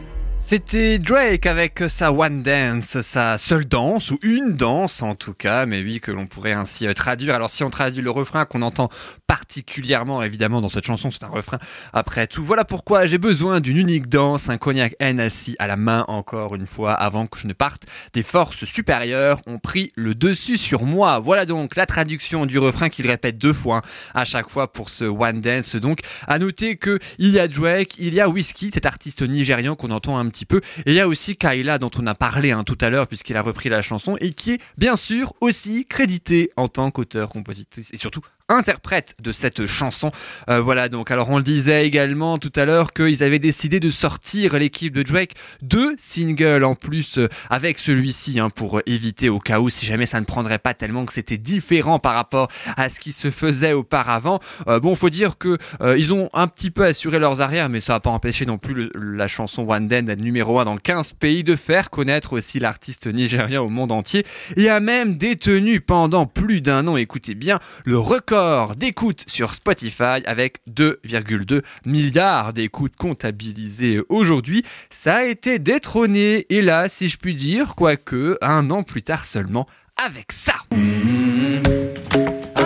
C'était 0.51 0.99
Drake 0.99 1.45
avec 1.45 1.81
sa 1.87 2.11
One 2.11 2.41
Dance, 2.41 2.99
sa 2.99 3.37
seule 3.37 3.63
danse, 3.63 4.11
ou 4.11 4.19
une 4.21 4.57
danse 4.57 5.01
en 5.01 5.15
tout 5.15 5.33
cas, 5.33 5.65
mais 5.65 5.81
oui, 5.81 6.01
que 6.01 6.11
l'on 6.11 6.27
pourrait 6.27 6.51
ainsi 6.51 6.85
euh, 6.85 6.91
traduire. 6.91 7.35
Alors 7.35 7.49
si 7.49 7.63
on 7.63 7.69
traduit 7.69 8.01
le 8.01 8.11
refrain 8.11 8.43
qu'on 8.43 8.61
entend 8.61 8.89
particulièrement 9.27 10.21
évidemment 10.21 10.59
dans 10.59 10.67
cette 10.67 10.83
chanson, 10.85 11.09
c'est 11.09 11.23
un 11.23 11.29
refrain 11.29 11.57
après 11.93 12.27
tout. 12.27 12.43
Voilà 12.43 12.65
pourquoi 12.65 13.07
j'ai 13.07 13.17
besoin 13.17 13.61
d'une 13.61 13.77
unique 13.77 14.09
danse, 14.09 14.49
un 14.49 14.57
cognac 14.57 14.93
Hennessy 14.99 15.55
à 15.57 15.67
la 15.67 15.77
main 15.77 16.03
encore 16.09 16.53
une 16.53 16.67
fois 16.67 16.95
avant 16.95 17.27
que 17.27 17.39
je 17.39 17.47
ne 17.47 17.53
parte. 17.53 17.83
Des 18.11 18.21
forces 18.21 18.65
supérieures 18.65 19.39
ont 19.47 19.57
pris 19.57 19.93
le 19.95 20.15
dessus 20.15 20.57
sur 20.57 20.83
moi. 20.83 21.19
Voilà 21.19 21.45
donc 21.45 21.77
la 21.77 21.85
traduction 21.85 22.45
du 22.45 22.59
refrain 22.59 22.89
qu'il 22.89 23.07
répète 23.07 23.37
deux 23.37 23.53
fois 23.53 23.77
hein, 23.77 23.81
à 24.13 24.25
chaque 24.25 24.49
fois 24.49 24.73
pour 24.73 24.89
ce 24.89 25.05
One 25.05 25.39
Dance. 25.39 25.77
Donc 25.77 25.99
à 26.27 26.39
noter 26.39 26.75
que 26.75 26.99
il 27.19 27.29
y 27.29 27.39
a 27.39 27.47
Drake, 27.47 27.95
il 27.99 28.13
y 28.13 28.19
a 28.19 28.27
Whiskey, 28.27 28.69
cet 28.73 28.85
artiste 28.85 29.21
nigérian 29.21 29.77
qu'on 29.77 29.91
entend 29.91 30.17
un 30.17 30.27
petit 30.27 30.40
peu, 30.45 30.61
et 30.85 30.91
il 30.91 30.93
y 30.93 30.99
a 30.99 31.07
aussi 31.07 31.35
Kyla 31.35 31.77
dont 31.77 31.91
on 31.97 32.07
a 32.07 32.15
parlé 32.15 32.51
hein, 32.51 32.63
tout 32.63 32.77
à 32.81 32.89
l'heure 32.89 33.07
puisqu'il 33.07 33.37
a 33.37 33.41
repris 33.41 33.69
la 33.69 33.81
chanson 33.81 34.17
et 34.19 34.31
qui 34.31 34.51
est 34.51 34.61
bien 34.77 34.95
sûr 34.95 35.33
aussi 35.41 35.85
crédité 35.85 36.51
en 36.55 36.67
tant 36.67 36.91
qu'auteur, 36.91 37.29
compositrice 37.29 37.93
et 37.93 37.97
surtout 37.97 38.21
interprète 38.49 39.15
de 39.21 39.31
cette 39.31 39.65
chanson. 39.65 40.11
Euh, 40.49 40.61
voilà 40.61 40.89
donc, 40.89 41.11
alors 41.11 41.29
on 41.29 41.37
le 41.37 41.43
disait 41.43 41.85
également 41.85 42.37
tout 42.37 42.51
à 42.55 42.65
l'heure 42.65 42.93
qu'ils 42.93 43.23
avaient 43.23 43.39
décidé 43.39 43.79
de 43.79 43.89
sortir 43.89 44.57
l'équipe 44.57 44.93
de 44.93 45.03
Drake 45.03 45.31
deux 45.61 45.95
singles 45.97 46.63
en 46.63 46.75
plus 46.75 47.17
euh, 47.17 47.27
avec 47.49 47.79
celui-ci 47.79 48.39
hein, 48.39 48.49
pour 48.49 48.81
éviter 48.85 49.29
au 49.29 49.39
cas 49.39 49.59
où 49.59 49.69
si 49.69 49.85
jamais 49.85 50.05
ça 50.05 50.19
ne 50.19 50.25
prendrait 50.25 50.59
pas 50.59 50.73
tellement 50.73 51.05
que 51.05 51.13
c'était 51.13 51.37
différent 51.37 51.99
par 51.99 52.13
rapport 52.15 52.49
à 52.77 52.89
ce 52.89 52.99
qui 52.99 53.11
se 53.11 53.31
faisait 53.31 53.73
auparavant. 53.73 54.39
Euh, 54.67 54.79
bon, 54.79 54.95
faut 54.95 55.09
dire 55.09 55.37
que 55.37 55.57
euh, 55.81 55.97
ils 55.97 56.13
ont 56.13 56.29
un 56.33 56.47
petit 56.47 56.71
peu 56.71 56.83
assuré 56.83 57.19
leurs 57.19 57.41
arrières, 57.41 57.69
mais 57.69 57.81
ça 57.81 57.93
n'a 57.93 57.99
pas 57.99 58.09
empêché 58.09 58.45
non 58.45 58.57
plus 58.57 58.73
le- 58.73 58.91
la 58.95 59.27
chanson 59.27 59.65
One 59.69 59.87
d'être 59.87 60.19
numéro 60.19 60.59
1 60.59 60.65
dans 60.65 60.77
15 60.77 61.13
pays, 61.13 61.43
de 61.43 61.55
faire 61.55 61.89
connaître 61.89 62.33
aussi 62.33 62.59
l'artiste 62.59 63.07
nigérien 63.07 63.61
au 63.61 63.69
monde 63.69 63.91
entier 63.91 64.25
et 64.57 64.69
a 64.69 64.79
même 64.79 65.15
détenu 65.15 65.81
pendant 65.81 66.25
plus 66.25 66.61
d'un 66.61 66.87
an, 66.87 66.97
écoutez 66.97 67.35
bien, 67.35 67.59
le 67.85 67.97
record 67.97 68.40
d'écoute 68.75 69.23
sur 69.27 69.53
Spotify 69.53 70.23
avec 70.25 70.59
2,2 70.69 71.61
milliards 71.85 72.53
d'écoutes 72.53 72.95
comptabilisées 72.95 74.01
aujourd'hui. 74.09 74.63
Ça 74.89 75.17
a 75.17 75.23
été 75.23 75.59
détrôné, 75.59 76.45
et 76.49 76.61
là, 76.61 76.89
si 76.89 77.09
je 77.09 77.17
puis 77.17 77.35
dire, 77.35 77.75
quoique 77.75 78.37
un 78.41 78.69
an 78.69 78.83
plus 78.83 79.03
tard 79.03 79.25
seulement, 79.25 79.67
avec 80.03 80.31
ça. 80.31 80.53
I'm 80.71 81.63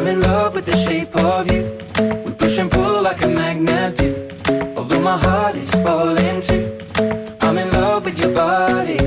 in 0.07 0.19
love 0.19 0.55
with 0.55 0.65
the 0.65 0.77
shape 0.77 1.15
of 1.15 1.47
you. 1.51 1.63
We 2.25 2.33
push 2.37 2.59
and 2.59 2.69
pull 2.69 3.01
like 3.01 3.23
a 3.23 3.27
magnet. 3.27 3.99
Although 4.77 4.99
my 4.99 5.17
heart 5.17 5.55
is 5.55 5.71
falling 5.83 6.41
too. 6.41 6.69
I'm 7.41 7.57
in 7.57 7.71
love 7.71 8.05
with 8.05 8.19
your 8.19 8.33
body. 8.33 8.99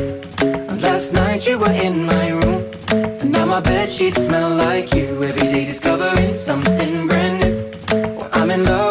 And 0.69 0.81
last 0.83 1.13
night 1.13 1.47
you 1.47 1.59
were 1.59 1.73
in 1.73 2.05
my 2.05 2.31
room. 2.31 2.38
My 3.59 3.65
bed 3.65 3.91
sheets 3.91 4.25
smell 4.25 4.51
like 4.51 4.95
you. 4.95 5.21
Every 5.21 5.49
day 5.49 5.65
discovering 5.65 6.33
something 6.33 7.09
brand 7.09 7.41
new. 7.41 8.17
Well, 8.17 8.29
I'm 8.33 8.53
in 8.53 8.63
love 8.63 8.88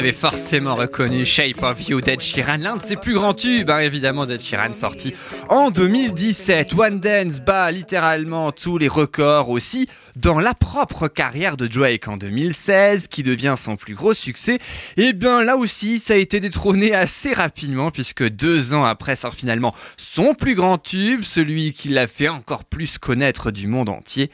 avez 0.00 0.12
forcément 0.12 0.76
reconnu 0.76 1.26
Shape 1.26 1.62
of 1.62 1.86
You 1.86 2.00
d'Ed 2.00 2.22
Sheeran, 2.22 2.56
l'un 2.56 2.78
de 2.78 2.86
ses 2.86 2.96
plus 2.96 3.12
grands 3.12 3.34
tubes, 3.34 3.68
hein, 3.68 3.80
évidemment 3.80 4.24
d'Ed 4.24 4.40
Sheeran, 4.40 4.72
sorti 4.72 5.12
en 5.50 5.70
2017. 5.70 6.72
One 6.72 7.00
Dance 7.00 7.40
bat 7.40 7.70
littéralement 7.70 8.50
tous 8.50 8.78
les 8.78 8.88
records 8.88 9.50
aussi 9.50 9.90
dans 10.16 10.40
la 10.40 10.54
propre 10.54 11.06
carrière 11.06 11.58
de 11.58 11.66
Drake 11.66 12.08
en 12.08 12.16
2016, 12.16 13.08
qui 13.08 13.22
devient 13.22 13.56
son 13.58 13.76
plus 13.76 13.94
gros 13.94 14.14
succès. 14.14 14.58
Et 14.96 15.12
bien 15.12 15.42
là 15.42 15.58
aussi, 15.58 15.98
ça 15.98 16.14
a 16.14 16.16
été 16.16 16.40
détrôné 16.40 16.94
assez 16.94 17.34
rapidement, 17.34 17.90
puisque 17.90 18.26
deux 18.26 18.72
ans 18.72 18.84
après 18.84 19.16
sort 19.16 19.34
finalement 19.34 19.74
son 19.98 20.32
plus 20.32 20.54
grand 20.54 20.78
tube, 20.78 21.24
celui 21.24 21.72
qui 21.72 21.90
l'a 21.90 22.06
fait 22.06 22.30
encore 22.30 22.64
plus 22.64 22.96
connaître 22.96 23.50
du 23.50 23.66
monde 23.66 23.90
entier, 23.90 24.30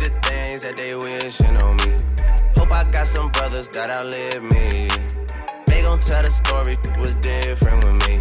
the 0.00 0.29
things 0.50 0.62
that 0.62 0.76
they 0.76 0.94
wishing 0.96 1.56
on 1.62 1.76
me. 1.76 1.94
Hope 2.56 2.72
I 2.72 2.82
got 2.90 3.06
some 3.06 3.30
brothers 3.30 3.68
that 3.68 3.88
outlive 3.90 4.42
me. 4.42 4.88
They 5.66 5.82
gon' 5.82 6.00
tell 6.00 6.22
the 6.22 6.30
story 6.42 6.76
was 6.98 7.14
different 7.22 7.84
with 7.84 7.98
me. 8.06 8.18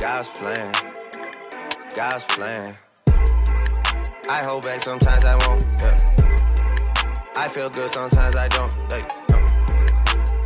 God's 0.00 0.28
plan, 0.28 0.72
God's 1.94 2.24
plan. 2.24 2.74
I 4.30 4.38
hold 4.44 4.62
back 4.64 4.80
sometimes 4.80 5.24
I 5.26 5.34
won't. 5.44 5.62
Yeah. 5.80 5.96
I 7.36 7.48
feel 7.48 7.68
good 7.68 7.90
sometimes 7.90 8.34
I 8.34 8.48
don't. 8.48 8.72
Hey, 8.90 9.04
no. 9.30 9.36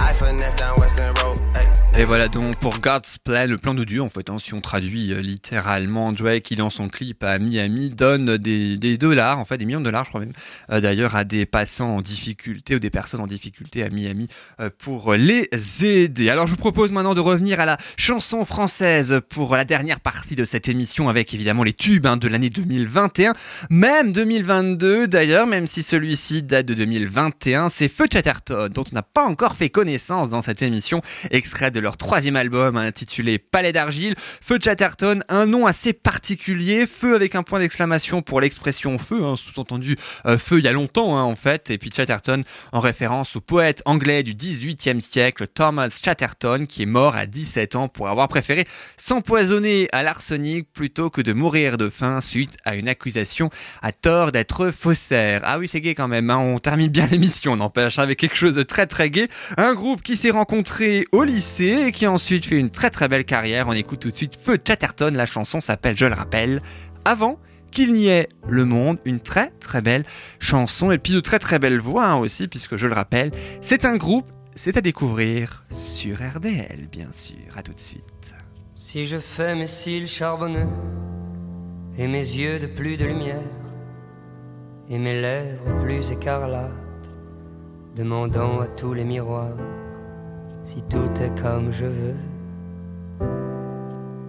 I 0.00 0.12
finesse 0.14 0.56
down 0.56 0.76
Western 0.80 1.14
Road. 1.22 1.38
Hey. 1.54 1.61
Et 1.98 2.04
voilà 2.04 2.28
donc 2.28 2.56
pour 2.56 2.80
God's 2.80 3.18
Plan, 3.18 3.46
le 3.46 3.58
plan 3.58 3.74
de 3.74 3.84
Dieu 3.84 4.00
en 4.00 4.08
fait, 4.08 4.30
hein, 4.30 4.38
si 4.38 4.54
on 4.54 4.62
traduit 4.62 5.12
euh, 5.12 5.20
littéralement, 5.20 6.10
Drake 6.10 6.42
qui 6.42 6.56
dans 6.56 6.70
son 6.70 6.88
clip 6.88 7.22
à 7.22 7.38
Miami 7.38 7.90
donne 7.90 8.38
des, 8.38 8.78
des 8.78 8.96
dollars, 8.96 9.38
en 9.38 9.44
fait 9.44 9.58
des 9.58 9.66
millions 9.66 9.80
de 9.80 9.84
dollars 9.84 10.06
je 10.06 10.08
crois 10.08 10.20
même, 10.20 10.32
euh, 10.70 10.80
d'ailleurs 10.80 11.14
à 11.14 11.24
des 11.24 11.44
passants 11.44 11.96
en 11.96 12.00
difficulté 12.00 12.74
ou 12.74 12.78
des 12.78 12.88
personnes 12.88 13.20
en 13.20 13.26
difficulté 13.26 13.82
à 13.82 13.90
Miami 13.90 14.26
euh, 14.58 14.70
pour 14.78 15.12
les 15.12 15.50
aider. 15.84 16.30
Alors 16.30 16.46
je 16.46 16.52
vous 16.52 16.58
propose 16.58 16.90
maintenant 16.90 17.12
de 17.12 17.20
revenir 17.20 17.60
à 17.60 17.66
la 17.66 17.76
chanson 17.98 18.46
française 18.46 19.20
pour 19.28 19.54
la 19.54 19.66
dernière 19.66 20.00
partie 20.00 20.34
de 20.34 20.46
cette 20.46 20.68
émission 20.68 21.10
avec 21.10 21.34
évidemment 21.34 21.62
les 21.62 21.74
tubes 21.74 22.06
hein, 22.06 22.16
de 22.16 22.26
l'année 22.26 22.50
2021, 22.50 23.34
même 23.68 24.12
2022 24.12 25.08
d'ailleurs, 25.08 25.46
même 25.46 25.66
si 25.66 25.82
celui-ci 25.82 26.42
date 26.42 26.64
de 26.64 26.72
2021, 26.72 27.68
c'est 27.68 27.88
Feu 27.88 28.06
Chatterton 28.10 28.70
dont 28.72 28.84
on 28.90 28.94
n'a 28.94 29.02
pas 29.02 29.24
encore 29.24 29.56
fait 29.56 29.68
connaissance 29.68 30.30
dans 30.30 30.40
cette 30.40 30.62
émission, 30.62 31.02
extrait 31.30 31.70
de 31.70 31.81
leur 31.82 31.96
troisième 31.96 32.36
album 32.36 32.76
intitulé 32.76 33.38
Palais 33.38 33.72
d'argile. 33.72 34.14
Feu 34.40 34.58
Chatterton, 34.62 35.22
un 35.28 35.46
nom 35.46 35.66
assez 35.66 35.92
particulier, 35.92 36.86
feu 36.86 37.14
avec 37.14 37.34
un 37.34 37.42
point 37.42 37.58
d'exclamation 37.58 38.22
pour 38.22 38.40
l'expression 38.40 38.98
feu, 38.98 39.22
hein, 39.22 39.36
sous-entendu 39.36 39.96
euh, 40.26 40.38
feu 40.38 40.58
il 40.58 40.64
y 40.64 40.68
a 40.68 40.72
longtemps 40.72 41.16
hein, 41.16 41.22
en 41.22 41.36
fait, 41.36 41.70
et 41.70 41.78
puis 41.78 41.90
Chatterton 41.94 42.42
en 42.72 42.80
référence 42.80 43.36
au 43.36 43.40
poète 43.40 43.82
anglais 43.84 44.22
du 44.22 44.34
18e 44.34 45.00
siècle 45.00 45.46
Thomas 45.48 45.90
Chatterton 46.02 46.66
qui 46.66 46.82
est 46.82 46.86
mort 46.86 47.16
à 47.16 47.26
17 47.26 47.76
ans 47.76 47.88
pour 47.88 48.08
avoir 48.08 48.28
préféré 48.28 48.64
s'empoisonner 48.96 49.88
à 49.92 50.02
l'arsenic 50.02 50.72
plutôt 50.72 51.10
que 51.10 51.20
de 51.20 51.32
mourir 51.32 51.78
de 51.78 51.88
faim 51.88 52.20
suite 52.20 52.56
à 52.64 52.76
une 52.76 52.88
accusation 52.88 53.50
à 53.82 53.92
tort 53.92 54.32
d'être 54.32 54.70
faussaire. 54.70 55.40
Ah 55.44 55.58
oui 55.58 55.68
c'est 55.68 55.80
gay 55.80 55.94
quand 55.94 56.08
même, 56.08 56.30
hein, 56.30 56.38
on 56.38 56.58
termine 56.58 56.88
bien 56.88 57.06
l'émission 57.10 57.56
n'empêche 57.56 57.98
avec 57.98 58.18
quelque 58.18 58.36
chose 58.36 58.54
de 58.54 58.62
très 58.62 58.86
très 58.86 59.10
gay. 59.10 59.28
Un 59.56 59.74
groupe 59.74 60.02
qui 60.02 60.16
s'est 60.16 60.30
rencontré 60.30 61.06
au 61.12 61.24
lycée 61.24 61.71
et 61.72 61.92
qui 61.92 62.06
a 62.06 62.12
ensuite 62.12 62.46
fait 62.46 62.58
une 62.58 62.70
très 62.70 62.90
très 62.90 63.08
belle 63.08 63.24
carrière. 63.24 63.68
On 63.68 63.72
écoute 63.72 64.00
tout 64.00 64.10
de 64.10 64.16
suite 64.16 64.36
Feu 64.36 64.58
Chatterton, 64.62 65.14
la 65.14 65.26
chanson 65.26 65.60
s'appelle 65.60 65.96
Je 65.96 66.06
le 66.06 66.14
rappelle, 66.14 66.62
avant 67.04 67.38
qu'il 67.70 67.92
n'y 67.92 68.08
ait 68.08 68.28
le 68.48 68.64
monde, 68.64 68.98
une 69.04 69.20
très 69.20 69.50
très 69.60 69.80
belle 69.80 70.04
chanson 70.38 70.90
et 70.90 70.98
puis 70.98 71.14
de 71.14 71.20
très 71.20 71.38
très 71.38 71.58
belles 71.58 71.80
voix 71.80 72.06
hein, 72.06 72.16
aussi 72.16 72.48
puisque 72.48 72.76
je 72.76 72.86
le 72.86 72.94
rappelle, 72.94 73.30
c'est 73.60 73.84
un 73.84 73.96
groupe, 73.96 74.30
c'est 74.54 74.76
à 74.76 74.80
découvrir 74.80 75.64
sur 75.70 76.16
RDL 76.16 76.88
bien 76.90 77.10
sûr. 77.12 77.36
À 77.56 77.62
tout 77.62 77.72
de 77.72 77.80
suite. 77.80 78.34
Si 78.74 79.06
je 79.06 79.18
fais 79.18 79.54
mes 79.54 79.66
cils 79.66 80.08
charbonneux 80.08 80.68
et 81.96 82.06
mes 82.06 82.18
yeux 82.18 82.58
de 82.58 82.66
plus 82.66 82.96
de 82.96 83.06
lumière 83.06 83.40
et 84.88 84.98
mes 84.98 85.20
lèvres 85.20 85.78
plus 85.80 86.10
écarlates, 86.10 86.70
demandant 87.96 88.60
à 88.60 88.66
tous 88.66 88.92
les 88.92 89.04
miroirs 89.04 89.56
si 90.64 90.82
tout 90.82 91.10
est 91.20 91.40
comme 91.40 91.72
je 91.72 91.84
veux. 91.84 92.16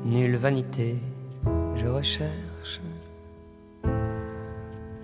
Nulle 0.05 0.35
vanité, 0.35 0.97
je 1.75 1.87
recherche 1.87 2.81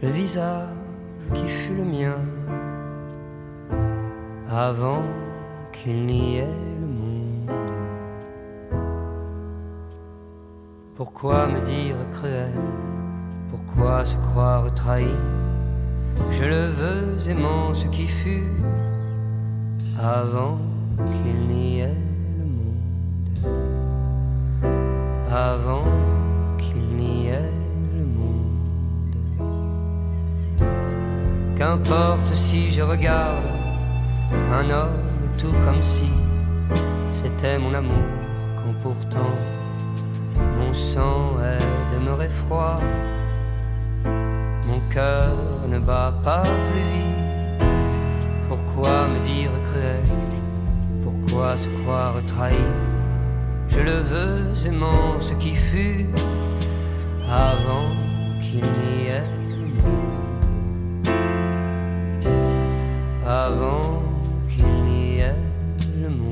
le 0.02 0.10
visage 0.10 0.70
qui 1.34 1.46
fut 1.46 1.76
le 1.76 1.84
mien 1.84 2.16
avant 4.50 5.04
qu'il 5.74 6.06
n'y 6.06 6.38
ait 6.38 6.48
le 6.80 6.88
monde. 6.88 7.52
Pourquoi 10.96 11.48
me 11.48 11.62
dire 11.62 11.96
cruel? 12.12 12.54
Pourquoi 13.50 14.06
se 14.06 14.16
croire 14.18 14.74
trahi? 14.74 15.08
Je 16.32 16.44
le 16.44 16.66
veux 16.68 17.30
aimant 17.30 17.74
ce 17.74 17.88
qui 17.88 18.08
fut 18.08 18.52
avant 20.02 20.60
qu'il 21.06 21.48
n'y 21.48 21.80
ait 21.80 21.96
le 22.40 22.46
monde. 22.46 23.54
Avant 25.32 25.86
qu'il 26.58 26.88
n'y 26.96 27.28
ait 27.28 27.54
le 27.98 28.06
monde. 28.06 29.16
Qu'importe 31.56 32.34
si 32.36 32.72
je 32.72 32.82
regarde 32.82 33.46
un 34.54 34.70
homme 34.70 35.30
tout 35.38 35.54
comme 35.66 35.82
si 35.82 36.10
c'était 37.12 37.58
mon 37.60 37.74
amour, 37.74 38.10
quand 38.58 38.74
pourtant 38.82 39.36
mon 40.58 40.74
sang 40.74 41.38
est 41.42 41.96
demeuré 41.96 42.28
froid. 42.28 42.80
Mon 44.68 44.80
cœur 44.90 45.32
ne 45.68 45.80
bat 45.80 46.14
pas 46.24 46.44
plus 46.44 46.88
vite. 46.94 47.68
Pourquoi 48.48 49.08
me 49.08 49.26
dire 49.26 49.52
cruel? 49.64 50.19
Se 51.40 51.68
croire 51.82 52.16
trahi 52.28 52.54
Je 53.70 53.80
le 53.80 54.00
veux 54.12 54.68
aimant 54.68 55.20
ce 55.20 55.34
qui 55.34 55.56
fut 55.56 56.06
avant 57.28 57.90
qu'il 58.40 58.62
n'y 58.62 59.08
ait 59.08 59.24
le 59.50 59.66
monde. 59.82 61.08
Avant 63.26 64.04
qu'il 64.48 64.66
n'y 64.84 65.20
ait 65.20 65.36
le 66.02 66.10
monde. 66.10 66.29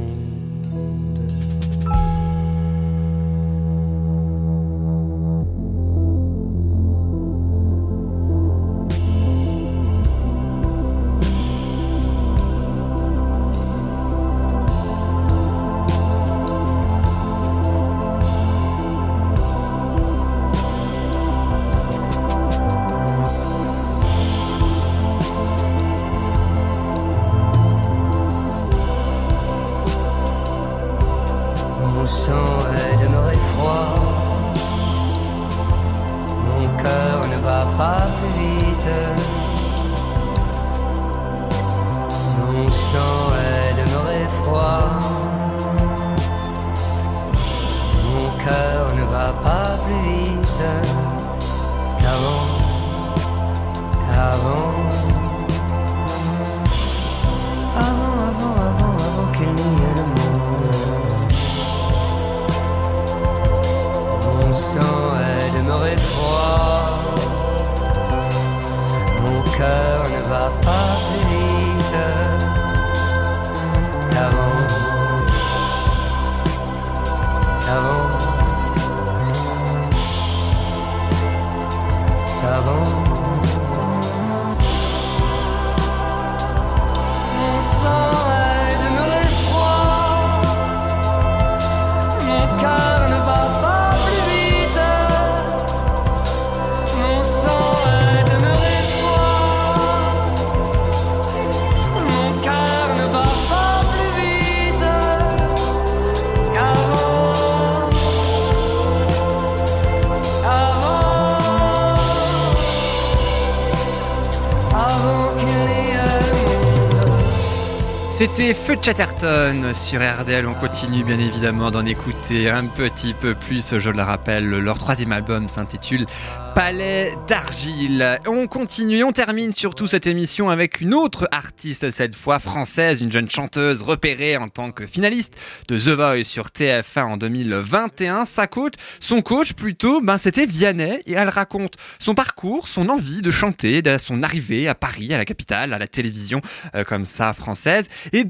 Feu 118.68 118.76
Chatterton 118.82 119.74
sur 119.74 120.01
RDL. 120.01 120.45
On 120.45 120.53
continue 120.53 121.01
bien 121.01 121.20
évidemment 121.20 121.72
d'en 121.72 121.86
écouter 121.86 122.49
un 122.49 122.65
petit 122.65 123.13
peu 123.13 123.34
plus. 123.34 123.80
Je 123.80 123.89
le 123.89 124.03
rappelle, 124.03 124.45
leur 124.45 124.78
troisième 124.78 125.13
album 125.13 125.47
s'intitule 125.47 126.05
Palais 126.53 127.13
d'argile. 127.28 128.20
On 128.26 128.47
continue, 128.47 129.03
on 129.03 129.11
termine 129.11 129.53
surtout 129.53 129.86
cette 129.86 130.07
émission 130.07 130.49
avec 130.49 130.82
une 130.82 130.95
autre 130.95 131.30
artiste, 131.32 131.91
cette 131.91 132.15
fois 132.15 132.39
française, 132.39 132.99
une 132.99 133.11
jeune 133.11 133.30
chanteuse 133.30 133.84
repérée 133.84 134.38
en 134.38 134.49
tant 134.49 134.72
que 134.72 134.88
finaliste 134.88 135.36
de 135.68 135.78
The 135.78 135.89
Voice 135.89 136.24
sur 136.24 136.47
TF1 136.47 137.03
en 137.03 137.18
2021. 137.18 138.26
Sa 138.26 138.47
coach, 138.47 138.74
son 138.99 139.22
coach 139.22 139.53
plutôt, 139.53 140.01
ben 140.01 140.18
c'était 140.18 140.47
Vianney 140.47 140.99
et 141.05 141.13
elle 141.13 141.30
raconte 141.30 141.76
son 141.99 142.15
parcours, 142.15 142.68
son 142.68 142.89
envie 142.89 143.22
de 143.22 143.30
chanter, 143.30 143.84
son 143.99 144.24
arrivée 144.24 144.68
à 144.68 144.74
Paris, 144.74 145.13
à 145.13 145.18
la 145.20 145.26
capitale, 145.26 145.74
à 145.74 145.78
la 145.78 145.88
télévision 145.88 146.41
euh, 146.74 146.84
comme 146.84 147.05
ça 147.05 147.34
française. 147.34 147.88
Et 148.13 148.26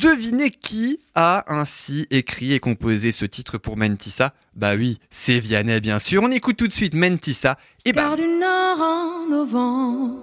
qui 0.61 0.99
a 1.15 1.45
ainsi 1.47 2.07
écrit 2.11 2.53
et 2.53 2.59
composé 2.59 3.11
ce 3.11 3.25
titre 3.25 3.57
pour 3.57 3.77
Mentissa 3.77 4.33
Bah 4.55 4.75
oui, 4.75 4.99
c'est 5.09 5.39
Vianney 5.39 5.79
bien 5.79 5.99
sûr. 5.99 6.23
On 6.23 6.31
écoute 6.31 6.57
tout 6.57 6.67
de 6.67 6.73
suite 6.73 6.93
Mentissa 6.93 7.57
et 7.85 7.93
bah 7.93 8.15
du 8.15 8.27
Nord 8.27 8.81
en 8.81 9.29
novembre, 9.29 10.21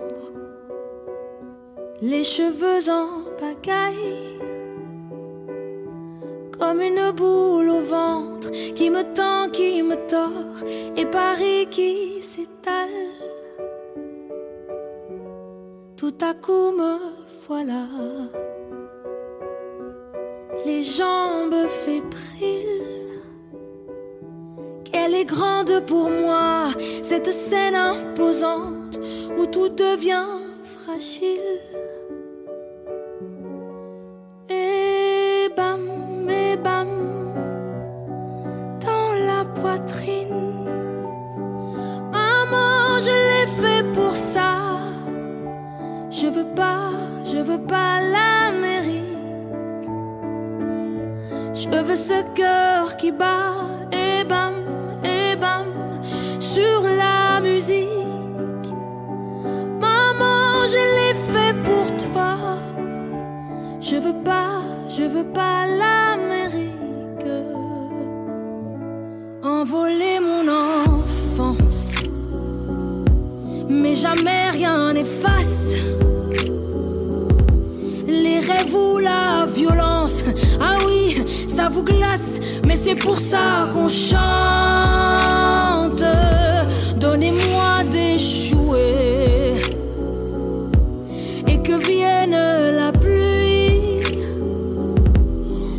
les 2.02 2.24
cheveux 2.24 2.90
en 2.90 3.24
pagaille, 3.38 4.38
comme 6.58 6.80
une 6.80 7.10
boule 7.12 7.70
au 7.70 7.80
ventre 7.80 8.50
qui 8.74 8.90
me 8.90 9.02
tend, 9.14 9.50
qui 9.50 9.82
me 9.82 9.96
tord, 10.06 10.68
et 10.96 11.06
Paris 11.06 11.66
qui 11.70 12.22
s'étale. 12.22 12.88
Tout 15.96 16.14
à 16.20 16.34
coup 16.34 16.72
me 16.72 16.98
voilà, 17.46 17.86
les 20.64 20.82
jambes 20.82 21.66
fébriles. 21.68 23.22
Qu'elle 24.84 25.14
est 25.14 25.24
grande 25.24 25.84
pour 25.86 26.10
moi, 26.10 26.68
cette 27.02 27.32
scène 27.32 27.74
imposante 27.74 28.98
où 29.36 29.46
tout 29.46 29.68
devient 29.68 30.26
fragile. 30.62 31.60
Et 34.48 35.48
bam, 35.56 36.28
et 36.28 36.56
bam, 36.56 36.88
dans 38.80 39.12
la 39.26 39.44
poitrine. 39.60 40.66
Maman, 42.12 42.98
je 43.00 43.10
l'ai 43.10 43.46
fait 43.60 43.92
pour 43.92 44.14
ça. 44.14 44.50
Je 46.10 46.28
veux 46.28 46.54
pas, 46.54 46.90
je 47.24 47.38
veux 47.38 47.62
pas 47.66 48.00
l'Amérique. 48.00 49.13
Je 51.54 51.68
veux 51.68 51.94
ce 51.94 52.20
cœur 52.34 52.96
qui 52.96 53.12
bat 53.12 53.54
et 53.92 54.24
bam, 54.24 54.54
et 55.04 55.36
bam 55.36 55.66
sur 56.40 56.82
la 56.82 57.40
musique. 57.40 57.86
Maman, 59.80 60.66
je 60.66 60.82
l'ai 60.96 61.14
fait 61.32 61.54
pour 61.62 61.86
toi. 62.08 62.36
Je 63.80 63.96
veux 63.96 64.20
pas, 64.24 64.62
je 64.88 65.04
veux 65.04 65.30
pas 65.32 65.66
l'Amérique. 65.66 66.74
Envoler 69.44 70.18
mon 70.20 70.48
enfance, 70.48 72.02
mais 73.68 73.94
jamais 73.94 74.50
rien 74.50 74.92
n'efface 74.94 75.76
glace, 81.82 82.38
mais 82.66 82.76
c'est 82.76 82.94
pour 82.94 83.16
ça 83.16 83.68
qu'on 83.72 83.88
chante. 83.88 84.14
Donnez-moi 86.98 87.84
des 87.90 88.18
jouets 88.18 89.54
et 91.46 91.58
que 91.62 91.72
vienne 91.72 92.36
la 92.76 92.92
pluie. 92.92 94.00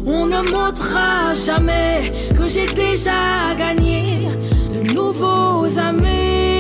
On 0.06 0.26
ne 0.26 0.42
montrera 0.52 1.34
jamais 1.34 2.12
que 2.38 2.48
j'ai 2.48 2.68
déjà 2.68 3.56
gagné 3.58 4.30
de 4.74 4.94
nouveaux 4.94 5.80
amis. 5.80 6.55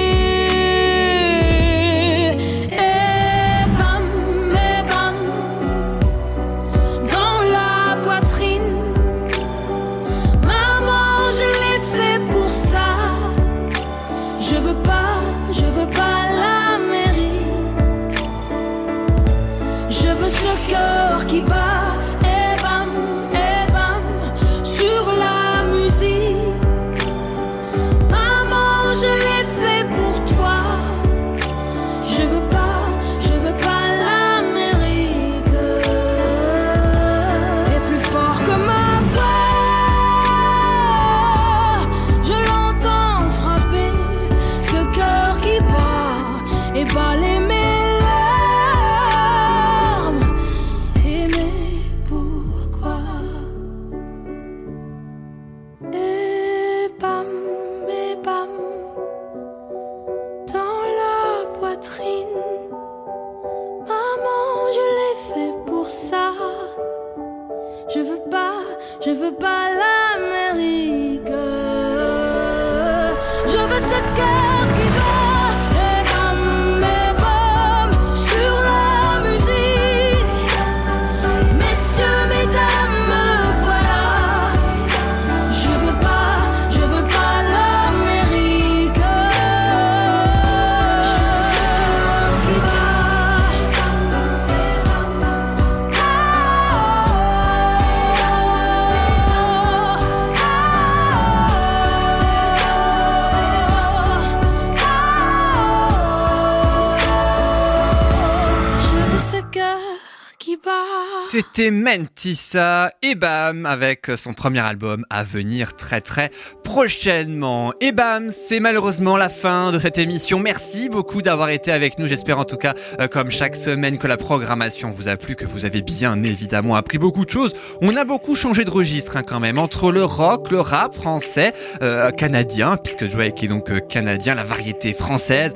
C'était 111.55 111.71
Mentissa 111.71 112.91
et 113.01 113.15
bam 113.15 113.65
avec 113.65 114.11
son 114.17 114.33
premier 114.33 114.59
album 114.59 115.05
à 115.09 115.23
venir 115.23 115.77
très 115.77 116.01
très 116.01 116.29
prochainement. 116.65 117.71
Et 117.79 117.93
bam, 117.93 118.29
c'est 118.29 118.59
malheureusement 118.59 119.15
la 119.15 119.29
fin 119.29 119.71
de 119.71 119.79
cette 119.79 119.97
émission. 119.97 120.37
Merci 120.37 120.89
beaucoup 120.89 121.21
d'avoir 121.21 121.51
été 121.51 121.71
avec 121.71 121.97
nous. 121.97 122.07
J'espère 122.07 122.39
en 122.39 122.43
tout 122.43 122.57
cas, 122.57 122.73
euh, 122.99 123.07
comme 123.07 123.31
chaque 123.31 123.55
semaine, 123.55 123.97
que 123.99 124.07
la 124.07 124.17
programmation 124.17 124.91
vous 124.91 125.07
a 125.07 125.15
plu, 125.15 125.37
que 125.37 125.45
vous 125.45 125.63
avez 125.63 125.81
bien 125.81 126.21
évidemment 126.23 126.75
appris 126.75 126.97
beaucoup 126.97 127.23
de 127.23 127.29
choses. 127.29 127.53
On 127.81 127.95
a 127.95 128.03
beaucoup 128.03 128.35
changé 128.35 128.65
de 128.65 128.69
registre 128.69 129.15
hein, 129.15 129.23
quand 129.23 129.39
même 129.39 129.57
entre 129.57 129.93
le 129.93 130.03
rock, 130.03 130.51
le 130.51 130.59
rap 130.59 130.93
français, 130.93 131.53
euh, 131.81 132.11
canadien, 132.11 132.75
puisque 132.75 133.07
Drake 133.07 133.41
est 133.45 133.47
donc 133.47 133.71
euh, 133.71 133.79
canadien, 133.79 134.35
la 134.35 134.43
variété 134.43 134.91
française 134.91 135.53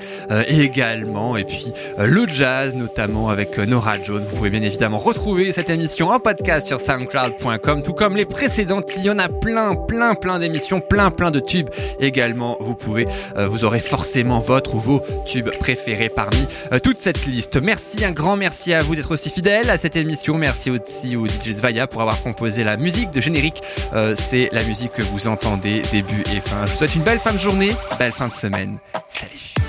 également, 0.47 1.35
et 1.35 1.43
puis 1.43 1.73
le 1.97 2.27
jazz 2.27 2.75
notamment 2.75 3.29
avec 3.29 3.57
Nora 3.57 4.01
Jones. 4.01 4.23
Vous 4.29 4.37
pouvez 4.37 4.49
bien 4.49 4.61
évidemment 4.61 4.99
retrouver 4.99 5.51
cette 5.51 5.69
émission 5.69 5.88
émission 5.89 6.09
en 6.09 6.19
podcast 6.19 6.67
sur 6.67 6.79
soundcloud.com, 6.79 7.81
tout 7.81 7.93
comme 7.93 8.15
les 8.15 8.25
précédentes. 8.25 8.91
Il 8.95 9.05
y 9.05 9.09
en 9.09 9.17
a 9.17 9.27
plein, 9.27 9.73
plein, 9.73 10.13
plein 10.13 10.37
d'émissions, 10.37 10.81
plein, 10.81 11.09
plein 11.09 11.31
de 11.31 11.39
tubes 11.39 11.69
également. 11.99 12.57
Vous 12.59 12.75
pouvez, 12.75 13.07
euh, 13.37 13.47
vous 13.47 13.63
aurez 13.63 13.79
forcément 13.79 14.39
votre 14.39 14.75
ou 14.75 14.79
vos 14.79 15.01
tubes 15.25 15.49
préférés 15.49 16.09
parmi 16.09 16.45
euh, 16.71 16.77
toute 16.77 16.97
cette 16.97 17.25
liste. 17.25 17.59
Merci, 17.59 18.05
un 18.05 18.11
grand 18.11 18.35
merci 18.35 18.71
à 18.71 18.81
vous 18.81 18.95
d'être 18.95 19.09
aussi 19.11 19.31
fidèles 19.31 19.71
à 19.71 19.79
cette 19.79 19.95
émission. 19.95 20.37
Merci 20.37 20.69
aussi 20.69 21.15
au 21.15 21.25
DJ 21.25 21.53
Svaya 21.53 21.87
pour 21.87 22.01
avoir 22.01 22.21
composé 22.21 22.63
la 22.63 22.77
musique 22.77 23.09
de 23.09 23.19
générique. 23.19 23.63
Euh, 23.93 24.13
C'est 24.15 24.49
la 24.51 24.63
musique 24.63 24.91
que 24.91 25.01
vous 25.01 25.27
entendez 25.27 25.81
début 25.91 26.21
et 26.31 26.39
fin. 26.39 26.67
Je 26.67 26.71
vous 26.71 26.77
souhaite 26.77 26.93
une 26.93 27.03
belle 27.03 27.19
fin 27.19 27.33
de 27.33 27.39
journée, 27.39 27.71
belle 27.97 28.11
fin 28.11 28.27
de 28.27 28.33
semaine. 28.33 28.77
Salut 29.09 29.68